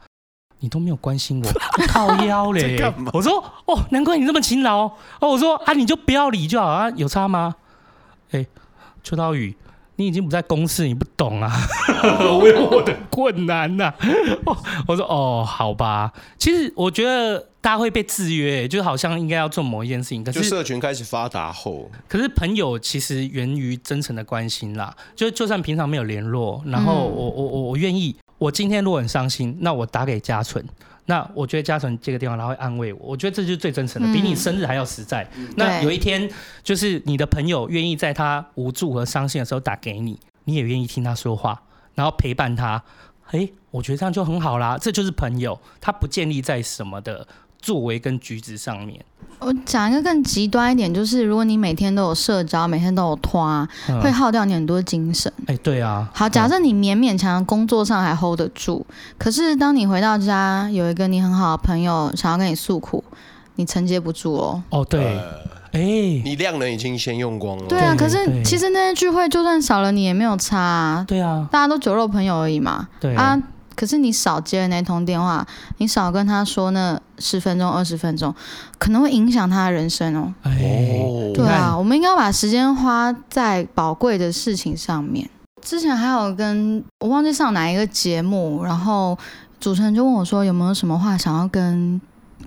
[0.59, 1.49] 你都没有关心我，
[1.89, 2.79] 靠腰嘞！
[3.13, 4.91] 我说哦，难怪你这么勤劳哦。
[5.21, 7.55] 我说啊，你就不要理就好啊，有差吗？
[8.31, 8.45] 哎，
[9.03, 9.55] 秋刀鱼，
[9.97, 11.51] 你已经不在公司，你不懂啊，
[12.39, 13.95] 我有我的困难呐、啊。
[14.87, 16.13] 我说哦，好吧。
[16.37, 17.47] 其实我觉得。
[17.59, 20.23] 大家会被制约，就好像应该要做某一件事情。
[20.23, 24.95] 可是就社群开始发达后，可是朋友其实源于真诚的关心啦。
[25.17, 30.63] 就就算平常没有联络，然后我我我我愿意，我今天如果很伤心，那我打给嘉纯，
[31.07, 35.27] 那我觉得嘉诚这个地方他会安慰我，我觉得这就是最真诚的，比你生日还要实在。
[35.35, 36.29] 嗯、那有一天，
[36.63, 41.63] 就是你的朋友愿意在他无助和伤心的时候打给你，你也愿意听他说话，
[41.95, 42.83] 然后陪伴他。
[43.31, 47.27] 诶，我觉得这样就很好啦，这就是朋友，他不建立在什么的。
[47.59, 49.03] 作为跟举止上面，
[49.39, 55.31] 我讲一个更极端一点，就是如果你每天都有社交，每天都有拖，嗯、会耗掉你很多精神。
[55.41, 56.09] 哎、欸，对啊。
[56.13, 63.03] 好，假设你勉勉强强工作上还 hold 得住，嗯、可是当你回到家，有一个你很好的朋友想要跟你诉苦，
[63.55, 64.63] 你承接不住哦。
[64.69, 65.17] 哦，对。
[65.73, 67.65] 哎、呃，欸、你量能已经先用光了。
[67.67, 71.05] 对啊，可是其实那些聚会就算少了，你也没有差、啊。
[71.07, 72.87] 对啊，大家都酒肉朋友而已嘛。
[72.99, 73.39] 对啊。
[73.77, 75.45] 可是你少接了那通电话，
[75.77, 78.33] 你少跟他说那十分钟、二十分钟，
[78.79, 80.33] 可能会影响他的人生哦。
[80.41, 80.51] 哎，
[81.33, 85.29] 对啊，我们应该要把时间花在宝贵的事情上面。
[85.61, 89.15] 之前还有跟我忘记上哪一个节目，然后
[89.59, 92.01] 主持人就问我说有没有什么话想要跟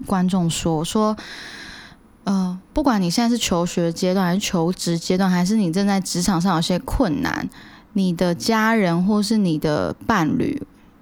[0.07, 0.77] 观众说。
[0.77, 1.17] 我说，
[2.25, 7.49] 呃，不管你现在是求学阶段，还是求职阶段，还是你正在职场上有些困难，
[7.93, 10.61] 你的家人或是你的伴侣。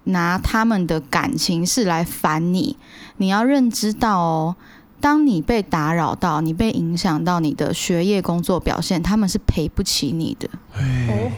[0.08, 2.76] 拿他们的感情事来烦你，
[3.16, 4.56] 你要认知到哦，
[5.00, 10.48] 当你被打扰到，你被影响到你的学业工作表现，他们是赔不起你的。
[10.74, 11.30] 哦。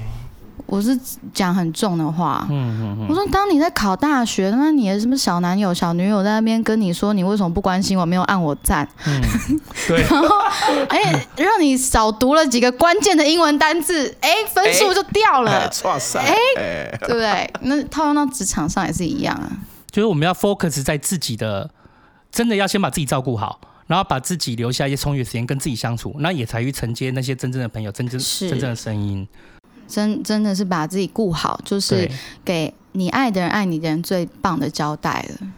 [0.71, 0.97] 我是
[1.35, 9.21] 讲很重的话，嗯嗯嗯，我说当你在考大学，那你的什么小男友、小女友在那边跟你说，你为什么不关心我，没有按我赞，嗯，
[9.89, 10.29] 对，然后
[10.89, 15.69] 哎、欸，让你少读了几个关键的英文单字，哎、欸，分数就掉了，
[16.15, 17.53] 哎、欸，对不对？
[17.63, 19.51] 那套用到职场上也是一样啊，
[19.91, 21.69] 就是我们要 focus 在自己的，
[22.31, 28.49] 真的要先把自己照顾好，然后把自己留下一些充裕的时间跟自己相处，那也才去承接那些真正的朋友，真正是。
[28.49, 29.27] 真正的声音。
[29.91, 32.09] 真真的是把自己顾好，就是
[32.45, 35.53] 给你爱的人、爱你的人最棒的交代了。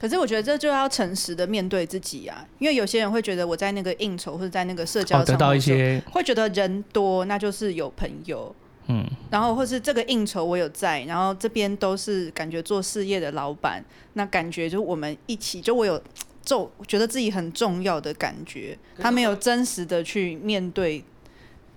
[0.00, 8.52] 可是我觉得这就要诚实的面对自己啊，因为有些人会觉得我在那个应酬或者在那个社交得到一些，会觉得人多那就是有朋友，
[8.88, 13.84] 嗯，然后或是这个应酬我有在，然后这边都是感觉做事业的老板，
[14.14, 16.02] 那感觉就我们一起，就我有
[16.44, 21.04] 重，觉得自己很重要的感觉，他没有真实的去面对。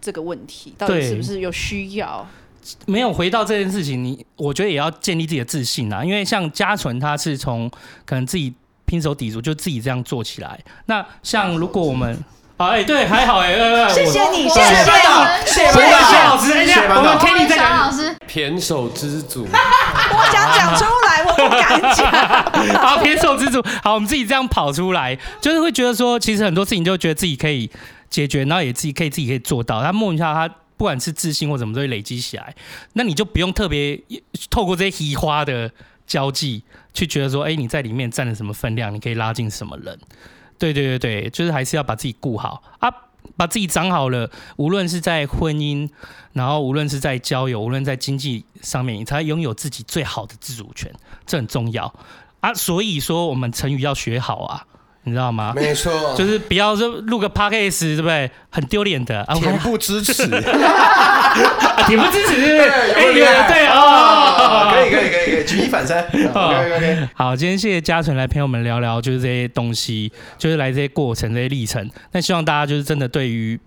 [0.06, 2.24] 这个问题到底是不是有需要？
[2.86, 6.06] 没有回到这件事情，你我觉得也要建立自己的自信啊。
[6.06, 7.68] 因为像嘉纯，他是从
[8.06, 8.54] 可能自己
[8.86, 10.60] 拼手抵足，就自己这样做起来。
[10.86, 12.16] 那像如果我们，
[12.58, 15.82] 哎、欸，对，还好哎、欸，谢谢你，谢谢班长，谢谢
[16.24, 22.80] 老师，谢谢我们 Kenny 在讲，老师，胼手知足，我想讲出来，我不敢讲。
[22.80, 27.70] 好，胼手知足，好，我们自己这样跑出来，就是会觉得说，其实很多事情就觉得自己可以。
[28.10, 29.82] 解决，然后也自己可以自己可以做到。
[29.82, 32.56] 他莫名其妙，他不管是自信或怎么都会累积起来。
[32.94, 34.02] 那你就不用特别
[34.50, 35.72] 透过这些奇花的
[36.06, 36.64] 交际
[36.94, 40.00] 去觉得说，哎、你在里面占了什么分量，你可以拉近什么人。
[40.58, 42.90] 对对对对，就是还是要把自己顾好啊，
[43.36, 45.90] 把自己长好了，无论是在婚姻，
[46.34, 50.94] 然后无论是在交友，无论在经济上面，你才拥有自己最好的自主权，
[51.26, 51.94] 这很重要
[52.40, 52.54] 啊。
[52.54, 54.66] 所以说，我们成语要学好啊。
[55.06, 55.54] 你知道吗？
[55.56, 58.30] 没错，就是不要说录个 podcast，对不对？
[58.50, 59.24] 很丢脸的。
[59.30, 66.04] 恬不知耻， 恬不知耻，对对对哦，可以可以可以可以，举一反三。
[66.04, 67.10] OK OK。
[67.14, 71.90] 好，今天谢谢嘉纯来陪我们聊聊，就是这些东西，就是来这些过程、这些历程。
[72.12, 73.60] 那希望大家就是真的对于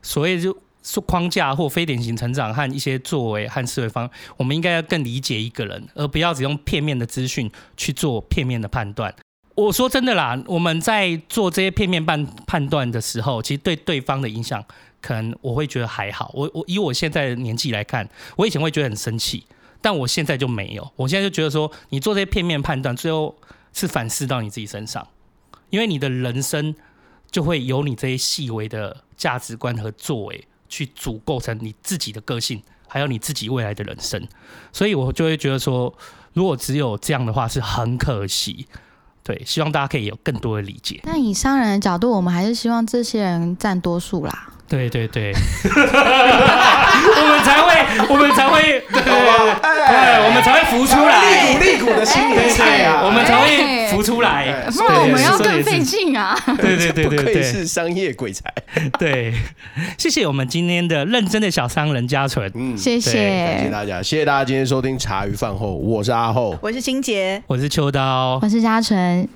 [0.00, 0.56] 所谓就
[1.04, 9.12] 框架或非典型成长和一些作为和思维方，我们应该要更理解一个人，而不要只用片面的资讯去做片面的判断。
[9.56, 14.62] 我说真的啦，我们在做这些片面判判断的时候，其实对对方的影响，
[15.00, 16.30] 可能我会觉得还好。
[16.34, 18.06] 我我以我现在的年纪来看，
[18.36, 19.46] 我以前会觉得很生气，
[19.80, 20.92] 但我现在就没有。
[20.94, 23.34] 我现在就觉得说，你做这些片面判断，最后
[23.72, 25.08] 是反噬到你自己身上，
[25.70, 26.74] 因为你的人生
[27.30, 34.28] 就会由你这些细微的价值观和作为去组构成你自己的个性，还有你自己未来的人生。
[34.70, 35.94] 所以我就会觉得说，
[36.34, 38.66] 如果只有这样的话，是很可惜。
[39.26, 41.00] 对，希望大家可以有更多的理解。
[41.02, 44.52] 但以商人的角度，我们还是希望这些人占多数啦。
[44.68, 45.32] 对对对，
[45.64, 54.66] 我们才会，我们才会，对对对，我们才会浮出来，利股利股的心理菜啊，我们才会浮出来。
[54.72, 56.36] 不然我们要更费劲啊！
[56.58, 58.52] 对对对对对，是商业鬼才。
[58.98, 59.32] 对，
[59.96, 69.28] 谢谢我们今天的认真的小商人嘉纯，嗯，谢谢，谢谢大家，谢谢大家今天收听茶余饭后，我是阿厚，我是欣洁，我是秋刀，我是嘉纯，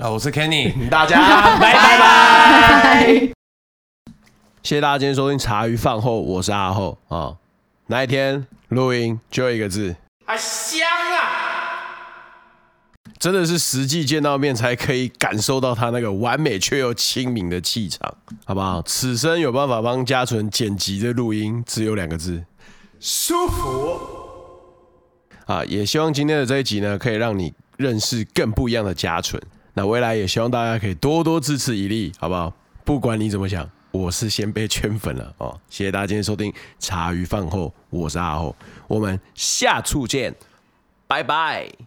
[0.00, 1.18] 啊，我是 Kenny，大家
[1.60, 1.74] 拜。
[1.74, 3.35] 拜拜。
[4.66, 7.36] 谢谢大家今天收听茶余饭后，我是阿厚啊。
[7.86, 9.94] 那一天录音就一个字，
[10.24, 11.86] 啊香啊！
[13.20, 18.12] 真的是实际见到面才可以感受到他那个完美却又亲民的气场，
[18.44, 18.82] 好不好？
[18.82, 22.44] 此生有办法帮嘉纯剪辑的录音，只有两个字：
[22.98, 24.00] 舒服。
[25.44, 29.40] 啊，也希望今天的这一集呢，可以让你认识更不一样的嘉纯。
[29.74, 32.52] 那未来也希望大家可以多多支持一力，好不好？
[32.84, 33.70] 不管你怎么想。
[33.96, 38.54] 我是先被圈粉了哦，谢谢大家今天收听茶余饭后，我是阿后，
[38.86, 40.34] 我们下次见，
[41.06, 41.85] 拜拜。